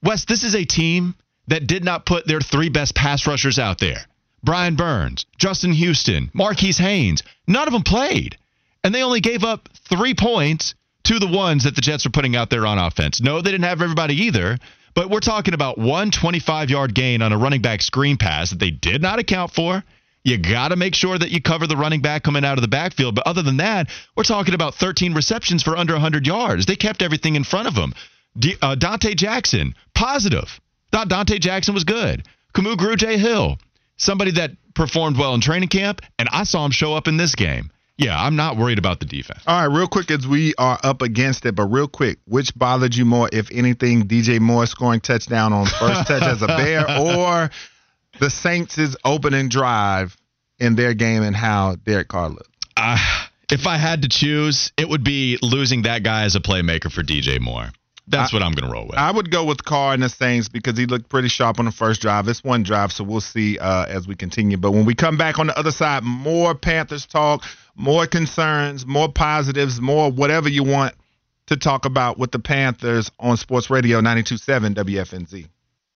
Wes, 0.03 0.25
this 0.25 0.45
is 0.45 0.55
a 0.55 0.65
team 0.65 1.15
that 1.49 1.67
did 1.67 1.85
not 1.85 2.05
put 2.05 2.27
their 2.27 2.41
three 2.41 2.69
best 2.69 2.95
pass 2.95 3.27
rushers 3.27 3.59
out 3.59 3.79
there. 3.79 4.07
Brian 4.43 4.77
Burns, 4.77 5.25
Justin 5.39 5.73
Houston, 5.73 6.31
Marquis 6.35 6.73
Haynes. 6.73 7.23
None 7.47 7.67
of 7.67 7.73
them 7.73 7.83
played. 7.83 8.37
And 8.83 8.95
they 8.95 9.03
only 9.03 9.21
gave 9.21 9.45
up 9.45 9.69
three 9.89 10.15
points 10.15 10.75
to 11.05 11.19
the 11.19 11.27
ones 11.27 11.65
that 11.65 11.75
the 11.75 11.81
Jets 11.81 12.05
are 12.05 12.11
putting 12.11 12.37
out 12.37 12.51
there 12.51 12.67
on 12.67 12.79
offense. 12.79 13.21
No, 13.21 13.41
they 13.41 13.51
didn't 13.51 13.65
have 13.65 13.81
everybody 13.81 14.15
either. 14.25 14.59
But 14.95 15.11
we're 15.11 15.21
talking 15.21 15.55
about 15.55 15.79
one 15.79 16.11
25 16.11 16.71
yard 16.71 16.95
gain 16.95 17.23
on 17.23 17.33
a 17.33 17.39
running 17.39 17.63
back 17.63 17.83
screen 17.83 18.17
pass 18.17 18.51
that 18.51 18.59
they 18.59 18.71
did 18.71 19.03
not 19.03 19.19
account 19.19 19.53
for. 19.53 19.83
You 20.25 20.39
got 20.39 20.69
to 20.69 20.77
make 20.77 20.95
sure 20.95 21.19
that 21.19 21.31
you 21.31 21.43
cover 21.43 21.67
the 21.67 21.77
running 21.77 22.01
back 22.01 22.23
coming 22.23 22.45
out 22.45 22.57
of 22.57 22.63
the 22.63 22.69
backfield. 22.69 23.15
But 23.15 23.27
other 23.27 23.43
than 23.43 23.59
that, 23.59 23.91
we're 24.17 24.25
talking 24.25 24.55
about 24.55 24.75
13 24.75 25.13
receptions 25.13 25.63
for 25.63 25.77
under 25.77 25.93
100 25.93 26.27
yards. 26.27 26.65
They 26.65 26.77
kept 26.77 27.03
everything 27.03 27.37
in 27.37 27.45
front 27.45 27.69
of 27.69 27.75
them. 27.75 27.93
D- 28.37 28.57
uh, 28.63 28.75
Donte 28.75 29.15
Jackson, 29.17 29.75
positive. 29.95 30.61
Thought 30.91 31.09
Donte 31.09 31.39
Jackson 31.41 31.75
was 31.75 31.85
good. 31.85 32.25
Kamu 32.55 32.77
Grugier 32.77 33.19
Hill, 33.19 33.59
somebody 33.97 34.33
that 34.33 34.53
performed 34.75 35.19
well 35.19 35.35
in 35.35 35.41
training 35.43 35.69
camp, 35.69 36.01
and 36.19 36.29
I 36.33 36.45
saw 36.45 36.65
him 36.65 36.71
show 36.71 36.95
up 36.95 37.07
in 37.07 37.17
this 37.17 37.35
game. 37.35 37.71
Yeah, 37.97 38.21
I'm 38.21 38.35
not 38.35 38.57
worried 38.57 38.79
about 38.79 38.99
the 38.99 39.07
defense. 39.07 39.41
All 39.47 39.69
right, 39.69 39.77
real 39.77 39.87
quick 39.87 40.11
as 40.11 40.27
we 40.27 40.55
are 40.59 40.79
up 40.83 41.01
against 41.01 41.47
it, 41.47 41.55
but 41.55 41.67
real 41.67 41.87
quick, 41.87 42.19
which 42.25 42.53
bothered 42.57 42.95
you 42.95 43.05
more, 43.05 43.29
if 43.33 43.51
anything, 43.53 44.09
DJ 44.09 44.41
Moore 44.41 44.67
scoring 44.67 45.01
touchdown 45.01 45.53
on 45.53 45.67
first 45.67 46.09
touch 46.09 46.23
as 46.25 46.43
a 46.43 46.49
Bear, 46.49 46.85
or 47.01 47.51
the 48.21 48.31
Saints' 48.31 48.97
opening 49.05 49.49
drive 49.49 50.17
in 50.59 50.77
their 50.77 50.95
game 50.95 51.23
and 51.23 51.35
how 51.35 51.77
Derek 51.77 52.09
Carr 52.09 52.31
looked? 52.31 52.49
Uh, 52.77 52.99
if 53.51 53.67
I 53.67 53.77
had 53.77 54.03
to 54.03 54.09
choose, 54.09 54.73
it 54.77 54.89
would 54.89 55.05
be 55.05 55.39
losing 55.43 55.83
that 55.83 56.03
guy 56.03 56.25
as 56.25 56.35
a 56.37 56.41
playmaker 56.41 56.91
for 56.91 57.03
DJ 57.03 57.41
Moore. 57.41 57.71
That's 58.07 58.33
I, 58.33 58.37
what 58.37 58.43
I'm 58.43 58.53
going 58.53 58.69
to 58.69 58.73
roll 58.73 58.87
with. 58.87 58.97
I 58.97 59.11
would 59.11 59.31
go 59.31 59.45
with 59.45 59.65
Carr 59.65 59.95
and 59.95 60.03
the 60.03 60.09
Saints 60.09 60.49
because 60.49 60.77
he 60.77 60.87
looked 60.87 61.09
pretty 61.09 61.29
sharp 61.29 61.59
on 61.59 61.65
the 61.65 61.73
first 61.73 62.03
drive. 62.03 62.29
It's 62.29 62.45
one 62.45 62.63
drive, 62.63 62.93
so 62.93 63.03
we'll 63.05 63.21
see 63.21 63.59
uh, 63.59 63.87
as 63.87 64.07
we 64.07 64.15
continue. 64.15 64.57
But 64.57 64.73
when 64.73 64.85
we 64.85 64.95
come 64.95 65.17
back 65.17 65.39
on 65.39 65.47
the 65.47 65.59
other 65.59 65.71
side, 65.71 66.03
more 66.03 66.55
Panthers 66.55 67.07
talk, 67.07 67.45
more 67.75 68.07
concerns, 68.07 68.85
more 68.87 69.11
positives, 69.11 69.81
more 69.81 70.11
whatever 70.11 70.49
you 70.49 70.65
want 70.65 70.95
to 71.47 71.57
talk 71.57 71.85
about 71.85 72.19
with 72.19 72.31
the 72.31 72.39
Panthers 72.39 73.11
on 73.19 73.37
Sports 73.37 73.71
Radio 73.71 74.01
92.7 74.01 74.75
WFNZ. 74.75 75.49